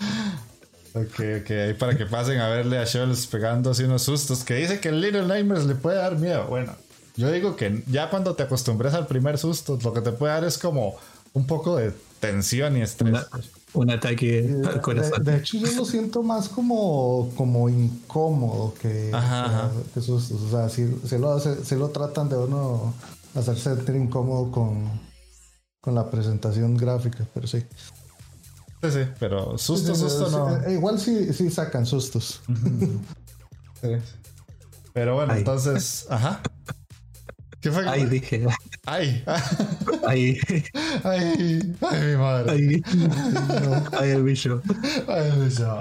ok, 0.94 1.20
ok, 1.42 1.50
ahí 1.50 1.74
para 1.74 1.96
que 1.96 2.06
pasen 2.06 2.40
a 2.40 2.48
verle 2.48 2.78
a 2.78 2.86
Scholz 2.86 3.26
pegándose 3.26 3.84
unos 3.84 4.02
sustos. 4.02 4.44
Que 4.44 4.54
dice 4.54 4.80
que 4.80 4.88
el 4.88 5.00
Little 5.00 5.26
Nightmares 5.26 5.66
le 5.66 5.74
puede 5.74 5.98
dar 5.98 6.16
miedo. 6.16 6.46
Bueno, 6.46 6.74
yo 7.16 7.30
digo 7.30 7.56
que 7.56 7.82
ya 7.86 8.08
cuando 8.08 8.34
te 8.34 8.44
acostumbres 8.44 8.94
al 8.94 9.06
primer 9.06 9.36
susto, 9.36 9.78
lo 9.82 9.92
que 9.92 10.00
te 10.00 10.12
puede 10.12 10.32
dar 10.32 10.44
es 10.44 10.56
como 10.56 10.96
un 11.32 11.46
poco 11.46 11.76
de 11.76 11.92
tensión 12.20 12.76
y 12.76 12.82
estrés 12.82 13.26
un 13.76 13.90
ataque 13.90 14.62
al 14.66 14.80
corazón. 14.80 15.22
De, 15.22 15.36
hecho, 15.38 15.58
yo 15.58 15.70
lo 15.72 15.84
siento 15.84 16.22
más 16.22 16.48
como, 16.48 17.30
como 17.36 17.68
incómodo 17.68 18.74
que, 18.74 19.10
que, 19.94 20.00
O 20.00 20.20
sea, 20.20 20.68
si, 20.68 20.86
lo, 21.18 21.38
lo 21.78 21.88
tratan 21.90 22.28
de 22.28 22.36
uno 22.36 22.94
hacer 23.34 23.56
sentir 23.56 23.96
incómodo 23.96 24.50
con, 24.50 24.88
con 25.80 25.94
la 25.94 26.10
presentación 26.10 26.76
gráfica, 26.76 27.26
pero 27.34 27.46
sí. 27.46 27.62
Sí, 28.82 28.90
sí, 28.90 29.00
pero 29.18 29.56
susto, 29.58 29.94
susto 29.94 30.30
no. 30.30 30.56
Eh, 30.64 30.74
igual 30.74 30.98
sí, 30.98 31.32
sí 31.32 31.50
sacan 31.50 31.86
sustos. 31.86 32.40
Pero 34.92 35.14
bueno, 35.14 35.34
entonces, 35.34 36.06
ajá. 36.08 36.40
¿Qué 37.66 37.72
fue? 37.72 37.88
Ay, 37.88 38.04
dije. 38.04 38.46
Ay. 38.84 39.24
Ay. 40.06 40.38
Ay. 41.02 41.74
Ay, 41.80 42.00
mi 42.06 42.16
madre. 42.16 42.52
Ay. 42.52 42.82
Ay, 43.98 44.10
el 44.10 44.22
bicho. 44.22 44.62
Ay, 45.08 45.32
el 45.32 45.48
bicho. 45.48 45.80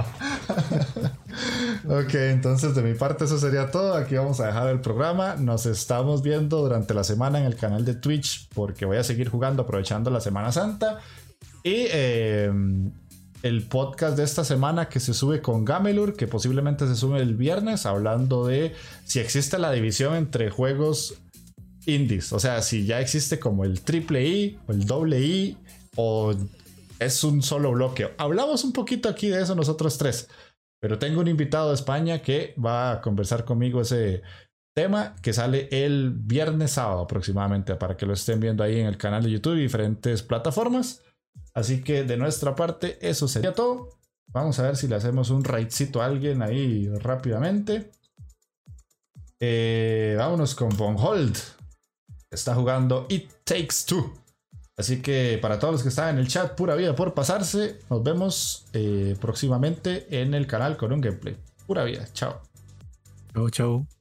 ok, 1.88 2.14
entonces 2.16 2.74
de 2.74 2.82
mi 2.82 2.96
parte 2.96 3.26
eso 3.26 3.38
sería 3.38 3.70
todo. 3.70 3.94
Aquí 3.94 4.16
vamos 4.16 4.40
a 4.40 4.48
dejar 4.48 4.70
el 4.70 4.82
programa. 4.82 5.36
Nos 5.36 5.68
estamos 5.68 6.24
viendo 6.24 6.60
durante 6.60 6.96
la 6.96 7.04
semana 7.04 7.38
en 7.38 7.46
el 7.46 7.56
canal 7.56 7.86
de 7.86 7.94
Twitch 7.94 8.50
porque 8.56 8.86
voy 8.86 8.98
a 8.98 9.04
seguir 9.04 9.30
jugando 9.30 9.62
aprovechando 9.62 10.10
la 10.10 10.22
Semana 10.22 10.52
Santa. 10.52 11.02
Y 11.64 11.86
em, 11.92 12.90
el 13.44 13.62
podcast 13.68 14.18
de 14.18 14.24
esta 14.24 14.44
semana 14.44 14.90
que 14.90 15.00
se 15.00 15.14
sube 15.14 15.40
con 15.40 15.64
Gamelur, 15.64 16.16
que 16.16 16.26
posiblemente 16.26 16.88
se 16.88 16.96
sube 16.96 17.22
el 17.22 17.36
viernes, 17.36 17.86
hablando 17.86 18.48
de 18.48 18.74
si 19.04 19.20
existe 19.20 19.60
la 19.60 19.72
división 19.72 20.16
entre 20.16 20.50
juegos 20.50 21.20
indies. 21.86 22.34
O 22.34 22.40
sea, 22.40 22.62
si 22.62 22.86
ya 22.86 23.00
existe 23.00 23.40
como 23.40 23.64
el 23.64 23.82
triple 23.82 24.28
I 24.28 24.60
o 24.68 24.72
el 24.72 24.86
doble 24.86 25.20
I 25.20 25.58
o 25.96 26.34
es 27.00 27.24
un 27.24 27.42
solo 27.42 27.72
bloque. 27.72 28.14
Hablamos 28.18 28.64
un 28.64 28.74
poquito 28.74 29.10
aquí 29.10 29.30
de 29.30 29.42
eso 29.42 29.56
nosotros 29.56 29.98
tres. 29.98 30.30
Pero 30.80 31.00
tengo 31.00 31.22
un 31.22 31.28
invitado 31.28 31.70
de 31.70 31.76
España 31.76 32.22
que 32.22 32.54
va 32.64 32.92
a 32.92 33.02
conversar 33.02 33.46
conmigo 33.46 33.82
ese 33.82 34.22
tema 34.76 35.16
que 35.22 35.34
sale 35.34 35.70
el 35.72 36.12
viernes 36.12 36.72
sábado 36.72 37.02
aproximadamente 37.02 37.76
para 37.76 37.96
que 37.96 38.06
lo 38.06 38.14
estén 38.14 38.40
viendo 38.40 38.64
ahí 38.64 38.80
en 38.80 38.88
el 38.88 38.98
canal 38.98 39.24
de 39.24 39.32
YouTube 39.32 39.56
y 39.56 39.62
diferentes 39.62 40.22
plataformas. 40.22 41.02
Así 41.54 41.82
que 41.82 42.04
de 42.04 42.18
nuestra 42.18 42.56
parte 42.56 42.98
eso 43.02 43.28
sería 43.28 43.54
todo. 43.54 43.90
Vamos 44.28 44.60
a 44.60 44.64
ver 44.64 44.76
si 44.76 44.88
le 44.88 44.96
hacemos 44.96 45.30
un 45.30 45.44
raidcito 45.44 46.02
a 46.02 46.06
alguien 46.06 46.42
ahí 46.42 46.90
rápidamente. 47.00 47.92
Eh, 49.40 50.16
vámonos 50.18 50.56
con 50.56 50.70
Von 50.76 50.98
Hold. 50.98 51.55
Está 52.32 52.56
jugando 52.56 53.06
It 53.10 53.32
Takes 53.44 53.86
Two. 53.86 54.14
Así 54.78 55.02
que 55.02 55.40
para 55.42 55.58
todos 55.58 55.74
los 55.74 55.84
que 55.84 55.90
están 55.90 56.16
en 56.16 56.20
el 56.20 56.28
chat, 56.28 56.56
pura 56.56 56.76
vida 56.76 56.96
por 56.96 57.14
pasarse. 57.14 57.80
Nos 57.90 58.04
vemos 58.04 58.66
eh, 58.74 59.16
próximamente 59.20 60.08
en 60.22 60.34
el 60.34 60.48
canal 60.48 60.76
con 60.76 60.92
un 60.92 61.02
gameplay. 61.02 61.38
Pura 61.66 61.84
vida. 61.84 62.06
Chao. 62.14 62.42
Chau, 63.34 63.50
chau. 63.50 63.95